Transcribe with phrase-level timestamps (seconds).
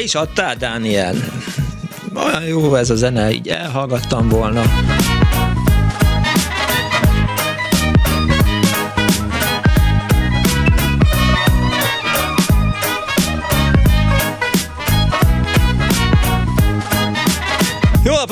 [0.00, 1.14] Be is adtál, Dániel?
[2.14, 4.62] Olyan jó ez a zene, így elhallgattam volna.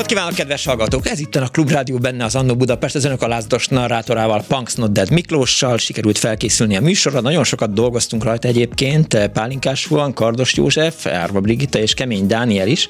[0.09, 1.09] Kívánok, kedves hallgatók!
[1.09, 5.11] Ez itt a Klubrádió, benne az Annó Budapest, az önök alázdos narrátorával, Punks Not Dead
[5.11, 7.20] Miklóssal sikerült felkészülni a műsorra.
[7.20, 12.89] Nagyon sokat dolgoztunk rajta egyébként, Pálinkás Fuan, Kardos József, Árva Brigitta és Kemény Dániel is,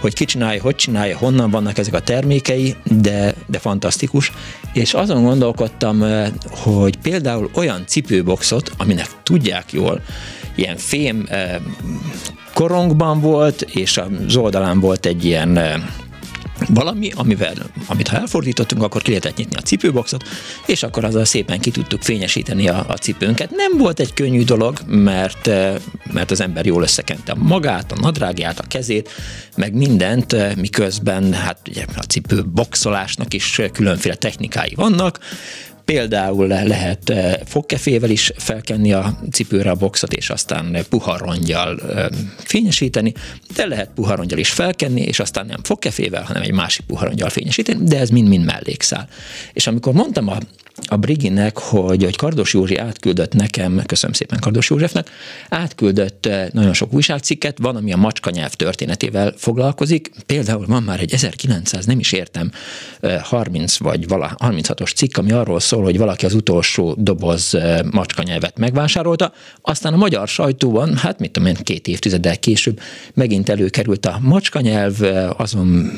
[0.00, 4.32] hogy ki csinálja, hogy csinálja, honnan vannak ezek a termékei, de, de fantasztikus,
[4.76, 6.04] és azon gondolkodtam,
[6.50, 10.00] hogy például olyan cipőboxot, aminek tudják jól,
[10.54, 11.28] ilyen fém
[12.54, 15.58] korongban volt, és az oldalán volt egy ilyen
[16.68, 17.54] valami, amivel,
[17.86, 20.24] amit ha elfordítottunk, akkor ki lehetett nyitni a cipőboxot,
[20.66, 23.50] és akkor azzal szépen ki tudtuk fényesíteni a, a cipőnket.
[23.50, 25.46] Nem volt egy könnyű dolog, mert,
[26.12, 29.10] mert az ember jól összekente magát, a nadrágját, a kezét,
[29.56, 35.18] meg mindent, miközben hát ugye a cipő boxolásnak is különféle technikái vannak,
[35.86, 42.06] Például lehet eh, fogkefével is felkenni a cipőre a boxot, és aztán puha rongyal eh,
[42.38, 43.12] fényesíteni,
[43.54, 47.28] de lehet puha rongyal is felkenni, és aztán nem fogkefével, hanem egy másik puha rongyal
[47.28, 49.08] fényesíteni, de ez mind-mind mellékszál.
[49.52, 50.38] És amikor mondtam a
[50.86, 55.10] a Briginek, hogy, hogy Kardos Józsi átküldött nekem, köszönöm szépen Kardos Józsefnek,
[55.48, 60.10] átküldött eh, nagyon sok újságcikket, van, ami a macska nyelv történetével foglalkozik.
[60.26, 62.50] Például van már egy 1900, nem is értem,
[63.22, 68.22] 30 vagy vala, 36-os cikk, ami arról szól, hogy valaki az utolsó doboz eh, macska
[68.22, 69.32] nyelvet megvásárolta,
[69.62, 72.80] aztán a magyar sajtóban, hát mit tudom én, két évtizeddel később
[73.14, 75.90] megint előkerült a macska nyelv, eh, azon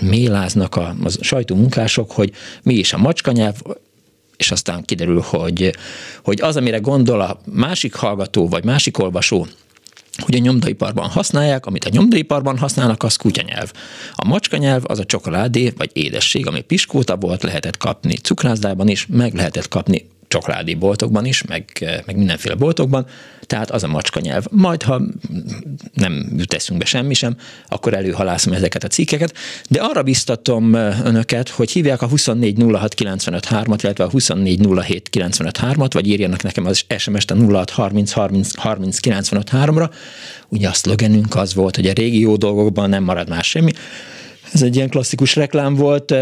[0.00, 2.32] méláznak a, a sajtómunkások, hogy
[2.62, 3.54] mi is a macska nyelv,
[4.36, 5.74] és aztán kiderül, hogy,
[6.24, 9.46] hogy az, amire gondol a másik hallgató vagy másik olvasó,
[10.18, 13.72] hogy a nyomdaiparban használják, amit a nyomdaiparban használnak, az kutyanyelv.
[14.14, 19.34] A macskanyelv az a csokoládé vagy édesség, ami piskóta volt, lehetett kapni cukrászdában is, meg
[19.34, 21.64] lehetett kapni csokoládé boltokban is, meg,
[22.06, 23.06] meg mindenféle boltokban,
[23.46, 24.44] tehát az a macska nyelv.
[24.50, 25.00] Majd, ha
[25.94, 27.36] nem jut eszünkbe semmi sem,
[27.68, 29.34] akkor előhalászom ezeket a cikkeket,
[29.68, 36.84] de arra biztatom önöket, hogy hívják a 2406953-at, illetve a 2407953-at, vagy írjanak nekem az
[36.98, 39.90] SMS-t a 0630303953-ra.
[40.48, 43.72] Ugye a szlogenünk az volt, hogy a régi jó dolgokban nem marad más semmi,
[44.52, 46.14] ez egy ilyen klasszikus reklám volt,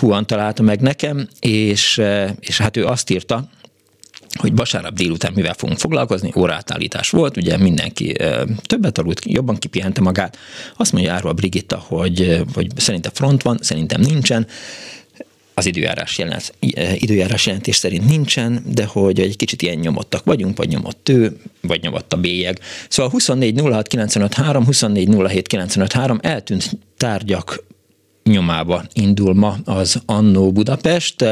[0.00, 2.02] Huan találta meg nekem, és,
[2.40, 3.48] és hát ő azt írta,
[4.38, 8.14] hogy vasárnap délután mivel fogunk foglalkozni, órátállítás volt, ugye mindenki
[8.62, 10.38] többet aludt, jobban kipihente magát.
[10.76, 14.46] Azt mondja Árva Brigitta, hogy, hogy szerintem front van, szerintem nincsen,
[15.58, 16.54] az időjárás, jelent,
[16.94, 21.82] időjárás jelentés szerint nincsen, de hogy egy kicsit ilyen nyomottak vagyunk, vagy nyomott ő, vagy
[21.82, 22.60] nyomott a bélyeg.
[22.88, 27.64] Szóval 24 06 95 3, 24 07 95 3 eltűnt tárgyak
[28.24, 31.24] nyomába indul ma az Annó Budapest,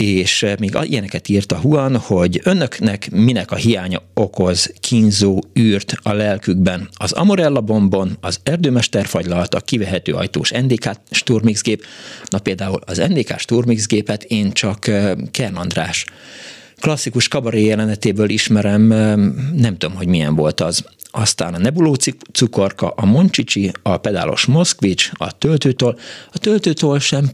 [0.00, 6.12] és még ilyeneket írt a Huan, hogy önöknek minek a hiánya okoz kínzó űrt a
[6.12, 6.88] lelkükben.
[6.92, 11.84] Az Amorella bombon, az erdőmesterfagylalt, a kivehető ajtós NDK Sturmix-gép,
[12.28, 16.04] na például az NDK Sturmix-gépet én csak eh, Kern András
[16.80, 18.82] klasszikus kabaré jelenetéből ismerem,
[19.56, 20.84] nem tudom, hogy milyen volt az.
[21.10, 21.96] Aztán a Nebuló
[22.32, 25.98] cukorka, a Moncsicsi, a pedálos Moszkvics, a töltőtól.
[26.32, 27.30] A töltőtól sem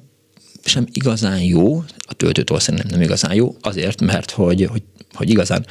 [0.69, 4.83] sem igazán jó, a töltőtól szerintem nem igazán jó, azért, mert hogy, hogy,
[5.15, 5.67] hogy igazán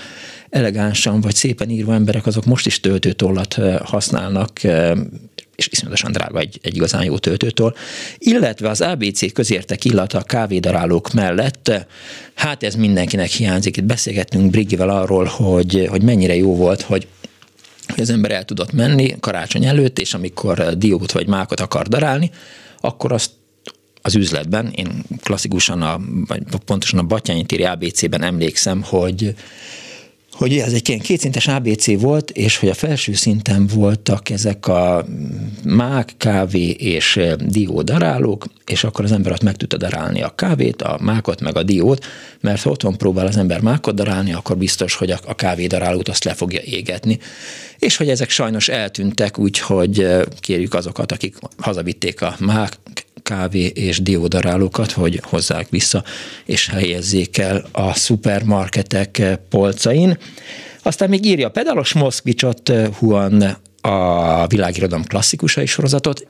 [0.50, 4.62] elegánsan vagy szépen írva emberek azok most is töltőtollat használnak,
[5.56, 7.76] és iszonyatosan drága egy, egy igazán jó töltőtől,
[8.18, 11.72] illetve az ABC közértek illata a kávédarálók mellett,
[12.34, 13.78] hát ez mindenkinek hiányzik.
[13.78, 17.08] Itt beszélgettünk Briggivel arról, hogy, hogy mennyire jó volt, hogy
[17.88, 22.32] hogy az ember el tudott menni karácsony előtt, és amikor diót vagy mákot akar darálni,
[22.82, 23.32] akkor azt
[24.06, 29.36] az üzletben, én klasszikusan, a, vagy pontosan a Batyányi téri ABC-ben emlékszem, hogy
[30.32, 35.06] hogy ez egy ilyen kétszintes ABC volt, és hogy a felső szinten voltak ezek a
[35.64, 40.82] mák, kávé és dió darálók, és akkor az ember ott meg tudta darálni a kávét,
[40.82, 42.06] a mákot, meg a diót,
[42.42, 46.10] mert ha otthon próbál az ember mákot darálni, akkor biztos, hogy a, a kávé darálót
[46.10, 47.20] azt le fogja égetni.
[47.80, 50.08] És hogy ezek sajnos eltűntek, úgyhogy
[50.40, 52.78] kérjük azokat, akik hazavitték a mák,
[53.26, 56.04] kávé és diódarálókat, hogy hozzák vissza
[56.46, 60.18] és helyezzék el a szupermarketek polcain.
[60.82, 66.28] Aztán még írja pedálos Moszkvicsot, Huan a világirodalom klasszikusai sorozatot,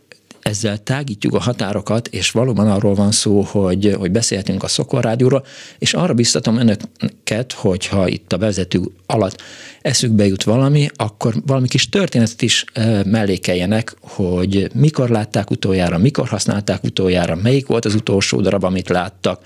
[0.49, 5.45] ezzel tágítjuk a határokat, és valóban arról van szó, hogy, hogy beszélhetünk a Szokor Rádióról,
[5.79, 9.41] és arra biztatom önöket, hogyha itt a vezető alatt
[9.81, 12.65] eszükbe jut valami, akkor valami kis történetet is
[13.05, 19.43] mellékeljenek, hogy mikor látták utoljára, mikor használták utoljára, melyik volt az utolsó darab, amit láttak.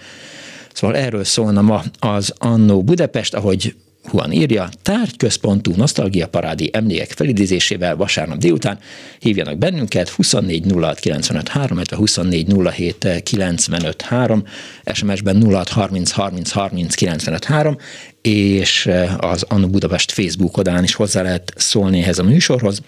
[0.74, 3.76] Szóval erről szólna ma az Annó Budapest, ahogy
[4.12, 8.80] Juan írja, tárgyközpontú nosztalgia parádi emlékek felidézésével vasárnap délután
[9.20, 14.44] hívjanak bennünket 24 06 95 3, 24 07 95 3,
[14.94, 17.78] SMS-ben 06 30 30 30 95 3,
[18.22, 22.82] és az Annu Budapest Facebook oldalán is hozzá lehet szólni ehhez a műsorhoz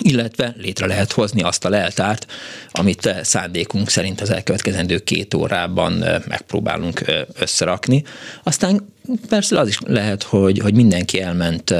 [0.00, 2.26] illetve létre lehet hozni azt a leltárt,
[2.72, 7.04] amit szándékunk szerint az elkövetkezendő két órában megpróbálunk
[7.38, 8.04] összerakni.
[8.42, 8.92] Aztán
[9.28, 11.70] persze az is lehet, hogy, hogy mindenki elment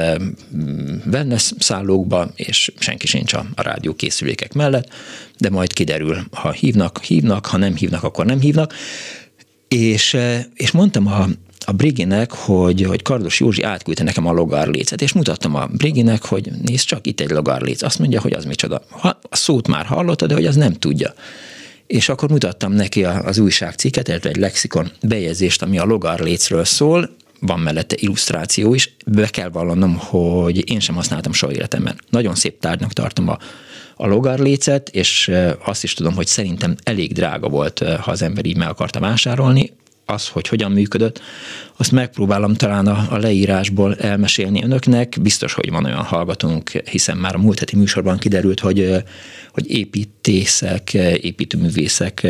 [1.11, 4.89] wellness szállókba, és senki sincs a, a rádiókészülékek mellett,
[5.39, 8.75] de majd kiderül, ha hívnak, hívnak, ha nem hívnak, akkor nem hívnak.
[9.69, 10.17] És,
[10.55, 11.27] és mondtam a,
[11.65, 16.51] a Briginek, hogy, hogy Kardos Józsi átküldte nekem a logarlécet, és mutattam a Briginek, hogy
[16.65, 17.83] nézd csak, itt egy logarléc.
[17.83, 18.83] Azt mondja, hogy az micsoda.
[18.89, 21.15] Ha, a szót már hallotta, de hogy az nem tudja.
[21.87, 27.61] És akkor mutattam neki az újságcikket, illetve egy lexikon bejegyzést, ami a logarlécről szól, van
[27.61, 28.97] mellette illusztráció is.
[29.07, 32.01] Be kell vallanom, hogy én sem használtam soha életemben.
[32.11, 33.39] Nagyon szép tárgynak tartom a,
[33.97, 35.31] a logarlécet, és
[35.65, 39.73] azt is tudom, hogy szerintem elég drága volt, ha az ember így meg akarta vásárolni
[40.07, 41.21] az, hogy hogyan működött,
[41.77, 45.17] azt megpróbálom talán a, a leírásból elmesélni önöknek.
[45.21, 49.05] Biztos, hogy van olyan hallgatónk, hiszen már a múlt heti műsorban kiderült, hogy,
[49.53, 52.27] hogy építészek, építőművészek,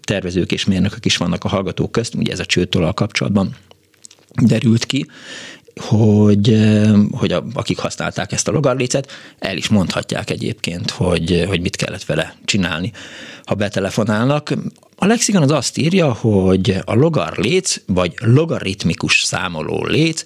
[0.00, 3.56] tervezők és mérnökök is vannak a hallgatók közt, ugye ez a csőtől kapcsolatban
[4.42, 5.06] derült ki,
[5.80, 6.58] hogy,
[7.10, 12.04] hogy a, akik használták ezt a logarlécet, el is mondhatják egyébként, hogy, hogy mit kellett
[12.04, 12.92] vele csinálni,
[13.44, 14.52] ha betelefonálnak.
[14.96, 20.22] A lexikon az azt írja, hogy a logarléc, vagy logaritmikus számoló léc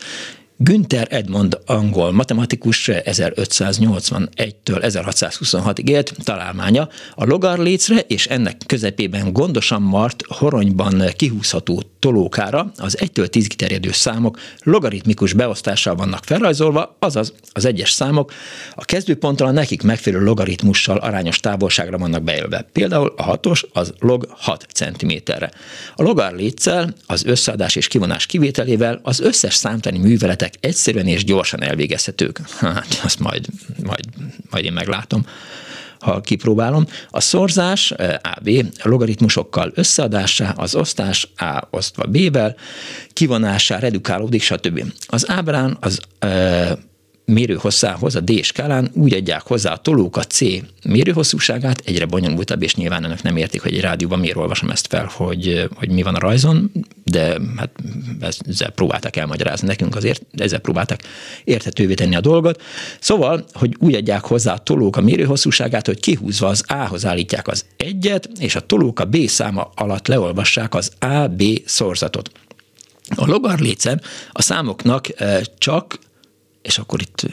[0.62, 10.22] Günther Edmond angol matematikus 1581-től 1626-ig élt találmánya a logarlécre és ennek közepében gondosan mart
[10.26, 17.90] horonyban kihúzható tolókára az 1-től 10 terjedő számok logaritmikus beosztással vannak felrajzolva, azaz az egyes
[17.90, 18.32] számok
[18.74, 22.66] a kezdőponttal a nekik megfelelő logaritmussal arányos távolságra vannak bejelölve.
[22.72, 25.50] Például a hatos az log 6 cm-re.
[25.94, 32.40] A logarléccel, az összeadás és kivonás kivételével az összes számtani műveletek egyszerűen és gyorsan elvégezhetők.
[32.70, 33.46] Hát, azt majd,
[33.82, 34.04] majd,
[34.50, 35.26] majd én meglátom
[36.00, 36.86] ha kipróbálom.
[37.10, 37.94] A szorzás
[38.36, 38.50] AB
[38.82, 42.56] logaritmusokkal összeadásá, az osztás A osztva B-vel,
[43.12, 44.84] kivonásá redukálódik, stb.
[45.06, 46.00] Az ábrán az
[47.30, 50.40] mérőhosszához, a D skálán úgy adják hozzá a tolók a C
[50.84, 55.10] mérőhosszúságát, egyre bonyolultabb, és nyilván önök nem értik, hogy egy rádióban miért olvasom ezt fel,
[55.12, 56.72] hogy, hogy mi van a rajzon,
[57.04, 57.70] de hát
[58.46, 61.02] ezzel próbálták elmagyarázni nekünk, azért ezzel próbálták
[61.44, 62.62] érthetővé tenni a dolgot.
[63.00, 67.64] Szóval, hogy úgy adják hozzá a tolók a mérőhosszúságát, hogy kihúzva az A-hoz állítják az
[67.76, 72.30] egyet, és a tolók a B száma alatt leolvassák az A-B szorzatot.
[73.14, 74.00] A logarlécen
[74.32, 75.06] a számoknak
[75.58, 75.98] csak,
[76.62, 77.26] és akkor itt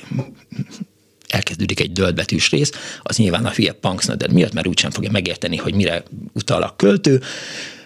[1.28, 5.76] elkezdődik egy döldbetűs rész, az nyilván a hülye punksnöder miatt, mert úgysem fogja megérteni, hogy
[5.76, 6.04] mire
[6.34, 7.22] utal a költő.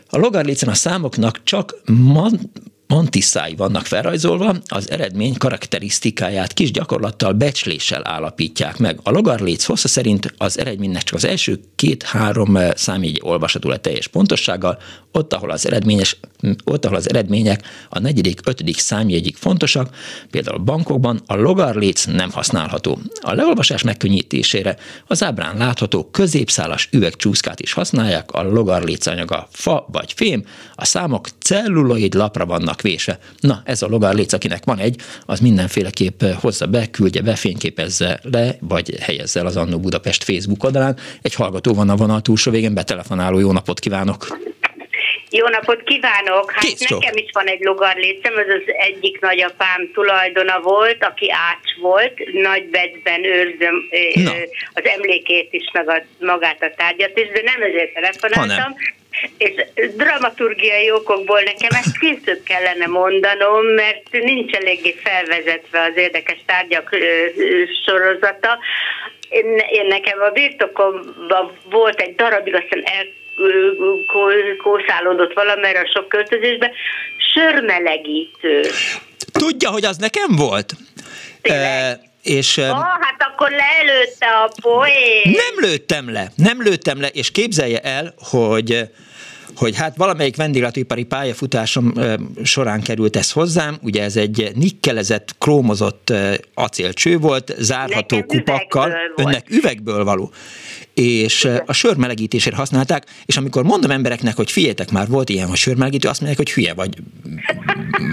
[0.10, 2.52] A logarlécen a számoknak csak man,
[2.92, 9.00] mantiszái vannak felrajzolva, az eredmény karakterisztikáját kis gyakorlattal becsléssel állapítják meg.
[9.04, 14.78] A logarléc hossza szerint az eredménynek csak az első két-három számjegy olvasható le teljes pontossággal,
[15.12, 16.18] ott, ahol az, eredményes,
[16.64, 19.96] ott, ahol az eredmények a negyedik, ötödik számjegyig fontosak,
[20.32, 23.00] például bankokban a logarléc nem használható.
[23.22, 30.14] A leolvasás megkönnyítésére az ábrán látható középszálas üvegcsúszkát is használják, a logarléc anyaga fa vagy
[30.14, 30.46] fém,
[30.76, 33.20] a számok celluloid lapra vannak vésve.
[33.40, 34.96] Na, ez a logarléc, akinek van egy,
[35.26, 40.64] az mindenféleképp hozza be, küldje be, fényképezze le, vagy helyezze el az Annó Budapest Facebook
[40.64, 40.98] oldalán.
[41.22, 44.28] Egy hallgató van a vonal túlsó végén, betelefonáló, jó napot kívánok!
[45.30, 46.52] Jó napot kívánok!
[46.52, 51.76] Hát Kész nekem is van egy logarlécem, ez az egyik nagyapám tulajdona volt, aki ács
[51.82, 53.76] volt, nagy becben őrzöm
[54.14, 54.32] Na.
[54.74, 58.76] az emlékét is, meg a, magát a tárgyat is, de nem ezért telefonáltam.
[59.38, 59.52] És
[59.96, 66.96] dramaturgiai okokból nekem ezt később kellene mondanom, mert nincs eléggé felvezetve az érdekes tárgyak
[67.86, 68.60] sorozata.
[69.30, 73.06] Én, én nekem a birtokomban volt egy darabig, aztán el
[74.64, 76.72] kószálódott valamerre a sok költözésbe,
[77.34, 78.62] sörmelegítő.
[79.32, 80.74] Tudja, hogy az nekem volt?
[81.42, 82.11] Tényleg?
[82.22, 85.22] És, oh, hát akkor lelőtte a poén.
[85.24, 88.90] Nem lőttem le, nem lőttem le, és képzelje el, hogy
[89.56, 91.94] hogy hát valamelyik vendéglátóipari pályafutásom
[92.44, 96.14] során került ez hozzám, ugye ez egy nikkelezett, krómozott
[96.54, 100.32] acélcső volt, zárható Nekem kupakkal, üvegből önnek üvegből való
[100.94, 105.58] és a sör melegítésére használták, és amikor mondom embereknek, hogy figyeljetek már, volt ilyen, hogy
[105.58, 106.94] sörmelegítő, azt mondják, hogy hülye vagy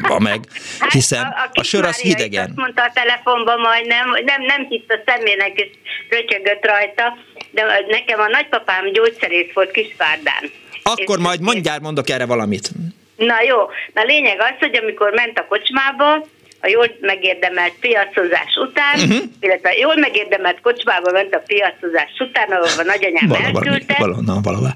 [0.08, 0.40] a meg,
[0.78, 2.44] hát hiszen hát a, a, a sör az hidegen.
[2.48, 5.68] Azt mondta a telefonban majdnem, hogy nem, nem hitt a szemének, és
[6.08, 7.16] rötyögött rajta,
[7.50, 10.50] de nekem a nagypapám gyógyszerész volt Kisvárdán.
[10.82, 12.70] Akkor majd mondjál, mondok erre valamit.
[13.16, 13.58] Na jó,
[13.94, 16.26] na lényeg az, hogy amikor ment a kocsmába,
[16.60, 19.24] a jól megérdemelt piacozás után, uh-huh.
[19.40, 24.74] illetve jól megérdemelt kocsmába ment a piacozás után, ahol a nagyanyám valahol, elküldte, valahol, valahol.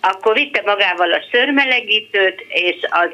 [0.00, 3.12] akkor vitte magával a sörmelegítőt, és az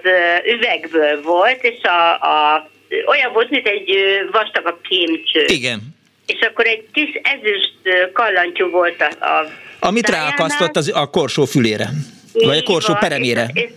[0.54, 2.68] üvegből volt, és a, a
[3.06, 3.92] olyan volt, mint egy
[4.32, 5.44] vastagabb kémcső.
[5.46, 5.80] Igen.
[6.26, 9.46] És akkor egy kis ezüst kallantyú volt a, a
[9.78, 11.88] Amit ráakasztott az, a korsó fülére.
[12.32, 13.50] Vagy a korsó van, peremére.
[13.52, 13.70] És, és,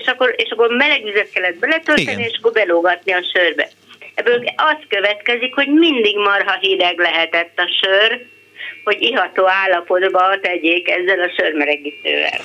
[0.00, 2.18] és, akkor, és akkor meleg vizet kellett beletölteni, Igen.
[2.18, 3.68] és akkor belógatni a sörbe.
[4.14, 8.26] Ebből az következik, hogy mindig marha hideg lehetett a sör,
[8.84, 12.40] hogy iható állapotba tegyék ezzel a sörmelegítővel.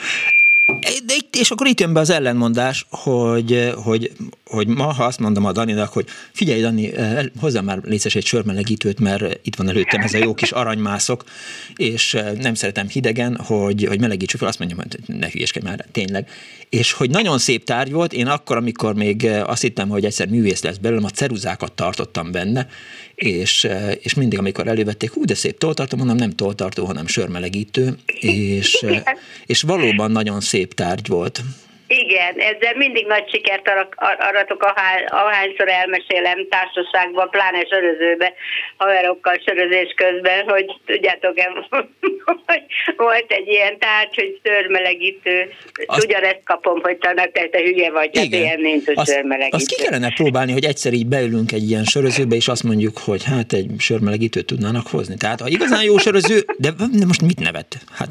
[1.05, 4.11] De itt, és akkor itt jön be az ellenmondás, hogy, hogy,
[4.49, 8.25] hogy ma, ha azt mondom a Daninak, hogy figyelj Dani, eh, hozzá már létszes egy
[8.25, 11.23] sörmelegítőt, mert itt van előttem ez a jó kis aranymászok,
[11.75, 15.85] és eh, nem szeretem hidegen, hogy, hogy melegítsük fel, azt mondjam, hogy ne hülyeskedj már,
[15.91, 16.29] tényleg.
[16.69, 20.27] És hogy nagyon szép tárgy volt, én akkor, amikor még eh, azt hittem, hogy egyszer
[20.27, 22.67] művész lesz belőlem, a ceruzákat tartottam benne,
[23.15, 23.67] és,
[23.99, 28.85] és mindig, amikor elővették, hú, de szép toltartó, mondom, nem toltartó, hanem sörmelegítő, és,
[29.45, 31.41] és valóban nagyon szép tárgy volt.
[31.87, 33.71] Igen, ezzel mindig nagy sikert
[34.29, 34.73] aratok,
[35.07, 38.33] ahányszor elmesélem társaságban, pláne sörözőbe,
[38.77, 41.39] haverokkal sörözés közben, hogy tudjátok,
[42.45, 42.63] hogy
[42.97, 45.53] volt egy ilyen tárgy, hogy szörmelegítő.
[45.85, 46.05] Azt...
[46.05, 48.41] Ugyanezt kapom, hogy talán te, te hülye vagy, hát Igen.
[48.41, 49.55] ilyen nincs, hogy azt, szörmelegítő.
[49.55, 53.23] Azt ki kellene próbálni, hogy egyszer így beülünk egy ilyen sörözőbe, és azt mondjuk, hogy
[53.23, 55.15] hát egy sörmelegítőt tudnának hozni.
[55.17, 57.77] Tehát ha igazán jó söröző, de, de most mit nevet?
[57.91, 58.09] Hát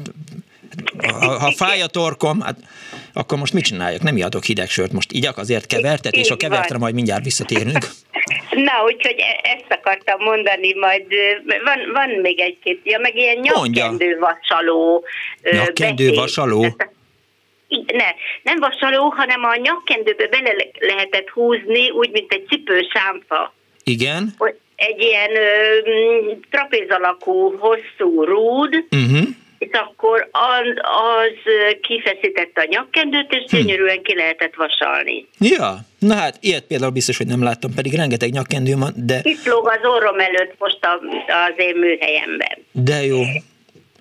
[1.07, 2.57] ha, ha fáj a torkom, hát
[3.17, 4.01] akkor most mit csináljak?
[4.01, 7.85] Nem ihatok hideg sört, most igyak azért kevertet, és a kevertre majd mindjárt visszatérünk.
[8.49, 11.05] Na, úgyhogy e- ezt akartam mondani, majd
[11.63, 15.05] van, van még egy-két, ja, meg ilyen nyakkendő vasaló.
[15.51, 16.61] Nyakkendő vasaló?
[17.69, 18.09] Ne,
[18.43, 23.53] nem vasaló, hanem a nyakkendőbe bele lehetett húzni, úgy, mint egy cipősámfa.
[23.83, 24.33] Igen.
[24.75, 33.31] Egy ilyen ö, trapéz alakú, hosszú rúd, uh-huh és akkor az, az kifeszítette a nyakkendőt,
[33.31, 33.57] és hm.
[33.57, 35.27] gyönyörűen ki lehetett vasalni.
[35.39, 39.19] Ja, na hát ilyet például biztos, hogy nem láttam, pedig rengeteg nyakkendő van, de...
[39.23, 40.91] Itt lóg az orrom előtt most a,
[41.27, 42.57] az én műhelyemben.
[42.71, 43.21] De jó.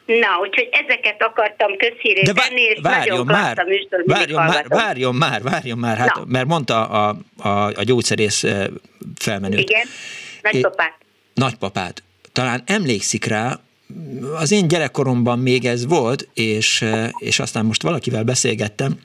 [0.07, 5.43] Na, úgyhogy ezeket akartam közhírét De tenni, és várjon már, műsor, várjon már, várjon már,
[5.43, 8.45] várjon már, hát, mert mondta a, a, a gyógyszerész
[9.19, 9.59] felmenőt.
[9.59, 9.87] Igen,
[10.43, 10.95] nagypapát.
[11.35, 12.03] Nagypapát.
[12.33, 13.61] Talán emlékszik rá,
[14.37, 16.85] az én gyerekkoromban még ez volt, és,
[17.19, 18.99] és aztán most valakivel beszélgettem,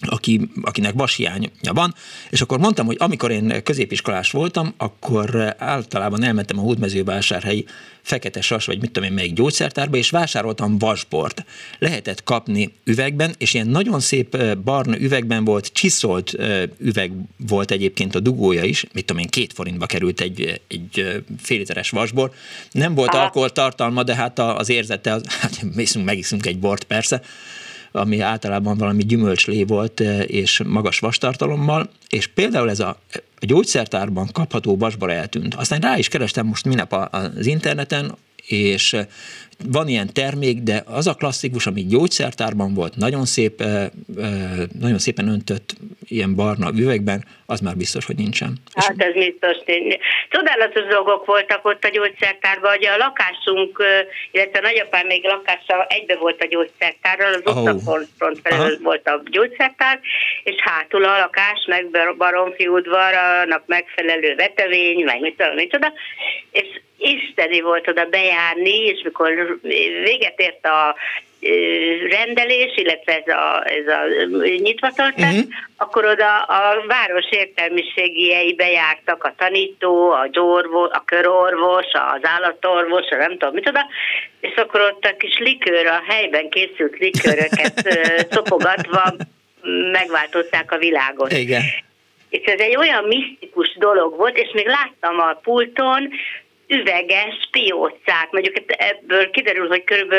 [0.00, 1.94] aki, akinek vashiánya van,
[2.30, 7.64] és akkor mondtam, hogy amikor én középiskolás voltam, akkor általában elmentem a hódmezővásárhelyi
[8.02, 11.44] fekete sas, vagy mit tudom én, melyik gyógyszertárba, és vásároltam vasbort.
[11.78, 16.32] Lehetett kapni üvegben, és ilyen nagyon szép barna üvegben volt, csiszolt
[16.78, 21.58] üveg volt egyébként a dugója is, mit tudom én, két forintba került egy, egy fél
[21.58, 22.32] literes vasbor.
[22.70, 25.64] Nem volt alkoholtartalma, de hát az érzete, az, hát
[26.04, 27.22] megiszunk egy bort persze,
[27.92, 32.88] ami általában valami gyümölcslé volt és magas vastartalommal, és például ez a,
[33.40, 35.54] a gyógyszertárban kapható vasbara eltűnt.
[35.54, 38.14] Aztán rá is kerestem most minap az interneten,
[38.46, 38.96] és
[39.66, 43.62] van ilyen termék, de az a klasszikus, ami gyógyszertárban volt, nagyon, szép,
[44.80, 45.74] nagyon szépen öntött
[46.08, 48.52] ilyen barna üvegben, az már biztos, hogy nincsen.
[48.74, 49.56] Hát ez biztos.
[50.28, 53.82] Csodálatos dolgok voltak ott a gyógyszertárban, hogy a lakásunk,
[54.30, 57.62] illetve a nagyapám még lakása egybe volt a gyógyszertárral, az oh.
[57.62, 60.00] utcafront felül volt a gyógyszertár,
[60.44, 61.86] és hátul a lakás, meg
[62.16, 65.92] baromfi udvar, annak megfelelő vetevény, meg mit tudom, micsoda,
[66.50, 69.58] és isteni volt oda bejárni, és mikor
[70.04, 70.96] véget ért a
[72.10, 73.98] rendelés, illetve ez a, ez a
[74.56, 75.52] nyitvatartás, uh-huh.
[75.76, 83.16] akkor oda a város értelmiségiei bejártak a tanító, a, gyorvos, a körorvos, az állatorvos, a
[83.16, 83.86] nem tudom micsoda,
[84.40, 87.98] és akkor ott a kis likőr, a helyben készült likőröket
[88.34, 89.14] szopogatva
[89.92, 91.32] megváltozták a világot.
[91.32, 91.62] Igen.
[92.28, 96.08] És ez egy olyan misztikus dolog volt, és még láttam a pulton
[96.68, 98.28] üveges piócák.
[98.30, 100.14] Mondjuk ebből kiderül, hogy kb.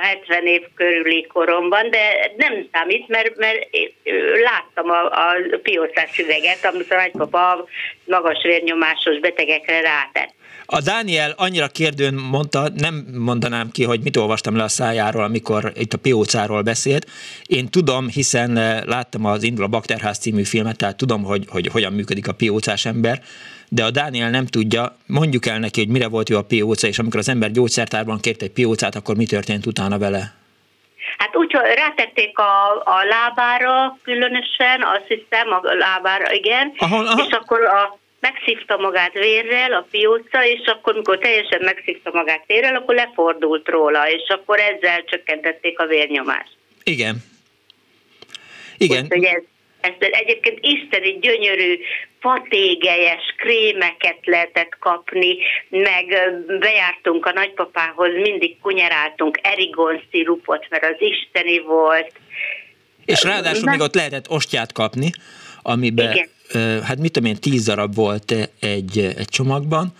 [0.00, 3.68] 70 év körüli koromban, de nem számít, mert, mert
[4.42, 7.68] láttam a, a piócás üveget, amit a nagypapa
[8.04, 10.32] magas vérnyomásos betegekre rátett.
[10.72, 15.72] A Dániel annyira kérdőn mondta, nem mondanám ki, hogy mit olvastam le a szájáról, amikor
[15.74, 17.06] itt a piócáról beszélt.
[17.46, 18.52] Én tudom, hiszen
[18.86, 22.84] láttam az Indul a Bakterház című filmet, tehát tudom, hogy, hogy hogyan működik a piócás
[22.86, 23.22] ember
[23.72, 26.98] de a Dániel nem tudja, mondjuk el neki, hogy mire volt jó a pióca, és
[26.98, 30.34] amikor az ember gyógyszertárban kért egy piócát, akkor mi történt utána vele?
[31.18, 37.24] Hát úgy, hogy rátették a, a lábára különösen, azt hiszem, a lábára, igen, aha, aha.
[37.26, 42.76] és akkor a, megszívta magát vérrel a pióca, és akkor, mikor teljesen megszívta magát vérrel,
[42.76, 46.52] akkor lefordult róla, és akkor ezzel csökkentették a vérnyomást.
[46.82, 47.16] Igen.
[48.76, 49.04] Igen.
[49.04, 49.42] Úgy, hogy ez,
[49.80, 51.78] ez egyébként isteni gyönyörű,
[52.20, 55.36] fatégelyes krémeket lehetett kapni,
[55.68, 56.04] meg
[56.58, 62.12] bejártunk a nagypapához, mindig kunyeráltunk erigon szirupot, mert az isteni volt.
[63.04, 65.10] És ráadásul még ott lehetett ostját kapni,
[65.62, 66.28] amiben, igen.
[66.82, 69.92] Hát mit tudom én, tíz darab volt egy, egy csomagban,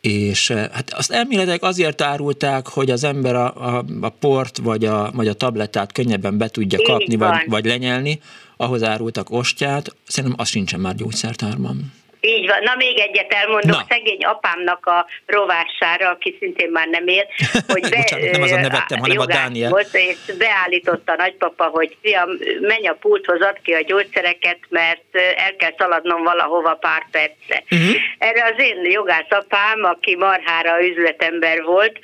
[0.00, 5.10] és hát azt elméletek azért árulták, hogy az ember a, a, a port vagy a,
[5.14, 8.20] vagy a tablettát könnyebben be tudja kapni, vagy, vagy lenyelni,
[8.56, 11.92] ahhoz árultak ostját, szerintem az sincsen már gyógyszertárban.
[12.24, 12.62] Így van.
[12.62, 13.84] Na még egyet elmondok, Na.
[13.88, 17.26] szegény apámnak a rovására, aki szintén már nem él,
[17.72, 19.70] hogy be, Bocsánat, nem azon nevettem, hanem a Dániel.
[19.70, 22.28] Volt, és beállította a nagypapa, hogy fiam,
[22.60, 25.04] menj a pulthoz, add ki a gyógyszereket, mert
[25.36, 27.62] el kell szaladnom valahova pár percre.
[27.70, 27.96] Uh-huh.
[28.18, 31.98] Erre az én jogász apám, aki marhára üzletember volt,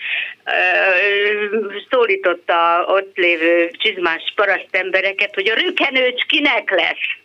[1.91, 7.17] szólította ott lévő csizmás parasztembereket, hogy a rükenőcs kinek lesz.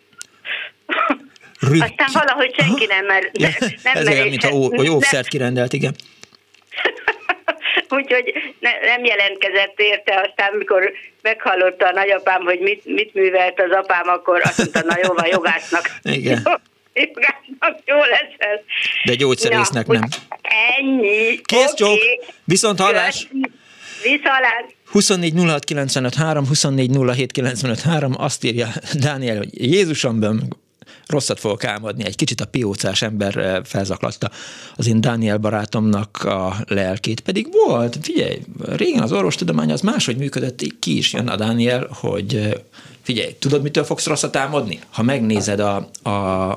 [1.59, 1.81] Rütty.
[1.81, 3.49] Aztán valahogy senki nem, mert ja,
[3.83, 5.95] nem Ez olyan, mint a, a jószert kirendelt, igen.
[7.89, 13.71] Úgyhogy ne, nem jelentkezett érte, aztán mikor meghallotta a nagyapám, hogy mit, mit művelt az
[13.71, 15.89] apám, akkor azt mondta, na jó, van jogásznak.
[16.01, 16.41] Igen.
[16.93, 18.59] Jogásznak jó lesz ez.
[19.05, 20.03] De gyógyszerésznek nem.
[20.77, 21.41] Ennyi.
[21.41, 21.73] Kész okay.
[21.75, 21.99] csók.
[22.45, 23.27] Viszont hallás.
[24.03, 24.65] Viszalás.
[24.91, 30.19] 24 06 95 3, 24 07 95 3, azt írja Dániel, hogy Jézusom,
[31.13, 34.31] rosszat fogok álmodni, egy kicsit a piócás ember eh, felzaklatta
[34.75, 40.79] az én Dániel barátomnak a lelkét, pedig volt, figyelj, régen az orvostudomány az máshogy működött,
[40.79, 42.51] ki is jön a Dániel, hogy eh,
[43.01, 44.79] figyelj, tudod, mitől fogsz rosszat álmodni?
[44.91, 46.11] Ha megnézed, a, a,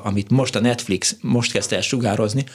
[0.05, 2.45] amit most a Netflix most kezdte el sugározni,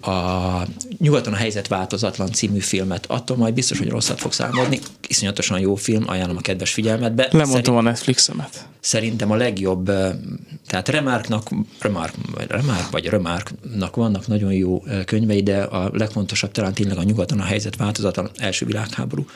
[0.00, 0.66] a
[0.98, 3.06] Nyugaton a helyzet változatlan című filmet.
[3.06, 4.78] Attól majd biztos, hogy rosszat fogsz álmodni.
[5.08, 7.28] Iszonyatosan jó film, ajánlom a kedves figyelmetbe.
[7.30, 8.66] Lemondtam Szerint, a Netflixemet.
[8.80, 9.84] Szerintem a legjobb,
[10.66, 16.74] tehát Remarknak, Remark, vagy Remark, vagy Remarknak vannak nagyon jó könyvei, de a legfontosabb talán
[16.74, 19.26] tényleg a Nyugaton a helyzet változatlan első világháború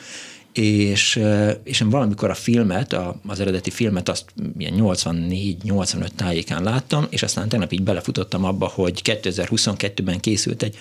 [0.59, 1.19] és,
[1.63, 2.95] és én valamikor a filmet,
[3.27, 4.25] az eredeti filmet azt
[4.57, 10.77] ilyen 84-85 tájékán láttam, és aztán tegnap így belefutottam abba, hogy 2022-ben készült egy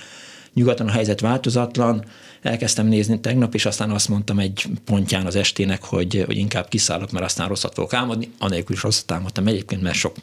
[0.54, 2.04] nyugaton a helyzet változatlan,
[2.42, 7.10] elkezdtem nézni tegnap, és aztán azt mondtam egy pontján az estének, hogy, hogy inkább kiszállok,
[7.10, 10.16] mert aztán rosszat fogok álmodni, anélkül is rosszat álmodtam egyébként, mert sok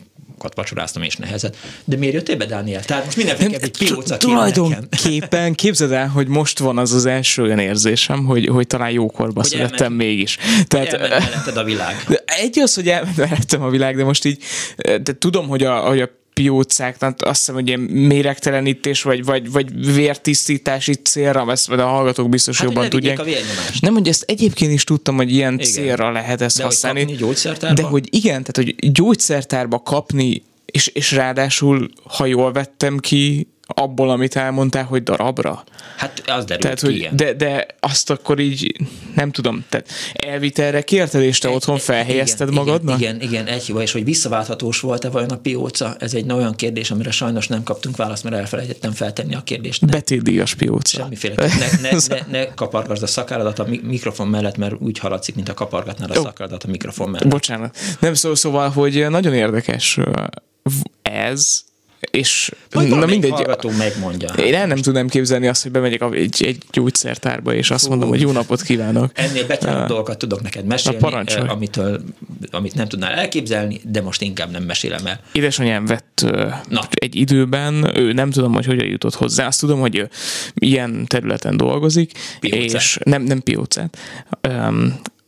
[0.45, 1.58] sokat vacsoráztam és nehezet.
[1.86, 2.84] De miért jöttél be, Dániel?
[2.84, 7.60] Tehát most mindenféleképpen egy pilóca Tulajdonképpen képzeld el, hogy most van az az első olyan
[7.60, 10.38] érzésem, hogy, hogy talán jókorba hogy születtem elment, mégis.
[10.67, 10.93] Tehát,
[11.58, 11.95] a világ.
[12.25, 14.43] Egy az, hogy elmentem a világ, de most így,
[14.77, 19.52] de tudom, hogy a, hogy a piócák, tehát azt hiszem, hogy ilyen méregtelenítés, vagy, vagy,
[19.52, 23.19] vagy vértisztítási célra, ezt a hallgatók biztos hát, jobban tudják.
[23.19, 23.26] A
[23.80, 25.65] nem, hogy ezt egyébként is tudtam, hogy ilyen igen.
[25.65, 27.04] célra lehet ezt de használni.
[27.04, 27.82] Hogy gyógyszertárba?
[27.82, 34.10] De hogy igen, tehát hogy gyógyszertárba kapni, és, és ráadásul, ha jól vettem ki, abból,
[34.10, 35.63] amit elmondtál, hogy darabra?
[35.97, 37.15] Hát az derült tehát, ki, hogy igen.
[37.15, 38.75] De, de azt akkor így,
[39.15, 42.99] nem tudom, tehát elvitelre kérted, és te egy, otthon felhelyezted igen, magadnak?
[42.99, 45.95] Igen, igen, egy hiba, és hogy visszaválthatós volt-e vajon a pióca?
[45.99, 49.86] Ez egy olyan kérdés, amire sajnos nem kaptunk választ, mert elfelejtettem feltenni a kérdést.
[49.86, 50.97] Betétdíjas pióca.
[50.97, 51.36] Semmiféle.
[51.36, 55.54] Ne, ne, ne, ne kapargasd a szakálladat a mikrofon mellett, mert úgy haladszik, mint a
[55.54, 57.28] kapargatnál a szakálladat a mikrofon mellett.
[57.28, 57.78] Bocsánat.
[57.99, 59.99] Nem szó, szóval, hogy nagyon érdekes
[61.01, 61.63] ez,
[62.12, 63.34] és Majd na mindegy.
[63.78, 64.30] megmondja.
[64.30, 67.89] Én el nem tudnám képzelni azt, hogy bemegyek egy, egy gyógyszertárba, és azt Fú.
[67.89, 69.12] mondom, hogy jó napot kívánok.
[69.13, 72.02] Ennél betyáró dolgokat tudok neked mesélni, uh, amitől,
[72.52, 75.20] amit nem tudnál elképzelni, de most inkább nem mesélem el.
[75.32, 76.26] Édesanyám vett
[76.70, 76.82] na.
[76.89, 80.08] egy időben, ő nem tudom, hogy hogyan jutott hozzá, azt tudom, hogy
[80.56, 82.82] ilyen területen dolgozik, Piócát.
[82.82, 83.98] és nem, nem piócát,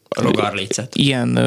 [0.10, 0.96] Rogarlécet.
[0.96, 1.39] Ilyen...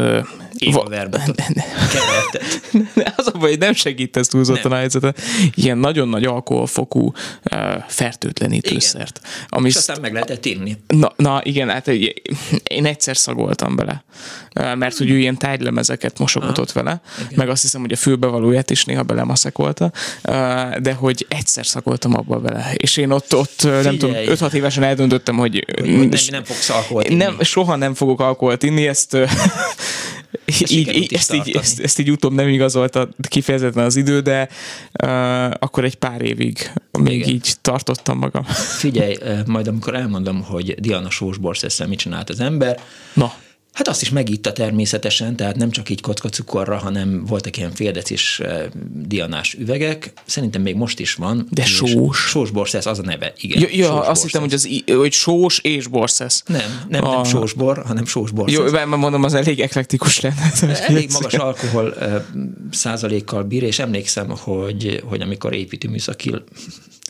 [0.58, 1.42] Éva verbetot.
[3.16, 5.20] Az a baj, hogy nem segítesz túlzottan a helyzetet.
[5.54, 7.12] Ilyen nagyon nagy alkoholfokú
[7.52, 9.20] uh, fertőtlenítőszert.
[9.48, 10.76] Ami És aztán meg lehetett inni.
[10.86, 11.88] Na, na igen, hát
[12.62, 14.04] én egyszer szagoltam bele.
[14.74, 17.32] Mert hogy ő ilyen tárgylemezeket mosogatott vele, igen.
[17.34, 19.92] meg azt hiszem, hogy a fülbevalóját is néha belemaszekolta,
[20.78, 22.72] de hogy egyszer szagoltam abba bele.
[22.74, 23.82] És én ott, ott Figyelj.
[23.82, 27.16] nem tudom, 5-6 évesen eldöntöttem, hogy, hogy nem, nem fogsz alkoholt inni.
[27.16, 29.16] Nem, soha nem fogok alkoholt inni, ezt
[30.44, 34.48] így, így, ezt, így, ezt, ezt így utóbb nem igazolta kifejezetten az idő, de
[35.04, 37.28] uh, akkor egy pár évig még Igen.
[37.28, 38.44] így tartottam magam.
[38.78, 42.80] Figyelj, majd amikor elmondom, hogy Diana Sósborsz mit csinált az ember,
[43.14, 43.32] Na.
[43.72, 48.40] Hát azt is megitta természetesen, tehát nem csak így kocka cukorra, hanem voltak ilyen féldecis
[48.92, 50.12] dianás üvegek.
[50.26, 51.46] Szerintem még most is van.
[51.50, 52.18] De sós.
[52.18, 53.60] Sós borszesz, az a neve, igen.
[53.60, 56.42] Ja, ja azt hittem, hogy, az, hogy sós és borszesz.
[56.46, 57.14] Nem, nem, a...
[57.14, 58.58] nem sós bor, hanem sós borszesz.
[58.58, 60.52] Jó, mert mondom, az elég eklektikus lenne.
[60.86, 61.94] Elég magas alkohol
[62.70, 66.34] százalékkal bír, és emlékszem, hogy, hogy amikor építőműszaki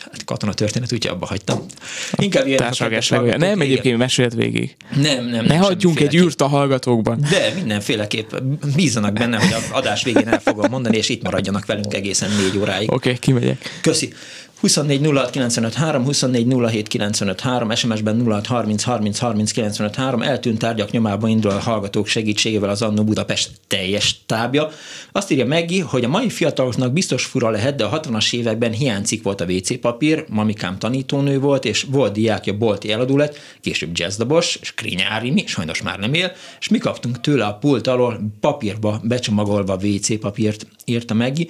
[0.01, 1.67] Hát katona történet, úgyhogy abba hagytam.
[2.13, 4.77] Inkább ilyen Társadalmas Nem, egyébként mesélt végig.
[4.97, 5.45] Nem, nem.
[5.45, 7.21] Ne hagyjunk egy űrt a hallgatókban.
[7.31, 8.31] De mindenféleképp
[8.75, 12.59] bízzanak benne, hogy az adás végén el fogom mondani, és itt maradjanak velünk egészen négy
[12.59, 12.93] óráig.
[12.93, 13.79] Oké, okay, kimegyek.
[13.81, 14.13] Köszi.
[14.61, 21.29] 24 06 953, 24 07 953, SMS-ben 06 30 30 30 953, eltűnt tárgyak nyomába
[21.29, 24.68] indul a hallgatók segítségével az Annó Budapest teljes tábja.
[25.12, 29.23] Azt írja Meggi, hogy a mai fiataloknak biztos fura lehet, de a 60-as években hiányzik
[29.23, 34.59] volt a WC papír, mamikám tanítónő volt, és volt diákja bolti eladó lett, később jazzdobos,
[34.61, 39.79] és Krinyárimi, sajnos már nem él, és mi kaptunk tőle a pult alól papírba becsomagolva
[39.83, 41.49] WC papírt, írta Meggi.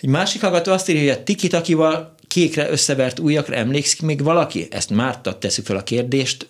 [0.00, 4.66] Egy másik hallgató azt írja, hogy a tiki-takival kékre összevert újakra emlékszik még valaki?
[4.70, 6.48] Ezt Márta teszi fel a kérdést.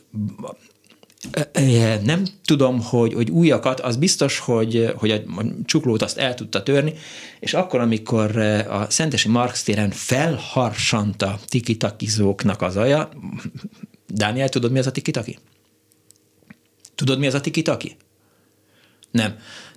[2.03, 5.21] Nem tudom, hogy, hogy újakat, az biztos, hogy, hogy a
[5.65, 6.93] csuklót azt el tudta törni,
[7.41, 8.37] és akkor, amikor
[8.69, 13.09] a Szentesi Marx téren felharsant a tikitakizóknak az aja,
[14.07, 15.39] Dániel, tudod, mi az a tikitaki?
[16.95, 17.97] Tudod, mi az a tikitaki?
[19.15, 19.35] Nem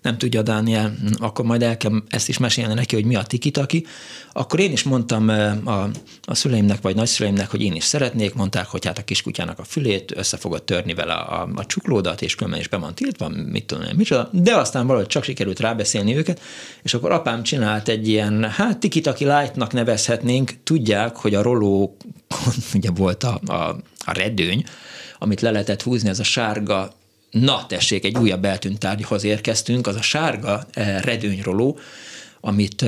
[0.07, 3.85] nem tudja Dániel, akkor majd el kell ezt is mesélni neki, hogy mi a tikitaki.
[4.33, 5.29] Akkor én is mondtam
[5.65, 5.89] a,
[6.23, 10.13] a szüleimnek vagy nagyszüleimnek, hogy én is szeretnék, mondták, hogy hát a kiskutyának a fülét
[10.15, 13.65] össze fogod törni vele a, a, a csuklódat, és különben is be van tiltva, mit
[13.65, 16.41] tudom én, micsoda, de aztán valahogy csak sikerült rábeszélni őket,
[16.83, 21.97] és akkor apám csinált egy ilyen, hát tikitaki lightnak nevezhetnénk, tudják, hogy a roló
[22.73, 23.53] ugye volt a, a,
[24.05, 24.63] a redőny,
[25.19, 26.91] amit le lehetett húzni, ez a sárga
[27.31, 31.79] Na, tessék, egy újabb eltűnt tárgyhoz érkeztünk, az a sárga eh, redőnyroló,
[32.41, 32.81] amit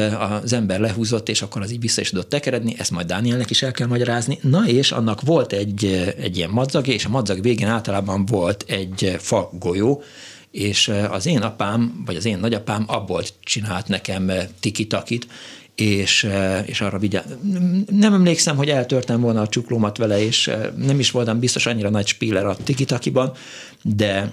[0.43, 3.61] az ember lehúzott, és akkor az így vissza is tudott tekeredni, ezt majd Dánielnek is
[3.61, 4.39] el kell magyarázni.
[4.41, 5.85] Na és annak volt egy,
[6.17, 10.03] egy ilyen madzagja, és a madzag végén általában volt egy fa golyó,
[10.51, 15.27] és az én apám, vagy az én nagyapám abból csinált nekem tiki-takit,
[15.79, 16.27] és,
[16.65, 17.23] és arra vigyá...
[17.91, 22.07] Nem emlékszem, hogy eltörtem volna a csuklómat vele, és nem is voltam biztos annyira nagy
[22.07, 23.31] spiller a tikitakiban,
[23.83, 24.31] de,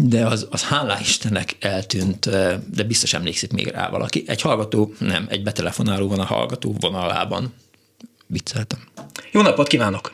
[0.00, 2.28] de az, az hálá Istennek eltűnt,
[2.74, 4.22] de biztos emlékszik még rá valaki.
[4.26, 7.54] Egy hallgató, nem, egy betelefonáló van a hallgató vonalában.
[8.26, 8.78] Vicceltem.
[9.32, 10.12] Jó napot kívánok!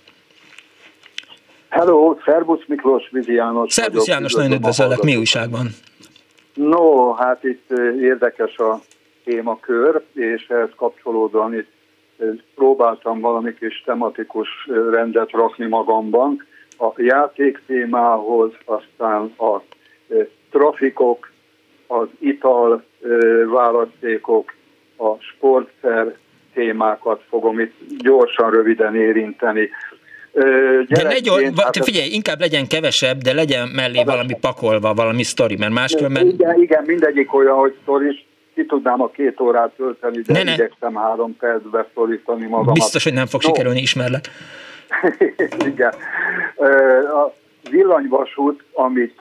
[1.69, 3.73] Hello, Szerbusz Miklós, Vizi János.
[3.73, 5.75] Szerbusz János, nagyon üdvözöllek, mi újságban?
[6.55, 8.81] No, hát itt érdekes a
[9.27, 11.71] témakör, és ehhez kapcsolódóan itt
[12.55, 14.49] próbáltam valami kis tematikus
[14.91, 16.47] rendet rakni magamban.
[16.79, 19.63] A játék témához, aztán a
[20.51, 21.31] trafikok,
[21.87, 22.85] az ital
[23.47, 24.55] választékok,
[24.97, 26.17] a sportszer
[26.55, 29.71] témákat fogom itt gyorsan, röviden érinteni.
[30.89, 35.73] De legyen, hát figyelj, inkább legyen kevesebb, de legyen mellé valami pakolva, valami sztori, mert
[35.73, 36.27] máskülönben...
[36.27, 38.25] Igen, igen, mindegyik olyan, hogy sztori,
[38.57, 40.53] ki tudnám a két órát tölteni, de ne, ne.
[40.53, 42.75] igyekszem három percbe szorítani magamat.
[42.75, 43.49] Biztos, hogy nem fog no.
[43.49, 44.25] sikerülni, ismerlek.
[45.73, 45.93] igen.
[47.07, 47.33] A
[47.71, 49.21] villanyvasút, amit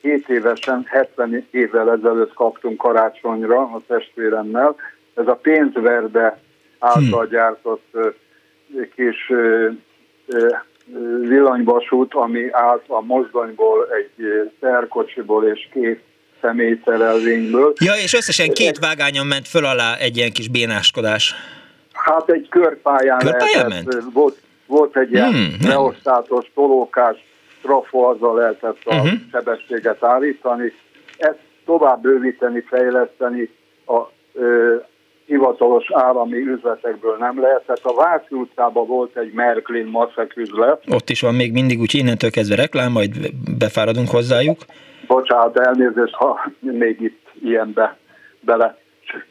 [0.00, 4.76] 7 évesen, 70 évvel ezelőtt kaptunk karácsonyra a testvéremmel,
[5.14, 6.38] ez a pénzverde
[6.78, 7.30] által hmm.
[7.30, 7.96] gyártott
[8.94, 9.32] kis
[11.20, 16.02] villanyvasút, ami állt a mozdonyból, egy szerkocsiból és két
[16.44, 17.72] személyszerelvényből.
[17.78, 21.34] Ja, és összesen két vágányon ment föl alá egy ilyen kis bénáskodás.
[21.92, 24.12] Hát egy körpályán, körpályán lehetett, ment?
[24.12, 27.16] Volt, volt egy ilyen hmm, reosztátos, tolókás
[27.62, 29.10] trafo, azzal lehetett a uh-huh.
[29.32, 30.72] sebességet állítani.
[31.16, 33.50] Ezt tovább bővíteni, fejleszteni
[33.86, 34.00] a
[34.32, 34.74] ö,
[35.26, 37.80] hivatalos állami üzletekből nem lehetett.
[37.82, 40.82] A Váci utcában volt egy Merklin maszek üzlet.
[40.90, 44.58] Ott is van még mindig, úgy innentől kezdve reklám, majd befáradunk hozzájuk.
[45.06, 47.96] Bocsánat, elnézést, ha még itt ilyenbe
[48.40, 48.78] bele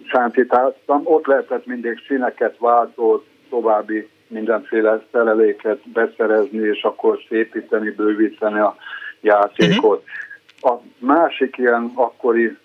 [0.03, 1.01] sántítáztam.
[1.03, 8.75] Ott lehetett mindig színeket, váltót, további mindenféle szereléket beszerezni, és akkor szépíteni, bővíteni a
[9.21, 10.03] játékot.
[10.03, 10.75] Uh-huh.
[10.75, 12.57] A másik ilyen akkori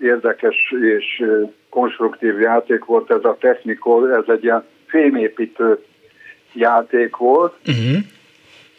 [0.00, 1.24] érdekes és
[1.68, 5.84] konstruktív játék volt ez a Technical, ez egy ilyen fémépítő
[6.54, 7.54] játék volt.
[7.66, 7.96] Uh-huh.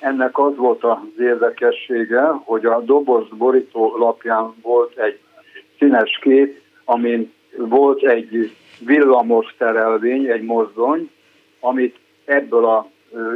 [0.03, 5.19] Ennek az volt az érdekessége, hogy a doboz borító lapján volt egy
[5.79, 11.09] színes kép, amin volt egy villamos terelvény, egy mozdony,
[11.59, 12.89] amit ebből a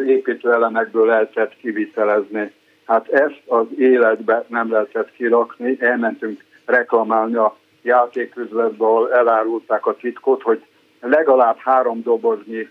[0.08, 2.51] építőelemekből lehetett kivitelezni.
[2.86, 10.41] Hát ezt az életbe nem lehetett kirakni, elmentünk reklamálni a játéküzletbe, ahol elárulták a titkot,
[10.41, 10.65] hogy
[10.99, 12.69] legalább három doboznyi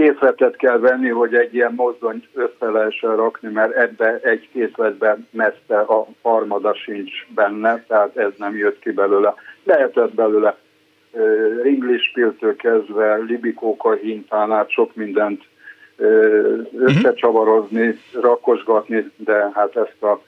[0.00, 5.78] készletet kell venni, hogy egy ilyen mozdonyt össze lehessen rakni, mert ebbe egy készletben messze
[5.78, 9.34] a harmada sincs benne, tehát ez nem jött ki belőle.
[9.64, 10.56] Lehetett belőle
[11.62, 15.42] ringlispiltől kezdve, libikóka hintán át sok mindent
[16.78, 20.22] összecsavarozni, rakosgatni, de hát ezt a,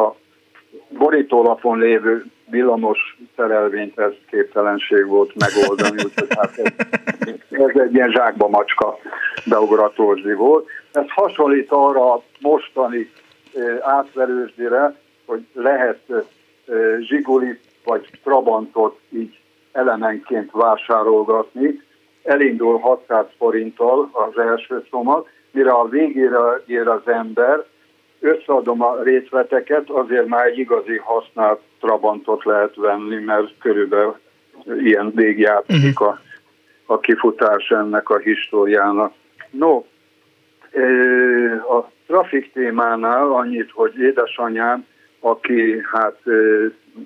[0.00, 0.16] a
[0.88, 6.72] borítólapon lévő villamos szerelvényt ez képtelenség volt megoldani, úgyhogy hát ez,
[7.50, 8.98] ez egy ilyen zsákba macska
[9.46, 10.68] beugratózsi volt.
[10.92, 13.10] Ez hasonlít arra a mostani
[13.80, 14.94] átverősdire,
[15.26, 15.98] hogy lehet
[17.00, 19.38] zsiguli vagy Trabantot így
[19.72, 21.82] elemenként vásárolgatni.
[22.22, 27.64] Elindul 600 forinttal az első csomag, mire a végére ér az ember,
[28.20, 34.18] összeadom a részleteket, azért már egy igazi használt Trabantot lehet venni, mert körülbelül
[34.78, 36.20] ilyen végjátszik a,
[36.86, 39.12] a kifutás ennek a históriának.
[39.50, 39.84] No,
[41.78, 44.86] a trafik témánál annyit, hogy édesanyám,
[45.20, 46.20] aki hát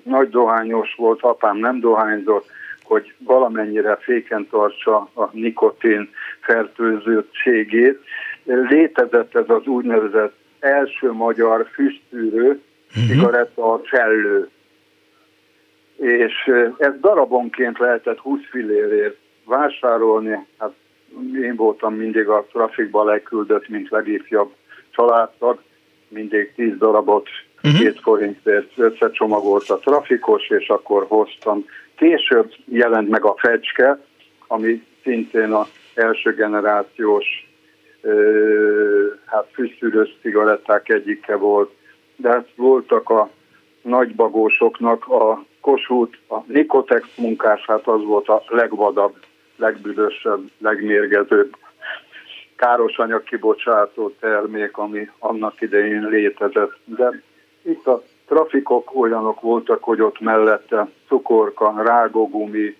[0.03, 2.45] nagy dohányos volt, apám nem dohányzott,
[2.83, 6.09] hogy valamennyire féken tartsa a nikotin
[6.41, 7.99] fertőzöttségét.
[8.43, 13.07] Létezett ez az úgynevezett első magyar füstszűrő uh-huh.
[13.07, 14.49] cigaretta a csellő.
[15.95, 20.45] És ez darabonként lehetett 20 fillérért vásárolni.
[20.57, 20.73] Hát
[21.41, 24.53] én voltam mindig a trafikba leküldött, mint legifjabb
[24.89, 25.61] családtag,
[26.07, 27.27] mindig 10 darabot
[27.63, 27.79] uh-huh.
[27.79, 31.65] két forintért összecsomagolt a trafikos, és akkor hoztam.
[31.95, 33.99] Később jelent meg a fecske,
[34.47, 37.44] ami szintén az első generációs
[39.25, 41.71] hát fűszűrős cigaretták egyike volt,
[42.15, 43.29] de hát voltak a
[43.81, 49.15] nagybagósoknak a Kossuth, a Nikotex munkás, hát az volt a legvadabb,
[49.55, 51.55] legbüdösebb, legmérgezőbb
[52.55, 56.77] káros anyag kibocsátó termék, ami annak idején létezett.
[56.83, 57.21] De
[57.61, 62.75] itt a trafikok olyanok voltak, hogy ott mellette cukorka, rágógumi,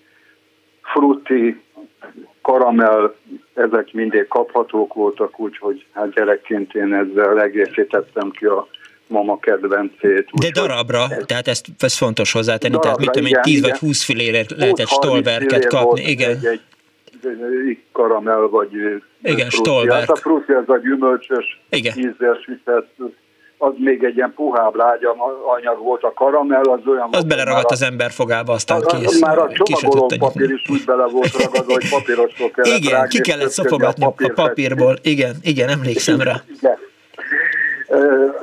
[0.82, 1.60] frutti,
[2.42, 3.14] karamell,
[3.54, 8.68] ezek mindig kaphatók voltak, úgyhogy hát gyerekként én ezzel egészítettem ki a
[9.06, 10.28] mama kedvencét.
[10.40, 13.78] De darabra, ez, tehát ezt, ez fontos hozzátenni, darabra, tehát mit tudom én, 10 vagy
[13.78, 16.30] 20 filére lehetett stolverket kapni, igen.
[16.30, 16.60] Egy, egy,
[17.68, 18.70] egy karamell vagy
[19.22, 19.98] igen, stolverk.
[19.98, 22.16] Hát a frutti az a gyümölcsös, igen.
[22.44, 22.94] sütett,
[23.58, 25.16] az még egy ilyen puhább lágya
[25.56, 27.08] anyag volt, a karamell az olyan...
[27.12, 29.20] Az beleragadt az ember fogába, aztán az, kész.
[29.20, 33.20] Már a csomagoló papír is úgy bele volt ragadva, hogy papírosról kellett Igen, rágni, ki
[33.20, 34.96] kellett szopogatni a, papír a papírból.
[35.02, 36.42] Igen, igen, emlékszem rá.
[36.58, 36.76] Igen.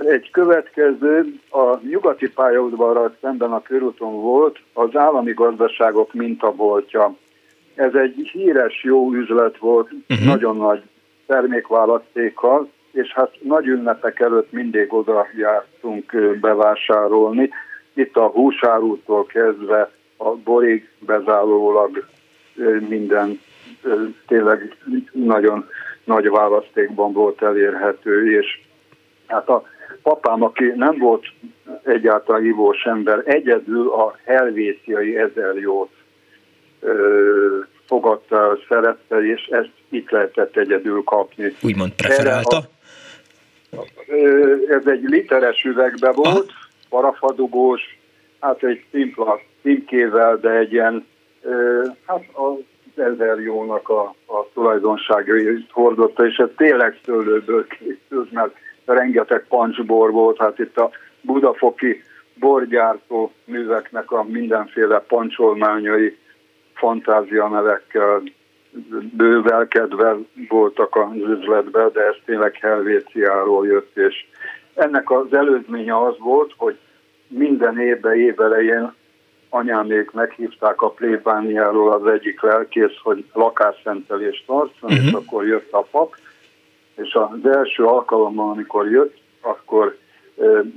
[0.10, 7.16] Egy következő, a nyugati pályaudvarral szemben a körúton volt az állami gazdaságok mintaboltja.
[7.76, 10.28] Ez egy híres jó üzlet volt, uh-huh.
[10.28, 10.82] nagyon nagy
[11.28, 17.50] termékválasztékkal, és hát nagy ünnepek előtt mindig oda jártunk bevásárolni.
[17.94, 22.06] Itt a húsárútól kezdve a borig bezárólag
[22.90, 23.40] minden
[24.28, 24.76] tényleg
[25.12, 25.70] nagyon
[26.04, 28.62] nagy választékban volt elérhető, és
[29.28, 29.64] hát a
[30.02, 31.26] papám, aki nem volt
[31.84, 35.90] egyáltalán ivós ember, egyedül a helvéciai ezerjót
[37.86, 41.56] fogadta, szerette, és ezt itt lehetett egyedül kapni.
[41.62, 42.58] Úgymond preferálta?
[42.58, 42.62] A,
[44.70, 46.52] ez egy literes üvegbe volt,
[46.90, 47.82] parafadugós,
[48.40, 51.06] hát egy szimpla címkével, de egy ilyen,
[52.06, 52.58] hát az
[52.96, 60.38] ezer jónak a, a tulajdonságait hordotta, és ez tényleg szőlőből készült, mert rengeteg pancsbor volt,
[60.38, 62.04] hát itt a budafoki
[62.40, 66.18] borgyártó műveknek a mindenféle pancsolmányai
[66.74, 68.22] fantázia nevekkel
[69.12, 70.18] bővelkedve
[70.50, 74.26] voltak az üzletben, de ez tényleg Helvéciáról jött, és
[74.74, 76.78] ennek az előzménye az volt, hogy
[77.28, 78.94] minden évben évelején
[79.50, 85.06] anyámék meghívták a plébániáról az egyik lelkész, hogy lakásszentelést tartson, uh-huh.
[85.06, 85.16] és mhm.
[85.16, 86.16] akkor jött a pap,
[86.96, 89.98] és az első alkalommal, amikor jött, akkor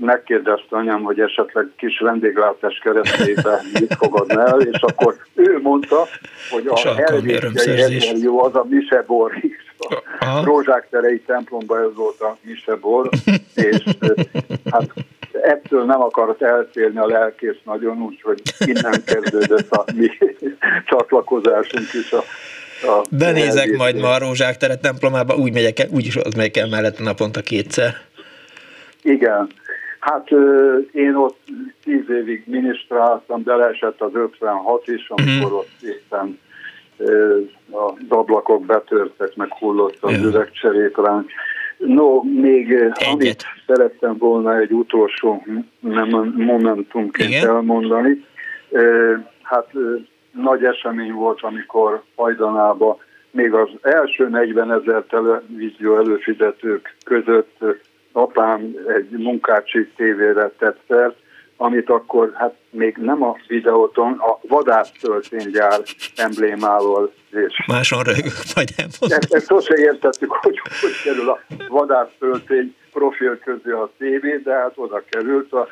[0.00, 6.06] megkérdezte anyám, hogy esetleg kis vendéglátás keretében mit fogadna el, és akkor ő mondta,
[6.50, 9.32] hogy a helvétjei jó az a Misebor.
[10.18, 13.08] A Rózsák terei templomban ez volt a Misebor,
[13.54, 13.84] és
[14.70, 14.92] hát
[15.42, 20.10] ettől nem akart eltérni a lelkész nagyon, úgyhogy innen kezdődött a mi
[20.88, 22.22] csatlakozásunk is a
[22.82, 26.68] a Benézek majd ma a Rózsák teret templomába, úgy megyek el, úgyis az megyek el
[26.68, 27.94] mellette naponta kétszer.
[29.06, 29.46] Igen.
[30.00, 30.30] Hát
[30.92, 31.38] én ott
[31.84, 35.54] tíz évig minisztráltam, de leesett az 56 is, amikor mm.
[35.54, 36.38] ott éppen
[37.70, 41.30] az ablakok betörtek, meg hullott az üvegcserép ránk.
[41.78, 43.02] No, még Egyet.
[43.12, 45.44] amit szerettem volna egy utolsó
[46.36, 47.48] momentumként Igen?
[47.48, 48.24] elmondani,
[49.42, 49.72] hát
[50.32, 52.98] nagy esemény volt, amikor hajdanába
[53.30, 57.64] még az első 40 ezer televízió előfizetők között
[58.16, 61.16] apám egy munkácsi tévére tett fel,
[61.56, 65.80] amit akkor hát még nem a videóton, a vadásztölténygyár
[66.16, 67.12] emblémával.
[67.30, 69.18] És Máson rögök, majd elmondom.
[69.20, 74.72] Ezt, ezt sose értettük, hogy hogy kerül a vadásztöltény profil közé a tévé, de hát
[74.74, 75.52] oda került.
[75.52, 75.68] A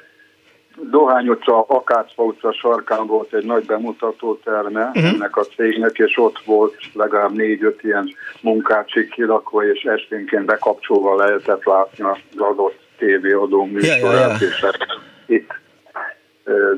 [0.77, 5.05] Dohány utca, Akácfa utca sarkán volt egy nagy bemutató terme uh-huh.
[5.05, 11.65] ennek a cégnek, és ott volt legalább négy-öt ilyen munkácsik kilakva, és esténként bekapcsolva lehetett
[11.65, 14.37] látni az adott tévéadó műsorát, ja, ja, ja.
[14.49, 14.79] és hát
[15.27, 15.63] itt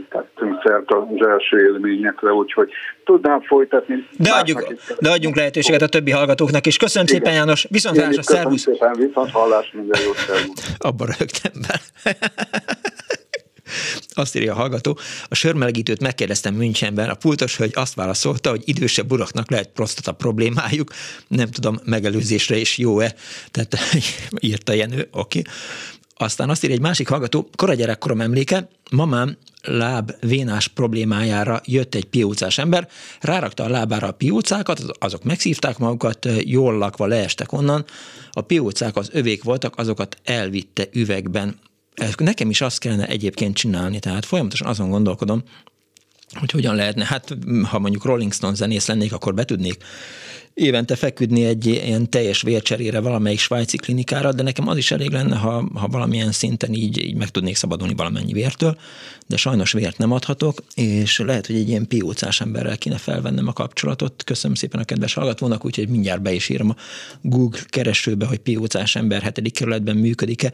[0.08, 2.70] tettünk szert az első élményekre, úgyhogy
[3.04, 4.08] tudnám folytatni.
[4.18, 6.76] De, adjuk, de adjunk lehetőséget a többi hallgatóknak is.
[6.76, 7.20] Köszönöm Igen.
[7.20, 8.64] szépen János, viszont hallás, szervusz!
[8.64, 10.74] Köszönöm szépen, viszont hallás, minden jót, szervusz!
[10.78, 11.80] Abba rögtem be.
[14.14, 14.98] Azt írja a hallgató,
[15.28, 20.92] a sörmelegítőt megkérdeztem Münchenben, a pultos hölgy azt válaszolta, hogy idősebb uraknak lehet prostata problémájuk,
[21.28, 23.14] nem tudom, megelőzésre is jó-e,
[23.50, 23.78] tehát
[24.40, 25.38] írta Jenő, oké.
[25.38, 25.52] Okay.
[26.18, 32.04] Aztán azt írja egy másik hallgató, kora gyerekkorom emléke, mamám láb vénás problémájára jött egy
[32.04, 32.88] piócás ember,
[33.20, 37.84] rárakta a lábára a piócákat, azok megszívták magukat, jól lakva leestek onnan,
[38.30, 41.58] a piócák az övék voltak, azokat elvitte üvegben
[42.18, 45.42] nekem is azt kellene egyébként csinálni, tehát folyamatosan azon gondolkodom,
[46.34, 49.84] hogy hogyan lehetne, hát ha mondjuk Rolling Stone zenész lennék, akkor be tudnék
[50.56, 55.36] évente feküdni egy ilyen teljes vércserére valamelyik svájci klinikára, de nekem az is elég lenne,
[55.36, 58.76] ha, ha valamilyen szinten így, így meg tudnék szabadulni valamennyi vértől,
[59.26, 63.52] de sajnos vért nem adhatok, és lehet, hogy egy ilyen piócás emberrel kéne felvennem a
[63.52, 64.24] kapcsolatot.
[64.24, 66.76] Köszönöm szépen a kedves hallgatónak, úgyhogy mindjárt be is írom a
[67.22, 70.52] Google keresőbe, hogy piócás ember hetedik kerületben működik-e.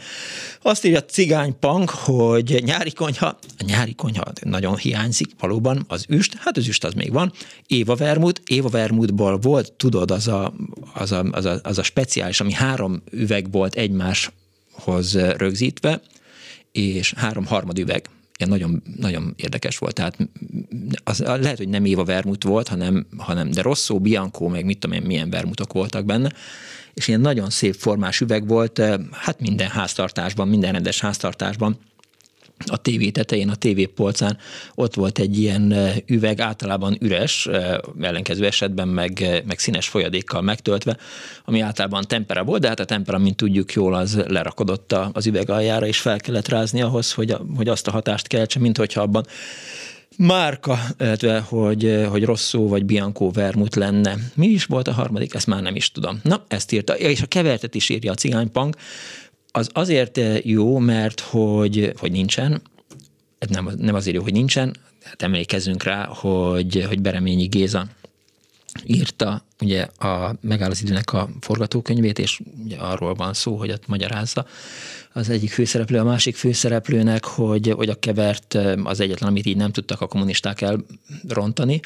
[0.63, 3.27] Azt írja Cigány Punk, hogy nyári konyha,
[3.59, 7.33] a nyári konyha nagyon hiányzik, valóban az üst, hát az üst az még van,
[7.67, 10.55] Éva Vermut, Éva Vermutból volt, tudod, az a,
[10.95, 16.01] az a, az a, az a speciális, ami három üveg volt egymáshoz rögzítve,
[16.73, 18.09] és három harmad üveg.
[18.39, 19.95] Ilyen nagyon, nagyon érdekes volt.
[19.95, 20.17] Tehát
[21.05, 24.97] az, lehet, hogy nem Éva Vermut volt, hanem, hanem de Rosszó, Bianco, meg mit tudom
[24.97, 26.33] én, milyen vermutok voltak benne,
[26.95, 31.79] és ilyen nagyon szép formás üveg volt, hát minden háztartásban, minden rendes háztartásban,
[32.67, 34.39] a tévé tetején, a tévépolcán
[34.75, 35.75] ott volt egy ilyen
[36.07, 37.49] üveg, általában üres,
[38.01, 40.97] ellenkező esetben meg, meg színes folyadékkal megtöltve,
[41.45, 45.51] ami általában tempera volt, de hát a tempera, mint tudjuk jól, az lerakodott az üveg
[45.51, 49.27] aljára, és fel kellett rázni ahhoz, hogy, hogy azt a hatást keltse, mint hogyha abban
[50.17, 54.17] márka, illetve hogy, hogy Rosszó vagy Bianco Vermut lenne.
[54.35, 55.35] Mi is volt a harmadik?
[55.35, 56.21] Ezt már nem is tudom.
[56.23, 56.99] Na, ezt írta.
[56.99, 58.77] És a kevertet is írja a cigánypunk,
[59.53, 62.63] az azért eh, jó, mert hogy, hogy nincsen,
[63.49, 67.87] nem, nem azért jó, hogy nincsen, hát emlékezzünk rá, hogy, hogy Bereményi Géza
[68.85, 73.87] írta ugye a Megáll az időnek a forgatókönyvét, és ugye arról van szó, hogy ott
[73.87, 74.47] magyarázza.
[75.13, 79.57] Az egyik főszereplő a másik főszereplőnek, hogy, hogy a kevert eh, az egyetlen, amit így
[79.57, 80.65] nem tudtak a kommunisták
[81.29, 81.81] elrontani,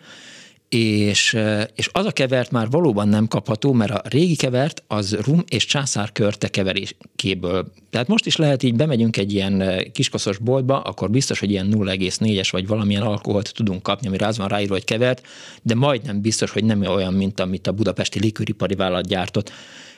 [0.69, 1.39] és,
[1.75, 5.67] és az a kevert már valóban nem kapható, mert a régi kevert az rum és
[5.67, 7.73] császár körte keveréséből.
[7.91, 12.49] Tehát most is lehet így, bemegyünk egy ilyen kiskoszos boltba, akkor biztos, hogy ilyen 0,4-es
[12.51, 15.27] vagy valamilyen alkoholt tudunk kapni, ami rázvan ráírva, hogy kevert,
[15.63, 19.53] de majdnem biztos, hogy nem olyan, mint amit a budapesti likőripari vállalat gyártott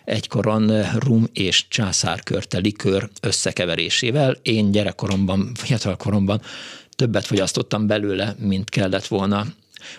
[0.05, 4.37] egykoron rum és császárkörte likőr összekeverésével.
[4.43, 6.41] Én gyerekkoromban, fiatalkoromban
[6.97, 9.47] többet fogyasztottam belőle, mint kellett volna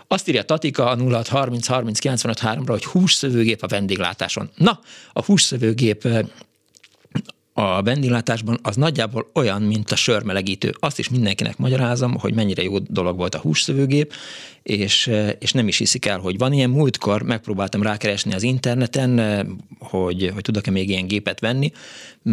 [0.08, 4.50] azt írja Tatika a 0630 30 95 3-ra, hogy hússzövőgép a vendéglátáson.
[4.56, 4.80] Na,
[5.14, 6.08] a hússzövőgép
[7.54, 10.74] a vendéglátásban az nagyjából olyan, mint a sörmelegítő.
[10.80, 14.14] Azt is mindenkinek magyarázom, hogy mennyire jó dolog volt a hússzövőgép,
[14.64, 16.70] és, és nem is hiszik el, hogy van ilyen.
[16.70, 19.46] Múltkor megpróbáltam rákeresni az interneten,
[19.80, 21.72] hogy, hogy tudok-e még ilyen gépet venni,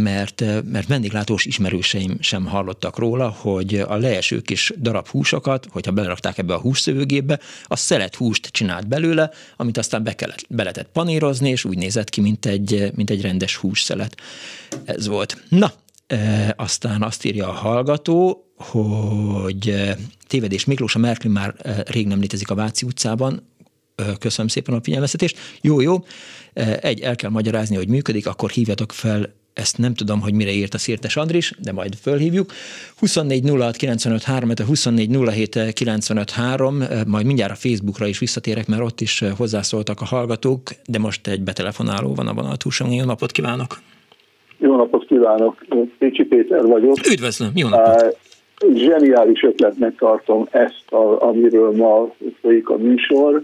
[0.03, 6.39] mert, mert vendéglátós ismerőseim sem hallottak róla, hogy a leeső kis darab húsokat, hogyha belerakták
[6.39, 11.51] ebbe a hússzövőgépbe, a szelet húst csinált belőle, amit aztán be, kellett, be lehetett panírozni,
[11.51, 14.21] és úgy nézett ki, mint egy, mint egy rendes hússzelet.
[14.85, 15.43] Ez volt.
[15.49, 15.73] Na,
[16.07, 19.95] e, aztán azt írja a hallgató, hogy
[20.27, 21.55] tévedés Miklós, a Merklin már
[21.87, 23.49] rég nem létezik a Váci utcában,
[24.19, 25.39] köszönöm szépen a figyelmeztetést.
[25.61, 26.05] Jó, jó,
[26.81, 30.75] egy, el kell magyarázni, hogy működik, akkor hívjatok fel ezt nem tudom, hogy mire írt
[30.75, 32.51] a Szirtes Andris, de majd fölhívjuk.
[32.99, 38.83] 24 06 95 3, 24 07 95 3, majd mindjárt a Facebookra is visszatérek, mert
[38.83, 42.93] ott is hozzászóltak a hallgatók, de most egy betelefonáló van a vonaltúson.
[42.93, 43.79] Jó napot kívánok!
[44.59, 45.65] Jó napot kívánok!
[45.99, 46.97] Pécsi Péter vagyok.
[47.13, 48.19] Üdvözlöm, jó napot!
[48.75, 53.43] Zseniális ötletnek tartom ezt, a, amiről ma folyik a műsor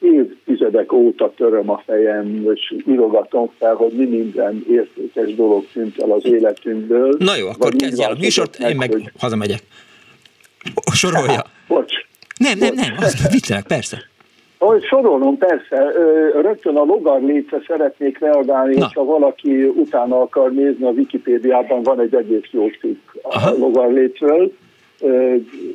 [0.00, 6.10] évtizedek óta töröm a fejem, és írogatom fel, hogy mi minden értékes dolog tűnt el
[6.10, 7.16] az életünkből.
[7.18, 9.10] Na jó, akkor kezdj el a műsort, én meg hogy...
[9.18, 9.60] hazamegyek.
[10.92, 11.42] Sorolja.
[11.68, 11.92] Bocs.
[12.38, 13.98] Nem, nem, nem, az viccelek, persze.
[14.58, 15.92] Ahogy sorolom, persze,
[16.40, 18.90] rögtön a logar létre szeretnék reagálni, Na.
[18.94, 24.52] ha valaki utána akar nézni, a Wikipédiában van egy egész jó cikk a logar létről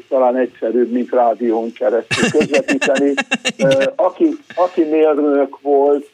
[0.10, 3.14] talán egyszerűbb, mint rádión keresztül közvetíteni.
[3.96, 6.10] aki, aki mérnök volt,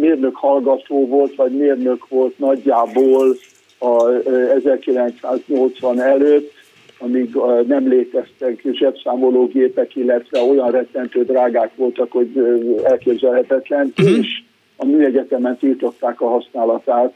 [0.00, 3.36] mérnök hallgató volt, vagy mérnök volt nagyjából
[3.78, 4.08] a
[4.54, 6.52] 1980 előtt,
[6.98, 7.34] amíg
[7.66, 12.30] nem léteztek zsebszámológépek, illetve olyan rettentő drágák voltak, hogy
[12.84, 14.18] elképzelhetetlen, uh-huh.
[14.18, 14.42] és
[14.76, 17.14] a műegyetemen tiltották a használatát,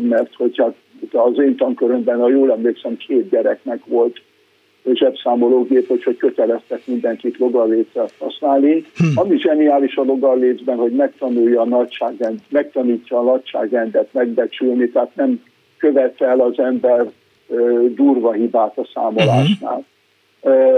[0.00, 0.74] mert hogyha
[1.12, 4.22] az én tankörömben, ha jól emlékszem, két gyereknek volt
[4.92, 8.84] zsebszámológép, hogy, hogy köteleztek mindenkit logarlécet használni.
[8.96, 9.04] Hm.
[9.14, 15.42] Ami zseniális a logarlécben, hogy megtanulja a nagyságrend, megtanítja a nagyságrendet megbecsülni, tehát nem
[15.78, 17.10] követel az ember
[17.46, 19.84] uh, durva hibát a számolásnál.
[20.40, 20.74] Uh,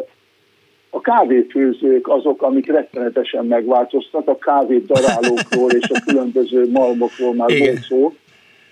[0.90, 7.80] a kávéfőzők azok, amik rettenetesen megváltoztak, a kávét darálókról és a különböző malmokról már volt
[7.80, 8.12] szó.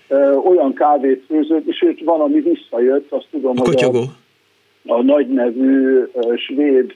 [0.09, 4.22] Uh, olyan kávét főzők, és őt van, ami visszajött, azt tudom, a hogy a,
[4.85, 6.03] a nagy nevű
[6.35, 6.95] svéd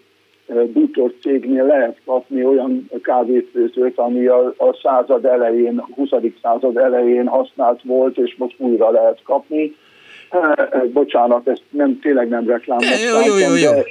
[0.74, 6.10] bútor cégnél lehet kapni olyan kávéfőzőt, ami a, a század elején, 20.
[6.42, 9.76] század elején használt volt, és most újra lehet kapni.
[10.94, 12.46] Bocsánat, ezt nem, tényleg nem
[13.62, 13.72] jó.
[13.72, 13.84] de,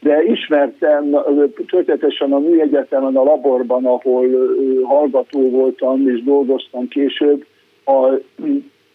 [0.00, 1.16] de ismertem
[1.66, 4.26] történetesen a műegyetemen, a laborban, ahol
[4.82, 7.44] hallgató voltam és dolgoztam később,
[7.84, 8.08] a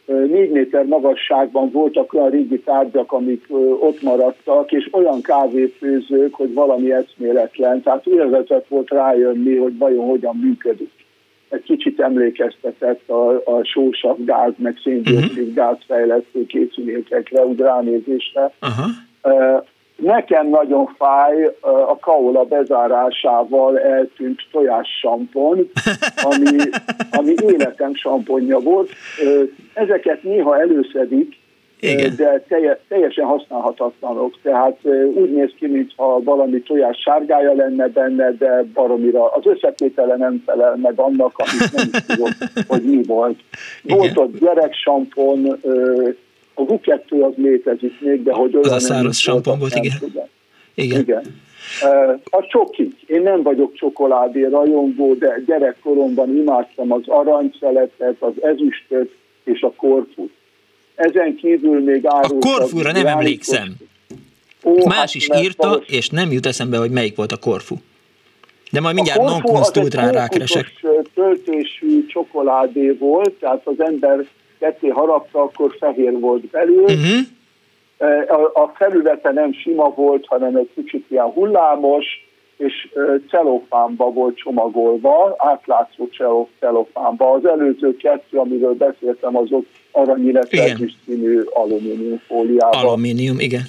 [0.10, 3.46] négy méter magasságban voltak olyan régi tárgyak, amik
[3.80, 7.82] ott maradtak, és olyan kávéfőzők, hogy valami eszméletlen.
[7.82, 10.92] Tehát élvezet volt rájönni, hogy vajon hogyan működik.
[11.50, 15.54] Egy kicsit emlékeztetett a, a sósabb gáz, meg széndiokszid uh-huh.
[15.54, 18.54] gázfejlesztő készülékekre, úgy ránézésre.
[18.62, 19.64] Uh-huh.
[20.00, 21.56] Nekem nagyon fáj
[21.88, 25.70] a kaola bezárásával eltűnt tojássampon,
[26.24, 26.58] ami,
[27.20, 28.90] ami életem samponja volt.
[29.74, 31.38] Ezeket néha előszedik,
[31.80, 32.16] igen.
[32.16, 32.44] de
[32.88, 34.34] teljesen használhatatlanok.
[34.42, 34.78] Tehát
[35.16, 40.76] úgy néz ki, mintha valami tojás sárgája lenne benne, de baromira az összetétele nem felel
[40.76, 42.32] meg annak, amit nem tudom,
[42.68, 43.40] hogy mi volt.
[43.84, 45.60] Volt ott gyereksampon,
[46.60, 48.66] a V2 az létezik még, de hogy olyan...
[48.66, 49.98] Az a száraz sampon volt, igen.
[50.74, 51.00] igen.
[51.00, 51.24] Igen.
[52.24, 53.02] A csokik.
[53.06, 59.12] Én nem vagyok csokoládé rajongó, de gyerekkoromban imádtam az aranyszeletet, az ezüstöt
[59.44, 60.32] és a korfut.
[60.96, 62.44] Ezen kívül még árult...
[62.44, 63.76] A korfúra nem emlékszem.
[64.64, 65.88] Ó, Más hát, is írta, valós...
[65.88, 67.76] és nem jut eszembe, hogy melyik volt a korfu.
[68.72, 69.42] De majd mindjárt non
[69.90, 70.66] rá rákeresek.
[71.14, 74.26] töltésű csokoládé volt, tehát az ember
[74.60, 76.84] ketté harapta, akkor fehér volt belül.
[76.84, 77.28] Uh-huh.
[78.28, 82.06] A, a felülete nem sima volt, hanem egy kicsit ilyen hullámos,
[82.58, 82.90] és
[83.30, 86.10] celofánba volt csomagolva, átlátszó
[86.60, 87.32] celofánba.
[87.32, 92.86] Az előző kettő, amiről beszéltem, azok arany, illetve színű alumínium fóliában.
[92.86, 93.62] Alumínium, igen.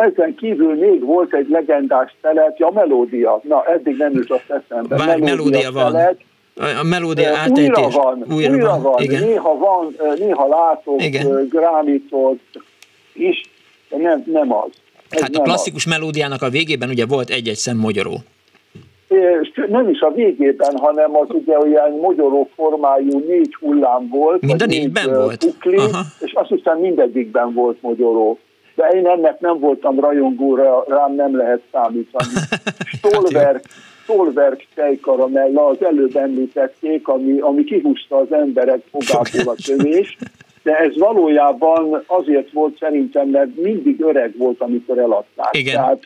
[0.00, 3.40] Ezen kívül még volt egy legendás telet, a melódia.
[3.42, 4.96] Na, eddig nem jutott eszembe.
[4.96, 5.92] Bár melódia, melódia van.
[5.92, 6.20] Telet,
[6.54, 7.66] a melódia átejtés.
[7.66, 8.82] Újra van, újra, újra van.
[8.82, 9.02] van.
[9.02, 9.22] Igen.
[9.22, 11.48] Néha van, néha látok Igen.
[11.50, 12.38] gránitot
[13.12, 13.40] is,
[13.88, 14.70] de nem, nem az.
[15.08, 15.90] Ez hát a klasszikus az.
[15.90, 18.18] melódiának a végében ugye volt egy-egy szem magyaró.
[19.68, 24.40] Nem is a végében, hanem az ugye olyan magyaró formájú négy hullám volt.
[24.40, 25.44] Mind a négyben volt?
[25.44, 25.78] Pukli,
[26.20, 28.38] és azt hiszem mindegyikben volt magyaró.
[28.74, 32.32] De én ennek nem voltam rajongóra, rám nem lehet számítani.
[32.96, 33.60] Stolberg,
[34.04, 40.16] Stolberg tejkaramella, az előbb említették, ami, ami kihúzta az emberek fogából a tövés,
[40.62, 45.56] de ez valójában azért volt szerintem, mert mindig öreg volt, amikor eladták.
[45.56, 45.74] Igen.
[45.74, 46.02] Tehát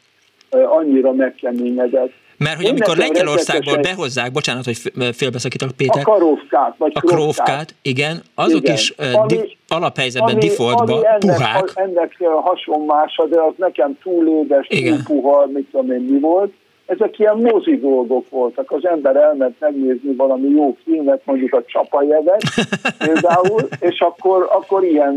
[0.50, 2.12] annyira megkeményedett.
[2.36, 4.76] Mert hogy Én amikor Lengyelországból behozzák, bocsánat, hogy
[5.12, 6.02] félbeszakítok Péter.
[6.04, 8.74] A karófkát, vagy A krófkát, igen, azok igen.
[8.74, 11.72] is ami, di- alaphelyzetben ami, defaultba ami ennek, puhák.
[11.74, 16.52] Ennek hasonmása, de az nekem túl édes, túl puha, mit tudom én mi volt
[16.88, 18.70] ezek ilyen mozi dolgok voltak.
[18.70, 22.42] Az ember elment megnézni valami jó filmet, mondjuk a Csapajevet
[23.04, 25.14] például, és akkor, akkor ilyen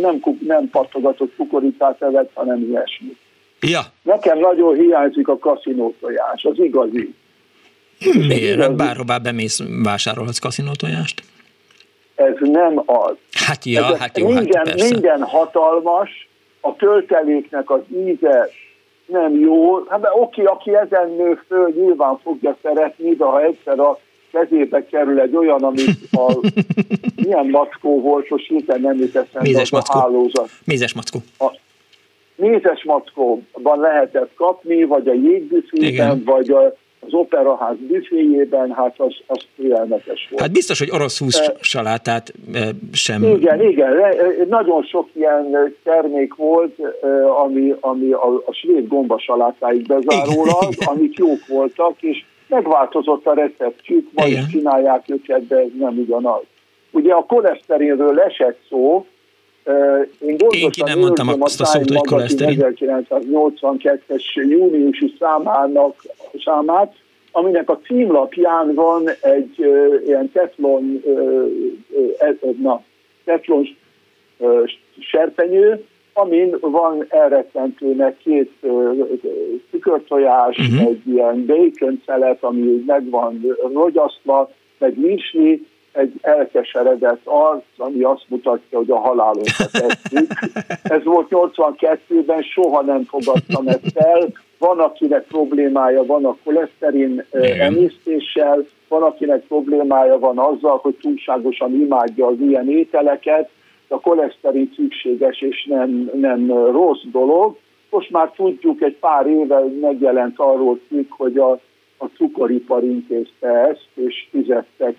[0.00, 3.16] nem, nem pattogatott kukoricát evett, hanem ilyesmi.
[3.60, 3.80] Ja.
[4.02, 7.14] Nekem nagyon hiányzik a kaszinótojás, az igazi.
[8.14, 8.56] Miért?
[8.56, 8.74] Igazi.
[8.74, 11.22] Bárhová bemész, vásárolhatsz kaszinótojást?
[12.14, 13.14] Ez nem az.
[13.32, 14.94] Hát ja, Ezek hát jó, minden, hát persze.
[14.94, 16.28] minden hatalmas,
[16.60, 18.48] a tölteléknek az íze
[19.10, 19.84] nem jó.
[19.88, 23.98] Hát oké, aki ezen nő föl, nyilván fogja szeretni, de ha egyszer a
[24.32, 26.48] kezébe kerül egy olyan, amit a
[27.22, 30.48] milyen mackó volt, most hirtelen nem jut eszembe az a hálózat.
[30.64, 31.18] Mézes mackó.
[31.38, 31.58] A
[32.36, 39.44] mézes mackóban lehetett kapni, vagy a jégbüfében, vagy a az operaház büféjében, hát az, az
[39.56, 40.42] félelmetes volt.
[40.42, 42.32] Hát biztos, hogy orosz hús e, salátát
[42.92, 43.22] sem...
[43.22, 43.92] Igen, igen,
[44.48, 46.76] nagyon sok ilyen termék volt,
[47.44, 54.46] ami, ami a, a svéd gombasalátáig bezárólag, amik jók voltak, és megváltozott a receptjük, majd
[54.50, 56.42] csinálják őket, de ez nem ugyanaz.
[56.90, 59.06] Ugye a koleszterinről esett szó,
[60.20, 62.58] én Én ki nem mondtam azt a szót, hogy koleszterin.
[62.60, 66.02] 1982-es júniusi számának,
[66.44, 66.94] számát,
[67.32, 71.46] aminek a címlapján van egy uh, ilyen teflon, uh,
[72.40, 72.82] uh, na,
[73.24, 73.68] teflon
[74.36, 78.52] uh, serpenyő, amin van elrettentőnek két
[79.70, 80.88] tükörtojás, uh-huh.
[80.88, 88.24] egy ilyen bacon szelet, ami meg van rogyasztva, meg misli, egy elkeseredett arc, ami azt
[88.28, 90.30] mutatja, hogy a halálunkat tesszük.
[90.82, 94.28] Ez volt 82-ben, soha nem fogadtam ezt el.
[94.58, 97.24] Van, akinek problémája van a koleszterin
[97.58, 103.48] emésztéssel, van, akinek problémája van azzal, hogy túlságosan imádja az ilyen ételeket.
[103.88, 107.56] A koleszterin szükséges és nem, nem rossz dolog.
[107.90, 111.60] most már tudjuk, egy pár éve megjelent arról cikk, hogy a,
[112.02, 114.96] a cukoripar intézte ezt, és fizettek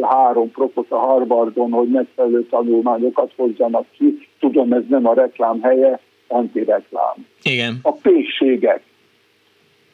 [0.00, 4.28] három propot a Harvardon, hogy megfelelő tanulmányokat hozzanak ki.
[4.38, 7.26] Tudom, ez nem a reklám helye, antireklám.
[7.42, 7.78] Igen.
[7.82, 8.82] A pékségek.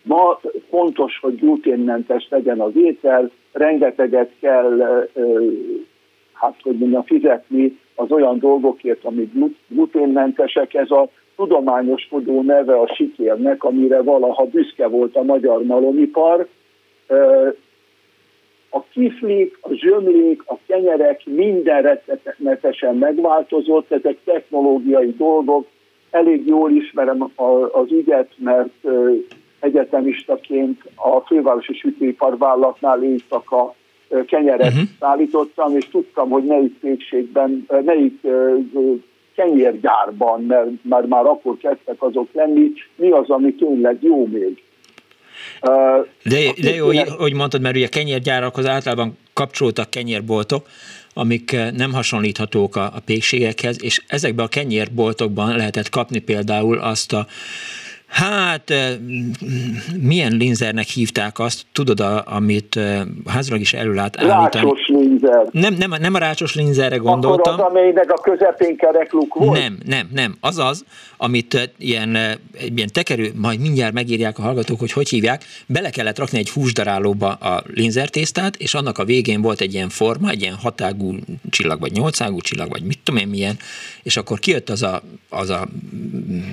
[0.03, 5.09] Ma fontos, hogy gluténmentes legyen az étel, rengeteget kell,
[6.33, 9.31] hát hogy mondjam, fizetni az olyan dolgokért, amik
[9.69, 10.75] gluténmentesek.
[10.75, 16.47] Ez a tudományoskodó neve a sikérnek, amire valaha büszke volt a magyar malomipar.
[18.71, 25.67] A kiflik, a zsömlék, a kenyerek minden rettenetesen megváltozott, ezek technológiai dolgok.
[26.11, 27.33] Elég jól ismerem
[27.73, 28.87] az ügyet, mert
[29.61, 33.75] egyetemistaként a fővárosi sütőiparvállalatnál éjszaka
[34.27, 34.89] kenyeret uh-huh.
[35.01, 38.21] szállítottam, és tudtam, hogy melyik pékségben, melyik
[39.37, 44.63] kenyérgyárban, mert már, már akkor kezdtek azok lenni, mi az, ami tényleg jó még.
[46.23, 46.87] De, de jó,
[47.19, 50.67] hogy, mondtad, mert ugye kenyérgyárakhoz általában kapcsolódtak kenyérboltok,
[51.15, 57.27] amik nem hasonlíthatók a, a pékségekhez, és ezekben a kenyérboltokban lehetett kapni például azt a
[58.15, 58.73] Hát,
[60.01, 62.81] milyen linzernek hívták azt, tudod, a, amit
[63.27, 64.29] házilag is elő állítani?
[64.29, 65.47] Rácsos linzer.
[65.51, 67.53] Nem, nem, nem a rácsos linzerre gondoltam.
[67.55, 69.59] Akkor az, amelynek a közepén kerekluk volt?
[69.59, 70.37] Nem, nem, nem.
[70.41, 70.85] Az az,
[71.17, 72.17] amit ilyen,
[72.75, 77.29] ilyen tekerő, majd mindjárt megírják a hallgatók, hogy hogy hívják, bele kellett rakni egy húsdarálóba
[77.29, 81.15] a linzertésztát, és annak a végén volt egy ilyen forma, egy ilyen hatágú
[81.51, 83.57] csillag, vagy nyolcágú csillag, vagy mit tudom én milyen,
[84.03, 85.69] és akkor kijött az a, az a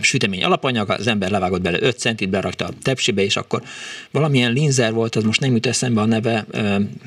[0.01, 3.61] sütemény alapanyag, az ember levágott bele 5 centit, berakta a tepsibe, és akkor
[4.11, 6.45] valamilyen linzer volt, az most nem jut eszembe a neve.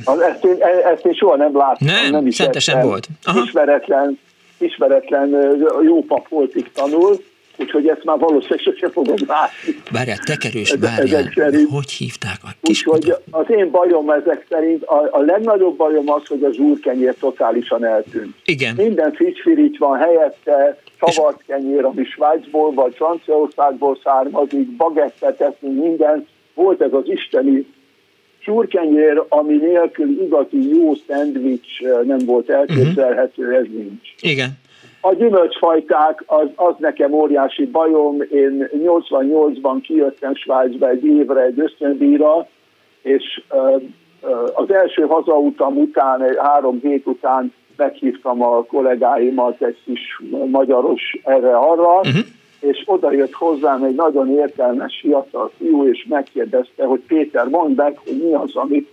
[0.05, 0.57] Az, ezt, én,
[0.95, 1.87] ezt én soha nem láttam.
[1.87, 3.09] Nem, nem is szentesen volt.
[3.25, 3.43] Aha.
[3.45, 4.19] Ismeretlen,
[4.59, 5.29] ismeretlen
[5.83, 7.25] jó pap volt itt tanul,
[7.57, 9.83] úgyhogy ezt már valószínűleg sosem fogom látni.
[9.91, 11.31] Várjál, tekerős, várjál,
[11.71, 16.27] hogy hívták a kis Úgyhogy az én bajom ezek szerint, a, a legnagyobb bajom az,
[16.27, 18.35] hogy az úrkenyér totálisan eltűnt.
[18.45, 18.75] Igen.
[18.75, 26.27] Minden friss van helyette, savart kenyér, ami Svájcból vagy Franciaországból származik, bagettet eszünk, minden.
[26.55, 27.67] Volt ez az isteni
[28.39, 34.15] súrkenyér, ami nélkül igazi jó szendvics nem volt elképzelhető, ez nincs.
[34.21, 34.63] Igen.
[35.07, 38.23] A gyümölcsfajták, az, az nekem óriási bajom.
[38.31, 42.49] Én 88-ban kijöttem Svájcba egy évre egy ösztöndíjra,
[43.03, 43.43] és
[44.55, 52.25] az első hazautam után, három hét után meghívtam a kollégáimat, egy kis magyaros erre-arra, uh-huh.
[52.61, 57.99] és oda jött hozzám egy nagyon értelmes fiatal fiú, és megkérdezte, hogy Péter, mondd meg,
[58.05, 58.89] hogy mi az, amit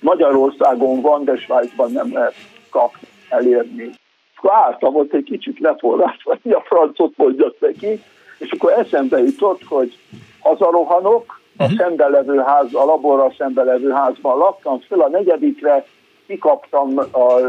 [0.00, 2.34] Magyarországon van, de Svájcban nem lehet
[2.70, 3.90] kapni, elérni
[4.38, 8.02] akkor álltam ott egy kicsit leforrásva, hogy a francot mondjak neki,
[8.38, 9.98] és akkor eszembe jutott, hogy
[10.40, 11.78] hazarohanok, a uh-huh.
[11.78, 15.84] szembelevő ház, a laborra szembelevő házban laktam, föl a negyedikre
[16.26, 17.40] kikaptam a, a,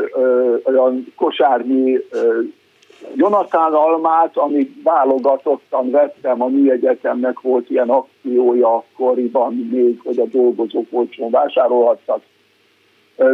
[0.63, 1.97] olyan kosárnyi
[3.15, 10.25] Jonatán almát, amit válogatottan vettem, a mi egyetemnek volt ilyen akciója akkoriban még, hogy a
[10.25, 12.21] dolgozók olcsón vásárolhattak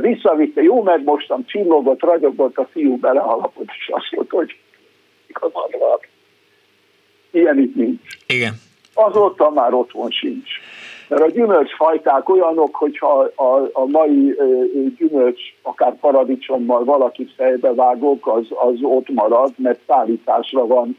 [0.01, 4.55] Visszavitte, jó megmostam, csillogott, ragyogott, a fiú belehalapott, és azt mondta, hogy
[5.27, 5.99] igazad van.
[7.31, 8.17] Ilyen itt nincs.
[8.27, 8.53] Igen.
[8.93, 10.49] Azóta már otthon sincs.
[11.07, 14.35] Mert a gyümölcsfajták olyanok, hogyha a, a mai
[14.97, 20.97] gyümölcs, akár paradicsommal valakit fejbe vágok, az, az ott marad, mert szállításra van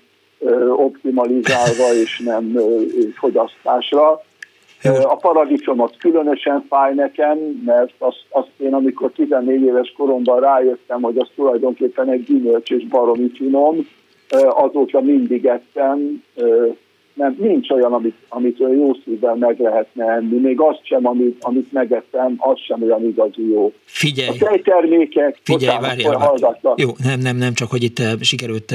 [0.77, 2.59] optimalizálva, és nem
[3.15, 4.23] fogyasztásra.
[4.83, 11.03] A paradicsom az különösen fáj nekem, mert azt, azt én, amikor 14 éves koromban rájöttem,
[11.03, 13.89] hogy az tulajdonképpen egy gyümölcs és baromi finom,
[14.51, 16.23] azóta mindig ettem,
[17.17, 20.39] nem, nincs olyan, amit, amit jó szívvel meg lehetne enni.
[20.39, 23.73] Még azt sem, amit, amit megettem, az sem olyan igazi jó.
[23.85, 24.29] Figyelj!
[24.29, 25.39] A tejtermékek...
[25.43, 26.75] Figyelj, várjál, várjál.
[26.77, 28.75] Jó, nem, nem, nem, csak hogy itt sikerült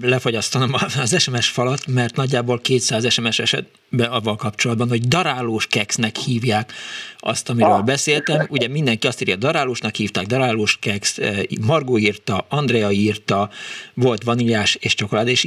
[0.00, 6.72] lefagyasztanom az SMS falat, mert nagyjából 200 SMS esetben avval kapcsolatban, hogy darálós keksznek hívják
[7.18, 7.84] azt, amiről ah.
[7.84, 8.46] beszéltem.
[8.48, 11.18] Ugye mindenki azt írja, darálósnak hívták, darálós keksz,
[11.60, 13.50] Margó írta, Andrea írta,
[13.94, 15.44] volt vaníliás és csokoládés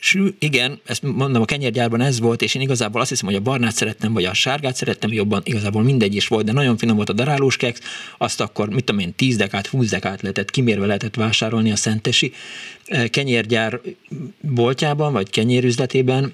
[0.00, 0.34] ízesítős.
[0.38, 3.74] Igen, ezt mondom, a kenyérgyárban ez volt, és én igazából azt hiszem, hogy a barnát
[3.74, 7.12] szerettem, vagy a sárgát szerettem jobban, igazából mindegy is volt, de nagyon finom volt a
[7.12, 7.80] darálós keksz,
[8.18, 12.32] azt akkor, mit tudom én, 10 dekát, 20 dekát lehetett, kimérve lehetett vásárolni a szentesi
[13.10, 13.80] kenyérgyár
[14.40, 16.32] boltjában, vagy kenyérüzletében,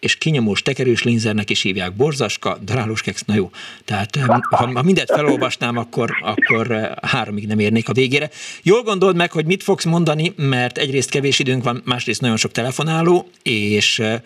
[0.00, 1.92] és kinyomós tekerős linzernek is hívják.
[1.96, 3.50] Borzaska, darálós keksz, na jó.
[3.84, 4.16] Tehát
[4.50, 8.28] ha, ha mindet felolvasnám, akkor, akkor eh, háromig nem érnék a végére.
[8.62, 12.50] Jól gondold meg, hogy mit fogsz mondani, mert egyrészt kevés időnk van, másrészt nagyon sok
[12.50, 14.20] telefonáló, és eh,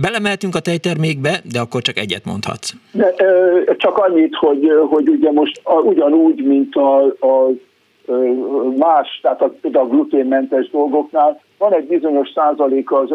[0.00, 2.74] belemeltünk a tejtermékbe, de akkor csak egyet mondhatsz.
[2.92, 3.14] De,
[3.76, 7.50] csak annyit, hogy, hogy ugye most ugyanúgy, mint a, a
[8.76, 13.10] más, tehát a, a gluténmentes dolgoknál, van egy bizonyos százalék az,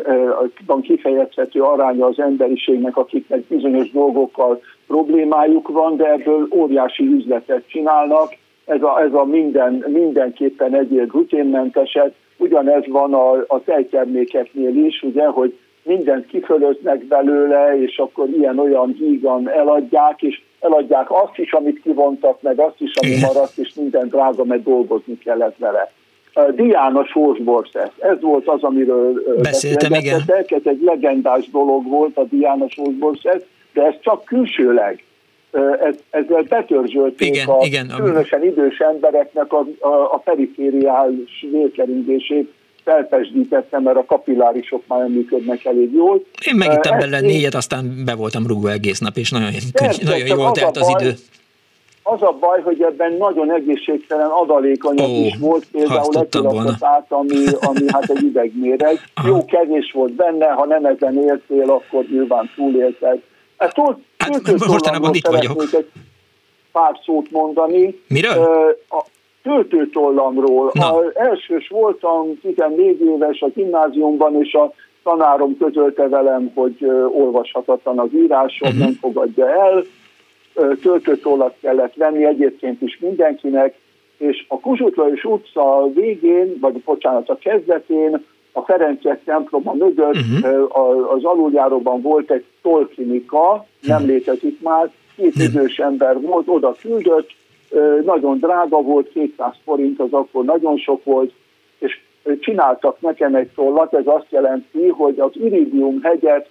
[0.66, 8.36] az kifejezhető aránya az emberiségnek, akiknek bizonyos dolgokkal problémájuk van, de ebből óriási üzletet csinálnak.
[8.66, 12.14] Ez a, ez a minden, mindenképpen egyéb gluténmenteset.
[12.38, 19.50] Ugyanez van a, a tejtermékeknél is, ugye, hogy mindent kifölöznek belőle, és akkor ilyen-olyan hígan
[19.50, 24.44] eladják, és eladják azt is, amit kivontak, meg azt is, ami maradt, és minden drága,
[24.44, 25.92] mert dolgozni kellett vele.
[26.56, 27.92] Diana Sósborszesz.
[28.00, 30.22] Ez volt az, amiről beszéltem, igen.
[30.28, 33.44] Ez egy legendás dolog volt a Diana Sósborszesz,
[33.74, 35.04] de ez csak külsőleg.
[35.82, 42.54] Ez, ezzel betörzsölték igen, a igen, különösen idős embereknek a, a, a perifériális vérkeringését
[42.84, 46.22] felpesdítettem, mert a kapillárisok már nem működnek elég jól.
[46.46, 50.52] Én megittem bele négyet, aztán be voltam rúgva egész nap, és nagyon, persze, nagyon jól
[50.52, 51.14] telt az, az idő.
[52.04, 56.18] Az a baj, hogy ebben nagyon egészségtelen adalékanyag oh, is volt, például
[56.80, 59.00] át, ami, ami hát egy üvegméreg.
[59.28, 63.22] Jó kevés volt benne, ha nem ezen éltél, akkor nyilván túlélted.
[63.58, 65.64] Hát, túl, hát mostanában itt vagyok.
[65.72, 65.90] Egy
[66.72, 68.02] pár szót mondani.
[68.08, 68.78] Miről?
[68.90, 69.06] A
[69.44, 70.68] töltőtollamról.
[70.68, 74.74] Az elsős voltam 14 éves a gimnáziumban, és a
[75.04, 78.84] tanárom közölte velem, hogy olvashatatlan az írásom, uh-huh.
[78.84, 79.84] nem fogadja el
[80.82, 83.76] töltőtollat kellett venni egyébként is mindenkinek,
[84.18, 91.14] és a Kuzsutlajos utca végén, vagy bocsánat, a kezdetén, a Ferencek temploma mögött uh-huh.
[91.14, 94.12] az aluljáróban volt egy tollklinika, nem mhm.
[94.12, 97.30] létezik már, két idős ember volt, oda küldött,
[98.06, 101.34] nagyon drága volt, 200 forint, az akkor nagyon sok volt,
[101.80, 102.00] és
[102.40, 106.50] csináltak nekem egy tollat, ez azt jelenti, hogy az Iridium hegyet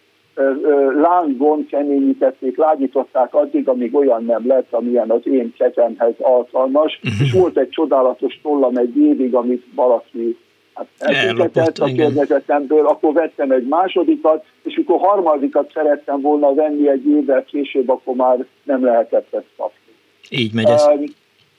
[1.01, 7.21] lángon keményítették, lágyították addig, amíg olyan nem lett, amilyen az én kezemhez alkalmas, uh-huh.
[7.27, 10.37] és volt egy csodálatos tollam egy évig, amit valaki
[10.75, 17.07] hát elképetett a kérdezetemből, akkor vettem egy másodikat, és amikor harmadikat szerettem volna venni egy
[17.07, 19.80] évvel később, akkor már nem lehetett ezt kapni.
[20.29, 20.85] Így megy ez.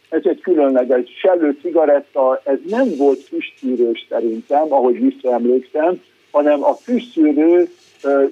[0.09, 6.01] Ez egy különleges sellő cigaretta, ez nem volt füstszűrős szerintem, ahogy visszaemlékszem,
[6.31, 7.69] hanem a füstszűrő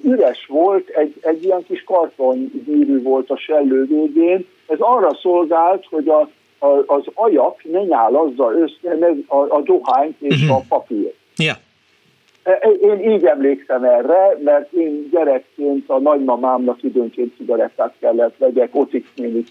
[0.02, 4.46] üres volt, egy, egy ilyen kis kartongyűrű volt a sellő végén.
[4.66, 6.20] Ez arra szolgált, hogy a,
[6.66, 10.56] a, az ajak ne nyálazza össze a, a dohányt és uh-huh.
[10.56, 11.14] a papírt.
[11.36, 11.56] Yeah.
[12.80, 19.44] Én így emlékszem erre, mert én gyerekként a nagymamámnak időnként cigarettát kellett vegyek Ocik néni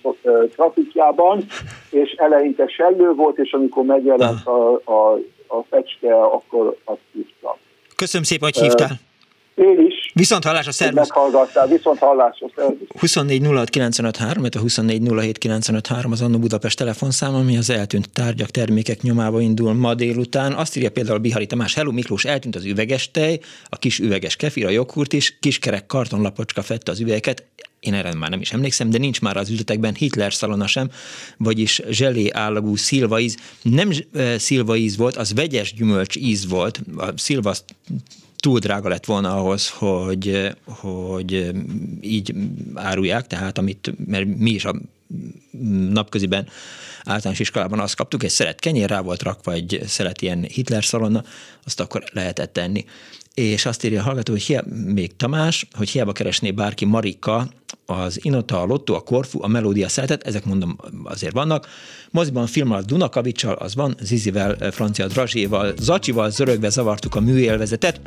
[0.55, 1.45] trafikjában,
[1.89, 7.55] és eleinte sellő volt, és amikor megjelent a, a, a fecske, akkor azt hívtam.
[7.95, 8.89] Köszönöm szépen, hogy hívtál.
[9.59, 10.11] Én is.
[10.13, 11.07] Viszont hallásra, szervusz!
[11.07, 12.87] Meghallgattál, viszont hallásra, szervusz!
[12.99, 18.49] 24 06 953, a 24 07 953 az Annó Budapest telefonszám, ami az eltűnt tárgyak,
[18.49, 20.53] termékek nyomába indul ma délután.
[20.53, 23.39] Azt írja például Bihari Tamás, Hello Miklós, eltűnt az üveges tej,
[23.69, 27.43] a kis üveges kefir, a joghurt is, kiskerek kartonlapocska fette az üvegeket,
[27.79, 30.89] én erre már nem is emlékszem, de nincs már az üzletekben Hitler szalona sem,
[31.37, 33.37] vagyis zselé állagú szilvaíz.
[33.61, 36.81] Nem uh, szilvaíz volt, az vegyes gyümölcs íz volt.
[36.97, 37.53] A szilva
[38.39, 41.51] túl drága lett volna ahhoz, hogy, hogy
[42.01, 42.33] így
[42.73, 44.75] árulják, tehát amit, mert mi is a
[45.89, 46.47] napköziben
[47.03, 51.23] általános iskolában azt kaptuk, egy szeret kenyér rá volt rakva, egy szelet ilyen Hitler szalonna,
[51.65, 52.85] azt akkor lehetett tenni.
[53.33, 57.49] És azt írja a hallgató, hogy hiába, még Tamás, hogy hiába keresné bárki Marika,
[57.89, 61.67] az Inota, a Lotto, a Korfu, a Melódia szeretet, ezek mondom azért vannak.
[62.11, 68.01] Moziban film alatt Dunakavicsal, az van, Zizivel, Francia Drazséval, Zacsival zörögve zavartuk a műélvezetet,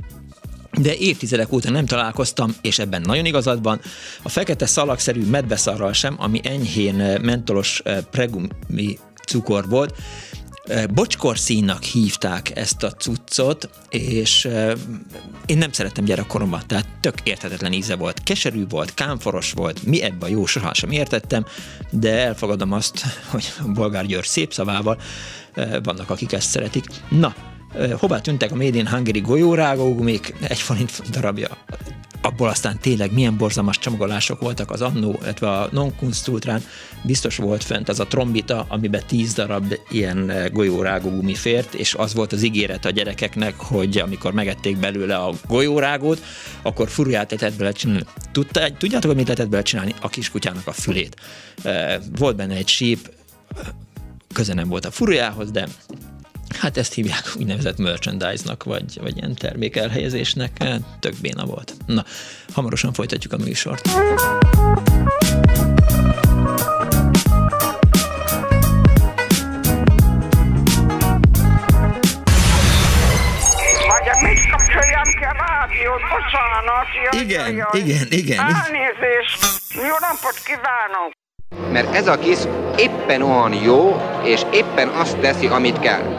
[0.81, 3.81] de évtizedek óta nem találkoztam, és ebben nagyon igazad van,
[4.23, 10.42] a fekete szalagszerű medbeszarral sem, ami enyhén eh, mentolos eh, pregumi cukor volt, eh,
[10.95, 14.49] bocskorszínnak hívták ezt a cuccot, és
[15.47, 18.23] én nem szerettem gyerekkoromban, tehát tök érthetetlen íze volt.
[18.23, 21.45] Keserű volt, kámforos volt, mi ebben a jó sohasem értettem,
[21.91, 23.01] de elfogadom azt,
[23.31, 25.01] hogy Bolgár György szép szavával
[25.83, 26.85] vannak, akik ezt szeretik.
[27.09, 27.35] Na,
[27.99, 30.09] Hová tűntek a Made in Hungary golyórágók,
[30.41, 31.49] egy forint darabja
[32.23, 35.95] abból aztán tényleg milyen borzalmas csomagolások voltak az annó, illetve a non
[37.03, 42.15] biztos volt fent az a trombita, amiben tíz darab ilyen golyórágó gumi fért, és az
[42.15, 46.23] volt az ígéret a gyerekeknek, hogy amikor megették belőle a golyórágót,
[46.63, 48.05] akkor furját lehetett bele csinálni.
[48.79, 49.95] tudjátok, hogy mit lehetett bele csinálni?
[50.01, 51.17] A kiskutyának a fülét.
[52.19, 53.11] Volt benne egy síp,
[54.33, 55.69] köze nem volt a furjához, de
[56.61, 60.65] Hát ezt hívják úgynevezett merchandise-nak, vagy, vagy ilyen termékelhelyezésnek.
[61.01, 61.75] Tök béna volt.
[61.87, 62.05] Na,
[62.53, 63.89] hamarosan folytatjuk a műsort.
[77.21, 78.39] Igen, igen, igen.
[78.39, 79.45] Elnézést!
[79.75, 81.13] Jó napot kívánok!
[81.73, 82.39] Mert ez a kis
[82.77, 86.19] éppen olyan jó, és éppen azt teszi, amit kell.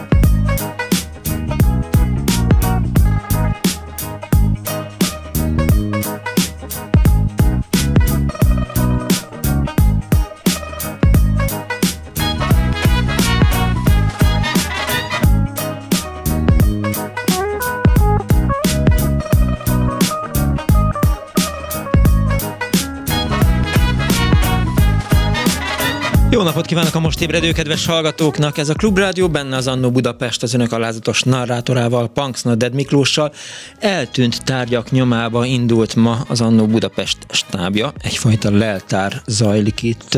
[26.51, 28.57] Napot kívánok a most ébredő kedves hallgatóknak!
[28.57, 33.33] Ez a Klubrádió, benne az Annó Budapest az önök alázatos narrátorával, Punks Dead Miklóssal.
[33.79, 37.93] Eltűnt tárgyak nyomába indult ma az Annó Budapest stábja.
[38.01, 40.17] Egyfajta leltár zajlik itt,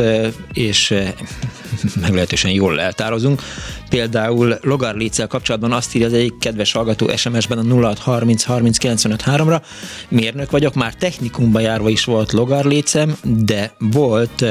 [0.53, 0.93] és
[2.01, 3.41] meglehetősen jól leltározunk.
[3.89, 8.83] Például Logar Létszel kapcsolatban azt írja az egyik kedves hallgató SMS-ben a 0630 30
[9.23, 9.61] ra
[10.07, 14.45] Mérnök vagyok, már technikumba járva is volt Logar Lécem, de volt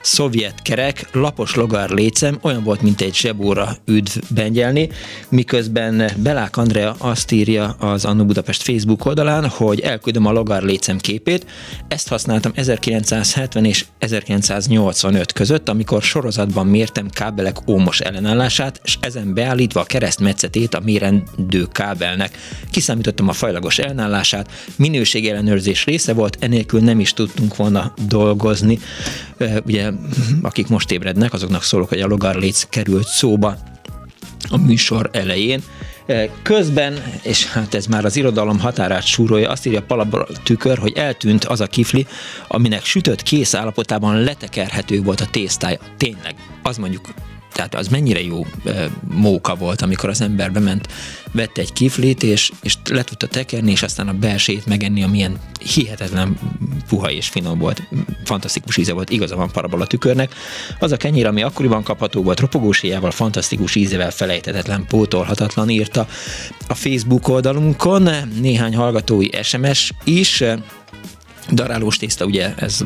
[0.00, 4.88] szovjet kerek, lapos logar lécem, olyan volt, mint egy zsebóra üdv bengyelni,
[5.28, 10.98] miközben Belák Andrea azt írja az Annu Budapest Facebook oldalán, hogy elküldöm a logar lécem
[10.98, 11.46] képét,
[11.88, 19.80] ezt használtam 1970 és 1985 között, amikor sorozatban mértem kábelek ómos ellenállását, és ezen beállítva
[19.80, 22.38] a keresztmetszetét a mérendő kábelnek.
[22.70, 28.78] Kiszámítottam a fajlagos ellenállását, minőségellenőrzés része volt, enélkül nem is tudtunk volna dolgozni.
[29.64, 29.90] Ugye
[30.42, 33.56] akik most ébrednek, azoknak szólok, hogy a Logarléc került szóba
[34.50, 35.62] a műsor elején.
[36.42, 41.44] Közben, és hát ez már az irodalom határát súrolja, azt írja Palabra tükör, hogy eltűnt
[41.44, 42.06] az a kifli,
[42.48, 45.78] aminek sütött kész állapotában letekerhető volt a tésztája.
[45.96, 47.08] Tényleg, az mondjuk
[47.52, 48.46] tehát az mennyire jó
[49.14, 50.88] móka volt, amikor az ember bement,
[51.32, 56.38] vette egy kiflit, és, és le tudta tekerni, és aztán a belsét megenni, amilyen hihetetlen
[56.88, 57.82] puha és finom volt.
[58.24, 60.34] Fantasztikus íze volt, igaza van parabola tükörnek.
[60.78, 66.08] Az a kenyér, ami akkoriban kapható volt, ropogós fantasztikus ízevel felejtetetlen, pótolhatatlan írta
[66.68, 68.08] a Facebook oldalunkon.
[68.40, 70.44] Néhány hallgatói SMS is
[71.52, 72.84] darálós tészta, ugye ez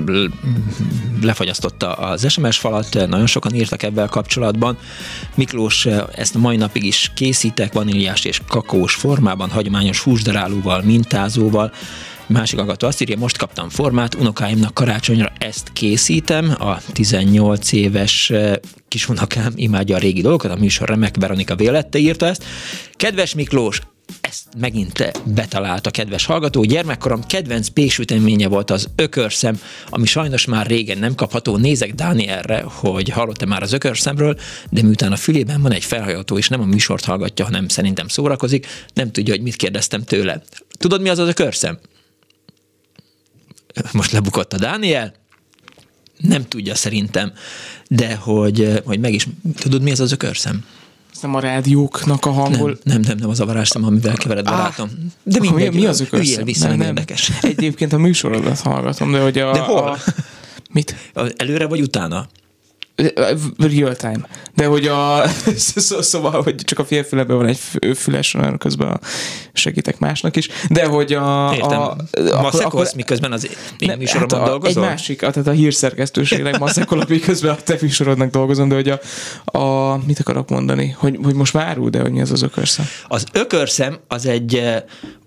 [1.23, 4.79] lefagyasztotta az SMS falat, nagyon sokan írtak ebben kapcsolatban.
[5.35, 11.73] Miklós ezt a mai napig is készítek, vaníliás és kakaós formában, hagyományos húsdarálóval, mintázóval.
[12.27, 18.33] Másik agató azt írja, most kaptam formát, unokáimnak karácsonyra ezt készítem, a 18 éves
[18.89, 22.45] kisunokám imádja a régi dolgokat, a műsor remek, Veronika Vélette írta ezt.
[22.93, 23.81] Kedves Miklós,
[24.33, 26.63] ezt megint betalált a kedves hallgató.
[26.63, 31.57] Gyermekkorom kedvenc péksüteménye volt az ökörszem, ami sajnos már régen nem kapható.
[31.57, 34.39] Nézek Dánielre, hogy hallott-e már az ökörszemről,
[34.71, 38.67] de miután a fülében van egy felhajtó, és nem a műsort hallgatja, hanem szerintem szórakozik,
[38.95, 40.43] nem tudja, hogy mit kérdeztem tőle.
[40.79, 41.79] Tudod, mi az az ökörszem?
[43.93, 45.15] Most lebukott a Dániel,
[46.17, 47.33] nem tudja szerintem,
[47.89, 50.65] de hogy, hogy meg is, tudod, mi az az ökörszem?
[51.23, 52.69] Nem a rádióknak a hangol.
[52.69, 54.89] Nem, nem, nem, nem az a varázsszem, amivel kevered barátom.
[55.23, 56.45] De mindegy, mi, mi az ökörszem?
[56.45, 57.33] vissza, nem, nem, érdekes.
[57.41, 59.53] Egyébként a műsorodat hallgatom, de hogy a...
[59.53, 59.79] De hol?
[59.79, 59.99] A,
[60.73, 60.95] mit?
[61.37, 62.27] Előre vagy utána?
[63.59, 64.27] Real time.
[64.55, 65.25] De hogy a...
[66.01, 67.59] Szóval, hogy csak a félfüleben van egy
[67.97, 69.01] füles, olyan közben
[69.53, 70.49] segítek másnak is.
[70.71, 71.53] De hogy a...
[71.55, 71.81] Értem.
[71.81, 74.83] A, akkor, akkor, miközben az én ne, műsoromban hát dolgozol?
[74.83, 79.01] Egy másik, tehát a hírszerkesztőségnek maszekol, miközben a te műsorodnak dolgozom, de hogy a,
[79.59, 80.95] a mit akarok mondani?
[80.99, 82.87] Hogy, hogy most már de hogy mi az az ökörszem?
[83.09, 84.63] Az ökörszem az egy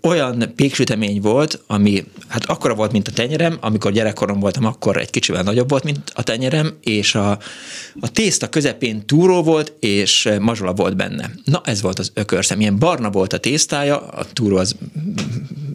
[0.02, 5.10] olyan péksütemény volt, ami hát akkora volt, mint a tenyerem, amikor gyerekkorom voltam, akkor egy
[5.10, 7.38] kicsivel nagyobb volt, mint a tenyerem, és a,
[8.00, 11.32] a tészta közepén túró volt, és mazsola volt benne.
[11.44, 12.60] Na, ez volt az ökörszem.
[12.60, 14.76] Ilyen barna volt a tésztája, a túró az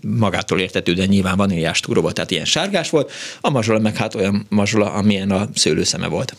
[0.03, 4.15] magától értető, de nyilván vaníliás túró volt, tehát ilyen sárgás volt, a mazsola meg hát
[4.15, 6.37] olyan mazsola, amilyen a szőlőszeme volt.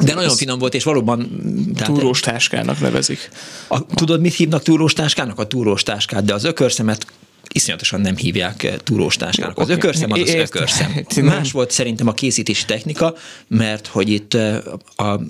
[0.00, 1.30] De nagyon finom volt, és valóban...
[1.76, 3.30] Tehát túrós táskának nevezik.
[3.68, 5.38] A, tudod, mit hívnak túrós táskának?
[5.38, 7.06] A túrós táskát, de az ökörszemet
[7.52, 9.58] iszonyatosan nem hívják eh, túrós táskának.
[9.58, 9.76] Az okay.
[9.76, 11.04] ökörszem az az ökörszem.
[11.22, 13.14] Más volt szerintem a készítési technika,
[13.48, 14.58] mert hogy itt eh,
[14.96, 15.20] a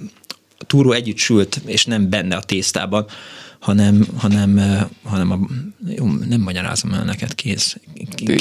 [0.66, 3.06] túró együtt sült, és nem benne a tésztában,
[3.58, 5.38] hanem, hanem, eh, hanem a,
[5.96, 7.76] jó, nem magyarázom el neked, kész.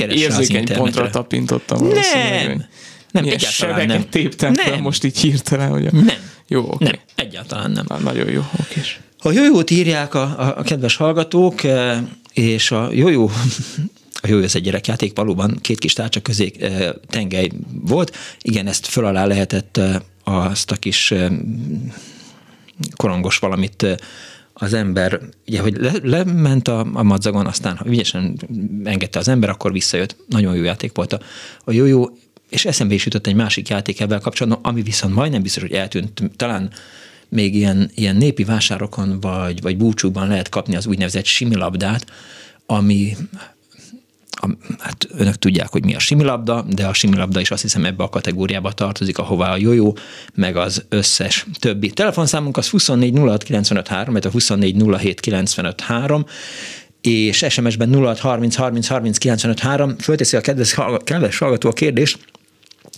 [0.10, 1.88] Érzékeny pontra tapintottam.
[1.88, 2.66] Nem,
[3.12, 4.10] nem, Milyen egyáltalán nem.
[4.10, 4.66] téptem nem.
[4.66, 5.92] fel most így hirtelen, hogy a...
[5.92, 6.30] Nem.
[6.48, 6.88] Jó, okay.
[6.88, 7.86] Nem, egyáltalán nem.
[7.88, 9.00] Na, nagyon jó, okés.
[9.24, 11.62] A jójót írják a, a, a kedves hallgatók,
[12.34, 13.32] és a jójó
[14.24, 17.50] a jó, ez egy gyerekjáték, valóban két kis tárcsa közé eh, tengely
[17.82, 18.16] volt.
[18.42, 19.80] Igen, ezt föl alá lehetett
[20.24, 21.14] azt a kis
[22.96, 23.86] korongos valamit
[24.54, 28.40] az ember, ugye, hogy le, lement a, a madzagon, aztán ha ügyesen
[28.84, 30.16] engedte az ember, akkor visszajött.
[30.28, 31.20] Nagyon jó játék volt a,
[31.64, 32.10] a jó-jó,
[32.50, 36.22] és eszembe is jutott egy másik játék ebben kapcsolatban, ami viszont majdnem biztos, hogy eltűnt.
[36.36, 36.72] Talán
[37.32, 42.06] még ilyen, ilyen népi vásárokon vagy, vagy búcsúkban lehet kapni az úgynevezett similabdát,
[42.66, 43.16] ami
[44.30, 48.04] a, hát önök tudják, hogy mi a similabda, de a similabda is azt hiszem ebbe
[48.04, 49.98] a kategóriába tartozik, ahová a jójó,
[50.34, 51.90] meg az összes többi.
[51.90, 53.50] Telefonszámunk az 24 06
[54.10, 55.20] mert a 24 07
[57.02, 62.20] és SMS-ben 06 30 30 30 fölteszi a kedves, kedves hallgató a kérdést,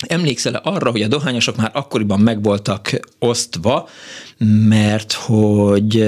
[0.07, 3.89] Emlékszel-e arra, hogy a dohányosok már akkoriban meg voltak osztva,
[4.67, 6.03] mert hogy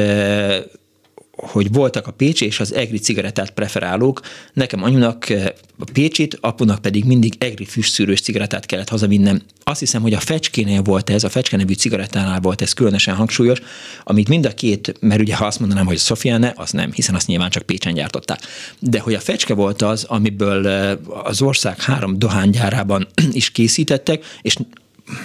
[1.36, 4.22] hogy voltak a Pécsi és az egri cigarettát preferálók.
[4.54, 5.46] Nekem anyunak eh,
[5.80, 9.42] a Pécsit, apunak pedig mindig egri füstszűrős cigarettát kellett hazavinnem.
[9.64, 13.60] Azt hiszem, hogy a fecskénél volt ez, a fecske nevű cigarettánál volt ez különösen hangsúlyos,
[14.04, 17.28] amit mind a két, mert ugye ha azt mondanám, hogy Sofiane, az nem, hiszen azt
[17.28, 18.40] nyilván csak Pécsen gyártották.
[18.80, 24.56] De hogy a fecske volt az, amiből eh, az ország három dohánygyárában is készítettek, és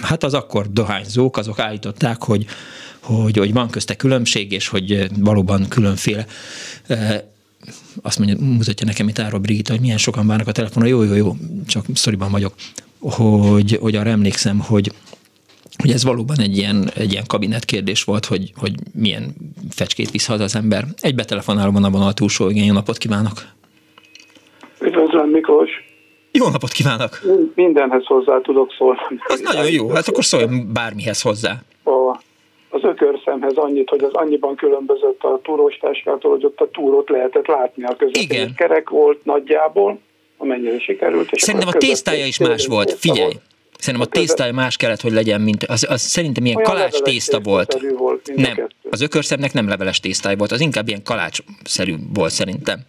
[0.01, 2.45] hát az akkor dohányzók, azok állították, hogy
[3.01, 6.25] hogy, hogy van közte különbség, és hogy valóban különféle
[8.01, 11.13] azt mondja, mutatja nekem itt Ára Brigitta, hogy milyen sokan várnak a telefonra, jó, jó,
[11.13, 11.35] jó,
[11.67, 12.53] csak szoriban vagyok,
[12.99, 14.91] hogy, hogy arra emlékszem, hogy,
[15.77, 19.35] hogy ez valóban egy ilyen, egy ilyen kabinet kérdés volt, hogy, hogy milyen
[19.69, 20.85] fecskét visz haza az ember.
[20.99, 23.45] Egy betelefonáló van a túlsó, igen, jó napot kívánok!
[24.81, 25.69] Üdvözlöm, Miklós!
[26.31, 27.19] Jó napot kívánok!
[27.55, 28.99] Mindenhez hozzá tudok szólni.
[29.27, 31.61] Az nagyon jó, hát akkor szóljon bármihez hozzá.
[31.83, 32.19] A
[32.71, 37.47] az ökörszemhez annyit, hogy az annyiban különbözött a túrós táskától, hogy ott a túrót lehetett
[37.47, 38.55] látni a között.
[38.55, 39.99] Kerek volt nagyjából,
[40.37, 41.31] amennyire sikerült.
[41.31, 43.21] És Szerintem a tésztája is más volt, figyelj.
[43.21, 43.41] Volt.
[43.77, 47.39] Szerintem a tésztája más kellett, hogy legyen, mint az, az szerintem ilyen Olyan kalács tészta
[47.39, 47.77] volt.
[47.97, 52.79] volt nem, az ökörszemnek nem leveles tésztája volt, az inkább ilyen kalács-szerű volt szerintem.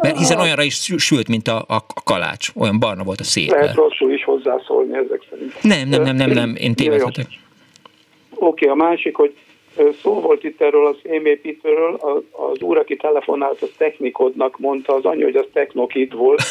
[0.00, 2.48] Mert hiszen olyanra is sült, mint a, a kalács.
[2.54, 3.50] Olyan barna volt a szép.
[3.50, 5.62] Lehet rosszul is hozzászólni ezek szerint.
[5.62, 7.26] Nem, nem, nem, nem, nem én tévedhetek.
[8.38, 9.34] Oké, okay, a másik, hogy
[10.02, 11.98] szó volt itt erről az émépítőről,
[12.30, 16.42] az úr, aki telefonált, az technikodnak mondta, az anyja, hogy az technokid volt.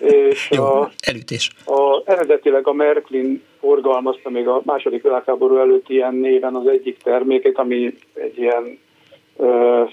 [0.00, 1.50] és Jó, a, elütés.
[1.66, 7.58] A, eredetileg a Merklin forgalmazta még a második világháború előtt ilyen néven az egyik termékét,
[7.58, 8.78] ami egy ilyen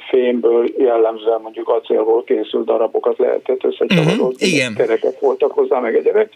[0.09, 4.21] fémből jellemzően mondjuk acélból készült darabokat lehetett összecsavarodni.
[4.21, 4.73] Uh-huh, igen.
[4.73, 6.33] Kerekek voltak hozzá, meg egyebek.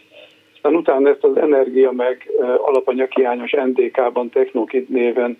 [0.64, 2.30] Aztán utána ezt az energia meg
[2.66, 5.38] alapanyaghiányos NDK-ban Technokid néven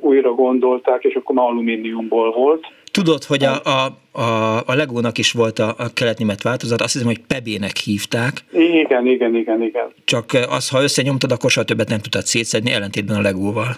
[0.00, 2.66] újra gondolták, és akkor már alumíniumból volt.
[2.90, 3.84] Tudod, hogy a, a,
[4.20, 8.32] a, a Legónak is volt a, a kelet-német változat, azt hiszem, hogy Pebének hívták.
[8.52, 9.92] Igen, igen, igen, igen.
[10.04, 13.76] Csak az, ha összenyomtad, akkor soha többet nem tudtad szétszedni, ellentétben a Legóval.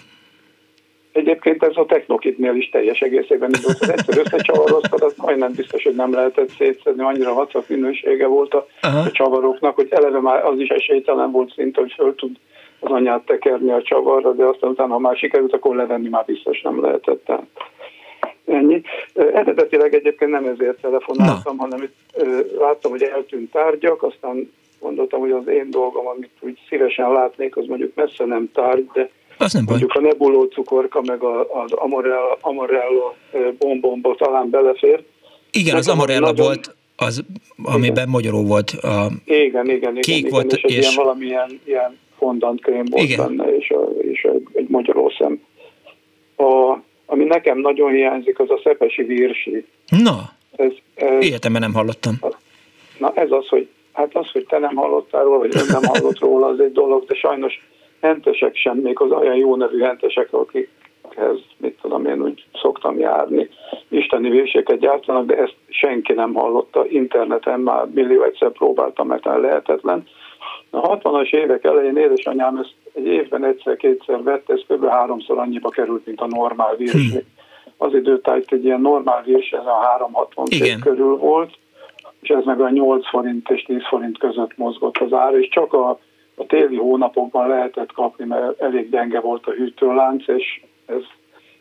[1.15, 3.91] Egyébként ez a Technokitnél is teljes egészében így volt.
[3.91, 9.11] Egyszer összecsavaroztad, az majdnem biztos, hogy nem lehetett szétszedni, annyira vacak minősége volt a, a
[9.11, 12.35] csavaroknak, hogy eleve már az is esélytelen volt szinte, hogy föl tud
[12.79, 16.61] az anyát tekerni a csavarra, de aztán utána, ha már sikerült, akkor levenni már biztos
[16.61, 17.25] nem lehetett.
[17.25, 17.45] Tehát
[18.45, 18.81] ennyi.
[19.13, 21.61] Eredetileg egyébként nem ezért telefonáltam, Na.
[21.63, 22.25] hanem itt
[22.57, 27.65] láttam, hogy eltűnt tárgyak, aztán gondoltam, hogy az én dolgom, amit úgy szívesen látnék, az
[27.65, 30.03] mondjuk messze nem tárgy, de az nem Mondjuk baj.
[30.03, 33.13] a nebuló cukorka, meg az amorello, amorello
[33.57, 35.03] bombomba talán belefér.
[35.51, 36.45] Igen, Nekem az amorello nagyon...
[36.45, 37.23] volt, az,
[37.63, 38.09] amiben igen.
[38.09, 38.69] magyaró volt.
[38.69, 39.93] A igen, igen, igen.
[39.93, 40.77] Kék igen, volt, és, és...
[40.77, 43.35] Ilyen valamilyen ilyen fondant krém volt igen.
[43.35, 45.41] benne, és, a, és egy, egy magyaró szem.
[46.35, 49.65] A, ami nekem nagyon hiányzik, az a szepesi virsi.
[50.03, 52.19] Na, ez, ez, életemben nem hallottam.
[52.97, 56.19] Na ez az, hogy hát az, hogy te nem hallottál róla, vagy ön nem hallott
[56.19, 57.53] róla, az egy dolog, de sajnos
[58.05, 63.49] hentesek sem, még az olyan jó nevű hentesek, akikhez, mit tudom én, úgy szoktam járni,
[63.87, 66.85] isteni vérséget gyártanak, de ezt senki nem hallotta.
[66.87, 70.07] Interneten már millió egyszer próbáltam, mert lehetetlen.
[70.69, 74.85] A 60-as évek elején édesanyám ezt egy évben egyszer-kétszer vett, ez kb.
[74.85, 77.09] háromszor annyiba került, mint a normál virsli.
[77.09, 77.33] Hmm.
[77.77, 80.45] Az időtájt egy ilyen normál virs, ez a 360
[80.83, 81.57] körül volt,
[82.21, 85.73] és ez meg a 8 forint és 10 forint között mozgott az ár, és csak
[85.73, 85.99] a,
[86.35, 91.01] a téli hónapokban lehetett kapni, mert elég gyenge volt a hűtőlánc, és ez,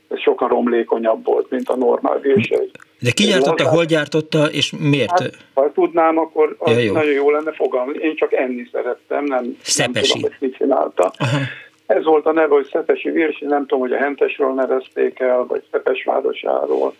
[0.08, 2.70] ez sokkal romlékonyabb volt, mint a normál virsely.
[3.00, 5.10] De ki gyártotta, hol gyártotta, és miért?
[5.10, 6.92] Hát, ha tudnám, akkor az ja, jó.
[6.92, 8.02] nagyon jó lenne fogalmazni.
[8.02, 9.92] Én csak enni szerettem, nem, Szepesi.
[9.92, 11.12] nem tudom, hogy mit csinálta.
[11.16, 11.38] Aha.
[11.86, 15.62] Ez volt a neve, hogy Szepesi Virsi, nem tudom, hogy a Hentesről nevezték el, vagy
[15.70, 16.94] Szepesvárosáról.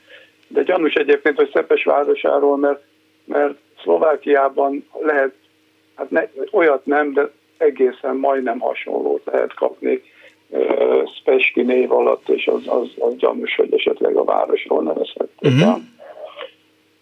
[0.48, 2.82] De gyanús egyébként, hogy Szepesvárosáról, mert,
[3.24, 5.34] mert Szlovákiában lehet,
[5.94, 10.02] hát ne, olyat nem, de egészen majdnem hasonlót lehet kapni
[11.16, 15.82] Speski név alatt, és az, az, az gyanús, hogy esetleg a városról nevezhették uh-huh.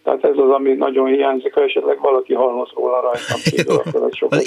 [0.03, 4.15] Tehát ez az, ami nagyon hiányzik, ha esetleg valaki hallott róla rajtam kívül, akkor az
[4.15, 4.41] sokat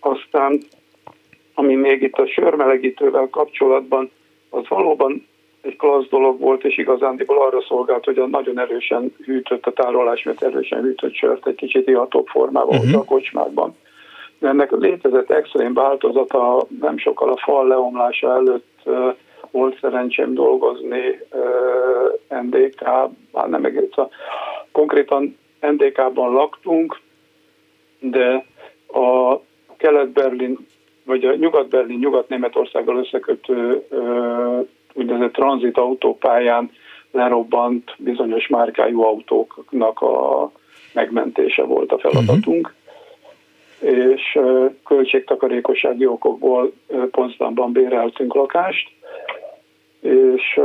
[0.00, 0.60] Aztán,
[1.54, 4.10] ami még itt a sörmelegítővel kapcsolatban,
[4.50, 5.26] az valóban
[5.60, 10.22] egy klassz dolog volt, és igazándiból arra szolgált, hogy a nagyon erősen hűtött, a tárolás,
[10.22, 13.00] mert erősen hűtött sört egy kicsit ihatóbb formában uh-huh.
[13.00, 13.76] a kocsmákban.
[14.38, 19.14] De ennek létezett extrém változata, nem sokkal a fal leomlása előtt uh,
[19.50, 22.82] volt szerencsém dolgozni uh, NDK,
[23.32, 24.08] már nem egész, a,
[24.72, 27.00] konkrétan NDK-ban laktunk,
[27.98, 28.44] de
[28.86, 29.38] a
[29.76, 30.58] Kelet-Berlin,
[31.04, 36.70] vagy a Nyugat-Berlin, Nyugat-Németországgal összekötő uh, úgynevezett tranzit autópályán
[37.10, 40.50] lerobbant bizonyos márkájú autóknak a
[40.92, 42.66] megmentése volt a feladatunk.
[42.66, 42.78] Uh-huh.
[43.80, 44.38] És
[44.84, 46.72] költségtakarékossági okokból
[47.10, 48.90] Potsdamban béreltünk lakást,
[50.00, 50.60] és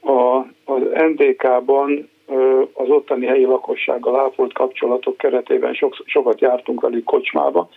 [0.00, 2.08] a, az NDK-ban
[2.72, 7.68] az ottani helyi lakossággal ápolt kapcsolatok keretében sok, sokat jártunk velük kocsmába,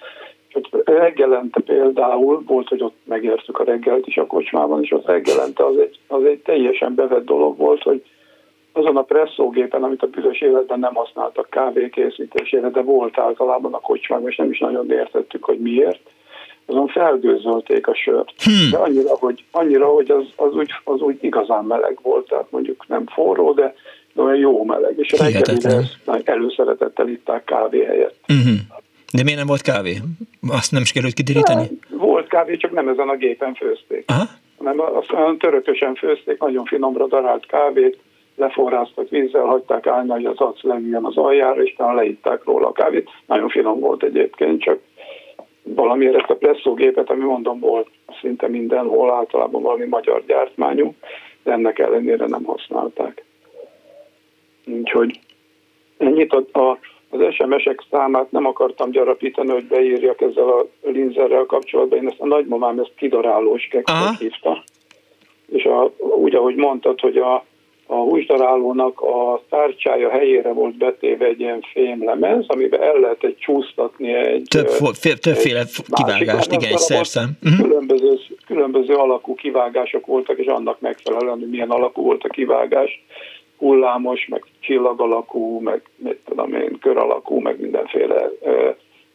[0.84, 5.78] reggelente például volt, hogy ott megértük a reggelt is a kocsmában, és az reggelente az
[5.78, 8.04] egy, az egy teljesen bevett dolog volt, hogy
[8.72, 13.80] azon a presszógépen, amit a büdös életben nem használtak kávé készítésére, de volt általában a
[13.80, 16.10] kocsmában, és nem is nagyon értettük, hogy miért,
[16.66, 18.34] azon felgőzölték a sört.
[18.44, 18.70] Hmm.
[18.72, 22.88] De annyira, hogy, annyira, hogy az, az, úgy, az úgy igazán meleg volt, tehát mondjuk
[22.88, 23.74] nem forró, de,
[24.16, 25.80] olyan jó meleg, és reggelire
[26.24, 28.16] előszeretettel itták kávé helyett.
[28.28, 28.54] Uh-huh.
[29.14, 29.96] De miért nem volt kávé?
[30.48, 31.62] Azt nem is került kidirítani?
[31.62, 34.04] Hát, volt kávé, csak nem ezen a gépen főzték.
[34.08, 34.24] Aha.
[34.58, 37.98] Hanem azt olyan törökösen főzték, nagyon finomra darált kávét,
[38.36, 42.72] leforráztak vízzel, hagyták állni, hogy az ac leüljön az aljára, és talán leitták róla a
[42.72, 43.10] kávét.
[43.26, 44.80] Nagyon finom volt egyébként, csak
[45.64, 47.88] valamiért ezt a presszógépet, ami mondom volt
[48.22, 50.96] szinte mindenhol, általában valami magyar gyártmányú,
[51.44, 53.24] de ennek ellenére nem használták.
[54.66, 55.20] Úgyhogy
[55.98, 56.80] ennyit a, a
[57.14, 62.00] az SMS-ek számát nem akartam gyarapítani, hogy beírjak ezzel a linzerrel kapcsolatban.
[62.00, 64.64] Én ezt a nagymamám ezt kidarálós kekszet hívta.
[65.52, 67.46] És a, úgy, ahogy mondtad, hogy a,
[67.86, 74.44] a húsdarálónak a tárcsája helyére volt betéve egy ilyen fémlemez, amiben el lehetett csúsztatni egy...
[74.50, 77.30] Több, fél, többféle kivágást, igen, egy szerszem.
[77.44, 77.68] Uh-huh.
[77.68, 83.04] Különböző, különböző alakú kivágások voltak, és annak megfelelően, hogy milyen alakú volt a kivágás
[83.64, 88.70] hullámos, meg csillag alakú, meg mit tudom én, kör alakú, meg mindenféle ö,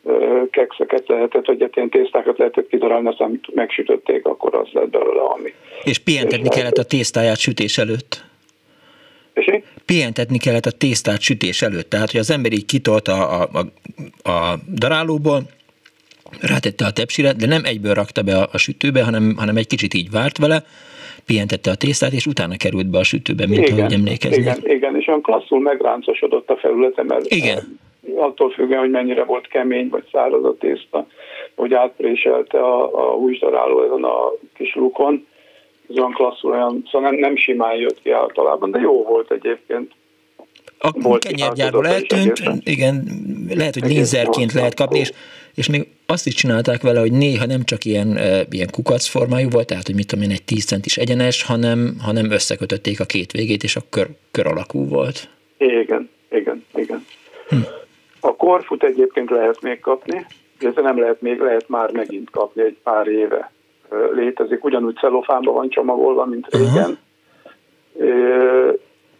[0.05, 5.53] ö, kekszeket lehetett, vagy ilyen tésztákat lehetett kidarálni, aztán megsütötték, akkor az lett belőle, ami.
[5.83, 8.27] És pihentetni kellett a tésztáját sütés előtt?
[9.35, 13.49] És Pihentetni kellett a tésztát sütés előtt, tehát hogy az ember így kitolt a, a,
[13.53, 15.43] a, a darálóból,
[16.41, 19.95] rátette a tepsire, de nem egyből rakta be a, a sütőbe, hanem, hanem egy kicsit
[19.95, 20.65] így várt vele,
[21.29, 24.57] pihentette a tésztát, és utána került be a sütőbe, mint igen, ahogy emlékeznek.
[24.57, 27.79] Igen, igen, és olyan klasszul megráncosodott a felülete, mert igen.
[28.17, 31.07] attól függően, hogy mennyire volt kemény vagy száraz a tészta,
[31.55, 35.27] hogy átpréselte a, a húsdaráló ezen a kis lukon,
[35.89, 39.93] ez olyan klasszul, olyan, szóval nem, nem simán jött ki általában, de jó volt egyébként.
[40.79, 43.05] A kenyérgyárból eltűnt, igen,
[43.55, 45.13] lehet, hogy lézerként lehet kapni, és,
[45.59, 48.19] és még azt is csinálták vele, hogy néha nem csak ilyen,
[48.51, 52.31] ilyen kukac formájú volt, tehát hogy mit tudom én, egy 10 centis egyenes, hanem, hanem
[52.31, 55.29] összekötötték a két végét, és a kör, kör alakú volt.
[55.59, 57.05] Igen, igen, igen.
[57.49, 57.57] Hm.
[58.21, 60.27] A korfut egyébként lehet még kapni,
[60.59, 63.53] de nem lehet még, lehet már megint kapni egy pár éve
[64.15, 66.99] létezik, ugyanúgy celofánban van csomagolva, mint régen.
[67.93, 68.75] Uh-huh.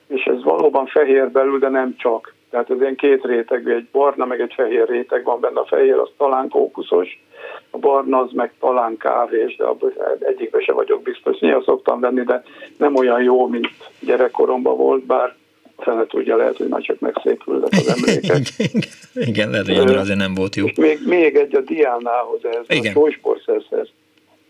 [0.09, 2.35] És ez valóban fehér belül, de nem csak.
[2.51, 5.61] Tehát ez ilyen két rétegű, egy barna meg egy fehér réteg van benne.
[5.61, 7.23] A fehér az talán kókuszos,
[7.71, 11.39] a barna az meg talán kávés, de abban egyikbe se vagyok biztos.
[11.39, 12.43] Néha szoktam venni, de
[12.77, 13.69] nem olyan jó, mint
[14.01, 15.35] gyerekkoromban volt, bár
[15.79, 18.43] fene tudja, lehet, hogy már csak megszépülnek az emlékek.
[19.31, 20.67] igen, lehet, hogy azért nem volt jó.
[20.67, 22.93] És még, még egy a Diánához, ez igen.
[22.93, 23.89] a sósportszerhez.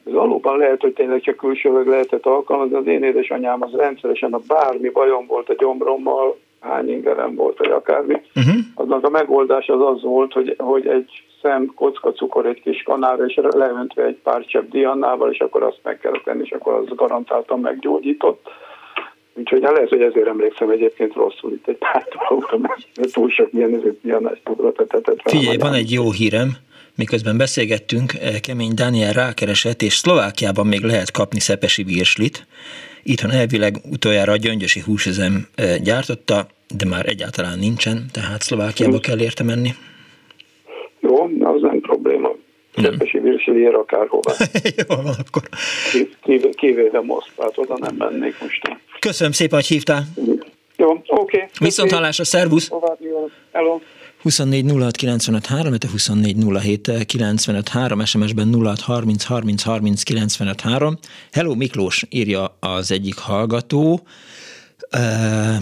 [0.06, 2.76] Ez valóban lehet, hogy tényleg csak külsőleg lehetett alkalmazni.
[2.76, 7.70] Az én édesanyám az rendszeresen, a bármi bajom volt a gyomrommal, hány ingerem volt, vagy
[7.70, 8.54] akármi, uh-huh.
[8.74, 11.10] aznak a megoldás az az volt, hogy, hogy egy
[11.42, 15.80] szem kocka cukor egy kis kanára, és leöntve egy pár csepp diannával, és akkor azt
[15.82, 18.48] meg kellett tenni, és akkor az garantáltan meggyógyított.
[19.34, 23.48] Úgyhogy hát lehet, hogy ezért emlékszem egyébként rosszul itt egy pár dolgokra, mert túl sok
[23.52, 25.20] ilyen diannás tudra tetett.
[25.24, 26.48] Figyelj, van egy jó hírem,
[26.94, 32.46] miközben beszélgettünk, eh, Kemény Dániel rákeresett, és Szlovákiában még lehet kapni szepesi virslit.
[33.02, 36.46] Itthon elvileg utoljára a gyöngyösi húsüzem eh, gyártotta,
[36.76, 39.70] de már egyáltalán nincsen, tehát Szlovákiába kell érte menni.
[41.00, 42.30] Jó, az nem probléma.
[42.74, 44.32] Szepesi virsli ér akárhova.
[44.88, 45.42] Jó, van akkor.
[46.50, 48.78] Kivéve Moszkvát, oda nem mennék most.
[48.98, 50.04] Köszönöm szépen, hogy hívtál.
[50.76, 51.06] Jó, oké.
[51.06, 51.46] Okay.
[51.58, 52.70] Viszont hallásra, szervusz!
[53.52, 53.80] Hello.
[54.28, 60.98] 24 06 95 3, 24 07 95 3, SMS-ben 06 30 30 30 95 3.
[61.32, 64.06] Hello Miklós, írja az egyik hallgató.
[64.96, 65.56] Uh,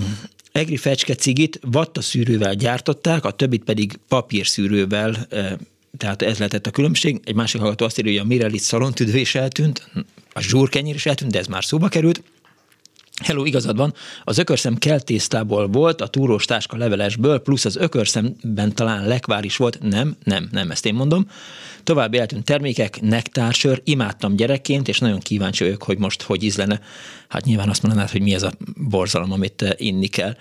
[0.53, 5.53] Egri fecske cigit vatta szűrővel gyártották, a többit pedig papírszűrővel, uh,
[5.97, 7.21] tehát ez lehetett a különbség.
[7.25, 9.91] Egy másik hallgató azt írja, hogy a Mirelit szalontüdő is eltűnt,
[10.33, 12.23] a zsúrkenyér is eltűnt, de ez már szóba került.
[13.25, 13.95] Hello, igazad van,
[14.25, 19.79] az ökörszem keltésztából volt, a túrós táska levelesből, plusz az ökörszemben talán lekvár is volt,
[19.83, 21.27] nem, nem, nem, ezt én mondom.
[21.87, 26.81] További eltűnt termékek, nektársör, imádtam gyerekként, és nagyon kíváncsi vagyok, hogy most hogy ízlene.
[27.29, 30.37] Hát nyilván azt mondanád, hogy mi ez a borzalom, amit eh, inni kell.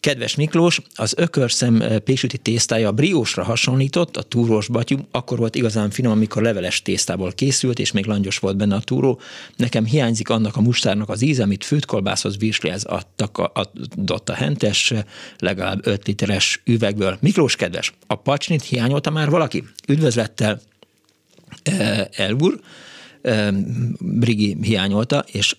[0.00, 5.54] Kedves Miklós, az ökörszem eh, péksüti tésztája a briósra hasonlított, a túrós batyú, akkor volt
[5.54, 9.20] igazán finom, amikor leveles tésztából készült, és még langyos volt benne a túró.
[9.56, 14.94] Nekem hiányzik annak a mustárnak az íze, amit főtkolbászhoz virslihez adtak a, adott a hentes,
[15.38, 17.18] legalább 5 literes üvegből.
[17.20, 19.64] Miklós kedves, a pacsnit hiányolta már valaki?
[19.88, 20.60] Üdvözlettel,
[22.12, 22.60] Elbur,
[23.22, 23.48] eh,
[23.98, 25.54] Brigi hiányolta, és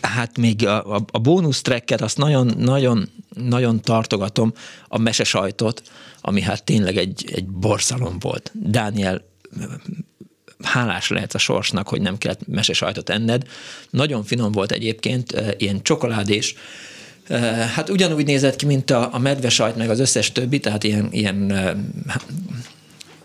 [0.00, 4.52] hát még a, a, a bónusz tracket azt nagyon, nagyon, nagyon tartogatom,
[4.88, 5.82] a mesesajtot,
[6.20, 8.52] ami hát tényleg egy, egy borszalom volt.
[8.54, 9.24] Dániel
[10.62, 13.46] hálás lehet a sorsnak, hogy nem kellett mesesajtot enned.
[13.90, 16.54] Nagyon finom volt egyébként, ilyen csokoládés,
[17.74, 21.36] Hát ugyanúgy nézett ki, mint a, a medvesajt, meg az összes többi, tehát ilyen, ilyen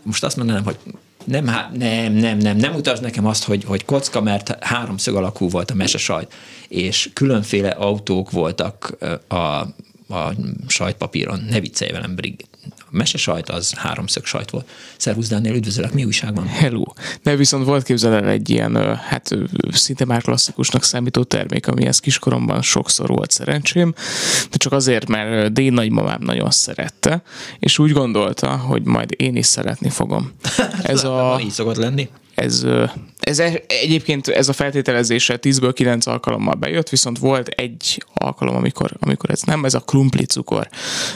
[0.03, 0.77] most azt mondanám, hogy
[1.29, 5.71] nem, nem, nem, nem, nem utasd nekem azt, hogy, hogy kocka, mert háromszög alakú volt
[5.71, 6.33] a mesesajt,
[6.67, 8.97] és különféle autók voltak
[9.27, 9.35] a,
[10.15, 10.33] a
[10.67, 11.45] sajtpapíron.
[11.49, 12.45] Ne viccelj velem, Brig
[12.89, 14.69] mese sajt az háromszög sajt volt.
[14.97, 16.47] Szervusz Dániel, üdvözöllek, mi újság van?
[16.47, 16.83] Hello.
[17.23, 19.29] De viszont volt képzel el egy ilyen, hát
[19.71, 23.93] szinte már klasszikusnak számító termék, amihez kiskoromban sokszor volt szerencsém,
[24.49, 27.21] de csak azért, mert Dén nagymamám nagyon szerette,
[27.59, 30.31] és úgy gondolta, hogy majd én is szeretni fogom.
[30.81, 31.39] Ez a...
[31.41, 32.09] Így szokott lenni
[32.39, 32.65] ez,
[33.19, 38.91] ez e, egyébként ez a feltételezése 10-ből 9 alkalommal bejött, viszont volt egy alkalom, amikor,
[38.99, 40.67] amikor ez nem, ez a krumpli cukor,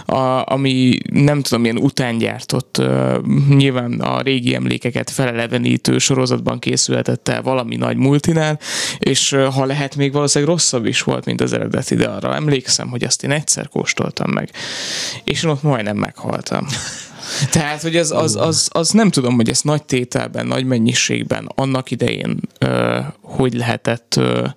[0.06, 3.16] a, ami nem tudom, ilyen utángyártott, uh,
[3.50, 8.60] nyilván a régi emlékeket felelevenítő sorozatban készülhetett el valami nagy multinál,
[9.00, 13.04] és ha lehet, még valószínűleg rosszabb is volt, mint az eredeti, de arra emlékszem, hogy
[13.04, 14.50] azt én egyszer kóstoltam meg,
[15.24, 16.68] és én ott majdnem meghaltam.
[17.52, 21.92] Tehát, hogy az, az, az, az nem tudom, hogy ezt nagy tételben, nagy mennyiségben annak
[21.92, 24.48] idején ö, hogy lehetett ö,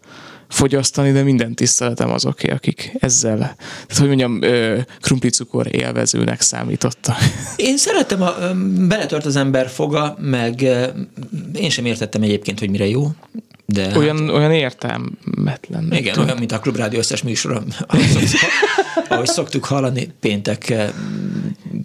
[0.49, 4.41] fogyasztani, de minden tiszteletem azoké, akik ezzel, tehát hogy mondjam,
[5.01, 7.17] krumplicukor élvezőnek számítottak.
[7.57, 8.35] Én szeretem, a,
[8.89, 10.61] beletört az ember foga, meg
[11.55, 13.11] én sem értettem egyébként, hogy mire jó.
[13.67, 15.93] De olyan, hát, olyan értelmetlen.
[15.93, 16.25] Igen, tudom.
[16.25, 17.63] olyan, mint a Klubrádió összes műsora,
[19.09, 20.75] ahogy szoktuk hallani péntek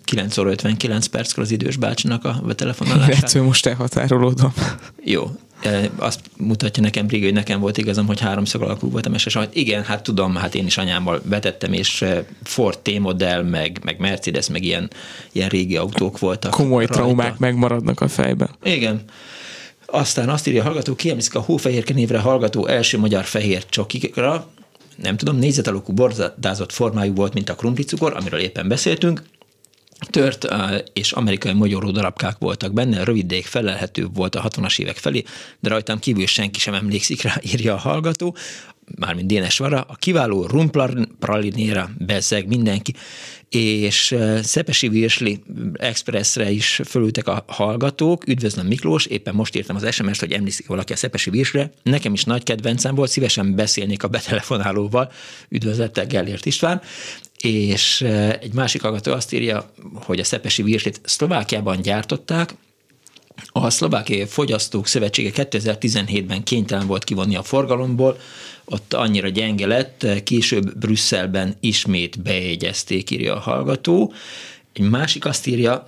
[0.05, 3.23] 9 óra 59 perckor az idős bácsinak a telefonálását.
[3.23, 4.53] Ettől most elhatárolódom.
[5.03, 5.31] Jó,
[5.95, 9.83] azt mutatja nekem Briga, hogy nekem volt igazam, hogy háromszög alakú volt a meses Igen,
[9.83, 12.05] hát tudom, hát én is anyámmal vetettem, és
[12.43, 14.89] Ford T-modell, meg, meg Mercedes, meg ilyen,
[15.31, 16.51] ilyen régi autók voltak.
[16.51, 16.93] Komoly rajta.
[16.93, 18.49] traumák megmaradnak a fejben.
[18.63, 19.03] Igen.
[19.91, 24.49] Aztán azt írja a hallgató, kiemlékszik a hófehérke névre hallgató első magyar fehér csokikra,
[24.95, 29.23] nem tudom, nézetalakú bordázott formájú volt, mint a krumplicukor, amiről éppen beszéltünk,
[30.09, 30.47] tört,
[30.93, 35.23] és amerikai magyaró darabkák voltak benne, rövidéig felelhető volt a 60-as évek felé,
[35.59, 38.35] de rajtam kívül senki sem emlékszik rá, írja a hallgató,
[38.99, 42.93] mármint Dénes Vara, a kiváló rumpralinéra bezeg mindenki,
[43.49, 45.43] és Szepesi Virsli
[45.73, 50.93] Expressre is fölültek a hallgatók, üdvözlöm Miklós, éppen most írtam az SMS-t, hogy emlékszik valaki
[50.93, 55.11] a Szepesi Virsre, nekem is nagy kedvencem volt, szívesen beszélnék a betelefonálóval,
[55.49, 56.81] üdvözlettel Gellért István,
[57.37, 58.01] és
[58.41, 62.53] egy másik hallgató azt írja, hogy a szepesi virslit Szlovákiában gyártották,
[63.51, 68.19] a Szlovákiai Fogyasztók Szövetsége 2017-ben kénytelen volt kivonni a forgalomból,
[68.65, 74.13] ott annyira gyenge lett, később Brüsszelben ismét bejegyezték, írja a hallgató.
[74.73, 75.85] Egy másik azt írja,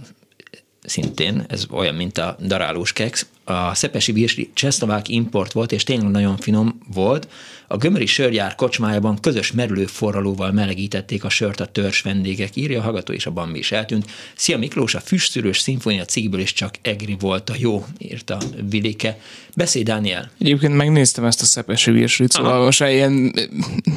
[0.83, 6.11] szintén, ez olyan, mint a darálós keks, a szepesi virsli csehszlovák import volt, és tényleg
[6.11, 7.27] nagyon finom volt,
[7.73, 12.83] a gömöri sörgyár kocsmájában közös merülő forralóval melegítették a sört a törzs vendégek, írja a
[12.83, 14.05] hallgató, és a Bambi is eltűnt.
[14.35, 18.37] Szia Miklós, a füstszűrős szimfónia cikkből is csak Egri volt a jó, írta
[18.69, 19.17] Vilike.
[19.55, 20.31] Beszélj, Dániel.
[20.39, 23.33] Egyébként megnéztem ezt a szepesi virslit, szóval most ilyen,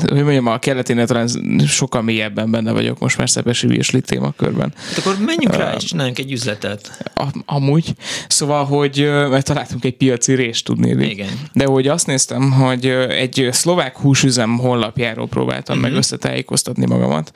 [0.06, 1.28] hogy mondjam, a keleténél talán
[1.66, 4.73] sokkal mélyebben benne vagyok most már szepesi virsli témakörben.
[4.89, 7.10] Hát akkor menjünk uh, rá, és csináljunk egy üzletet.
[7.44, 7.94] Amúgy.
[8.28, 9.01] Szóval, hogy
[9.36, 11.08] mert találtunk egy piaci részt tudni.
[11.08, 11.28] Igen.
[11.52, 15.90] De hogy azt néztem, hogy egy szlovák húsüzem honlapjáról próbáltam uh-huh.
[15.90, 17.32] meg összetájékoztatni magamat,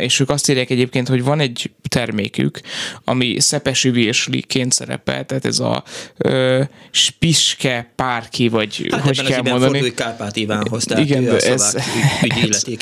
[0.00, 2.60] és ők azt írják egyébként, hogy van egy termékük,
[3.04, 5.84] ami szepesi virsliként szerepel, tehát ez a
[6.16, 9.94] ö, spiske párki, vagy hát hogy kell mondani.
[9.94, 11.76] Kárpát Ivánhoz, tehát Igen, ő a ez,
[12.22, 12.76] ügy,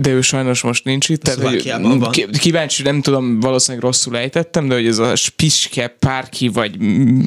[0.00, 1.22] De ő sajnos most nincs itt.
[1.22, 2.10] Tehát, hogy van.
[2.32, 6.76] Kíváncsi, nem tudom, valószínűleg rosszul ejtettem, de hogy ez a spiske párki, vagy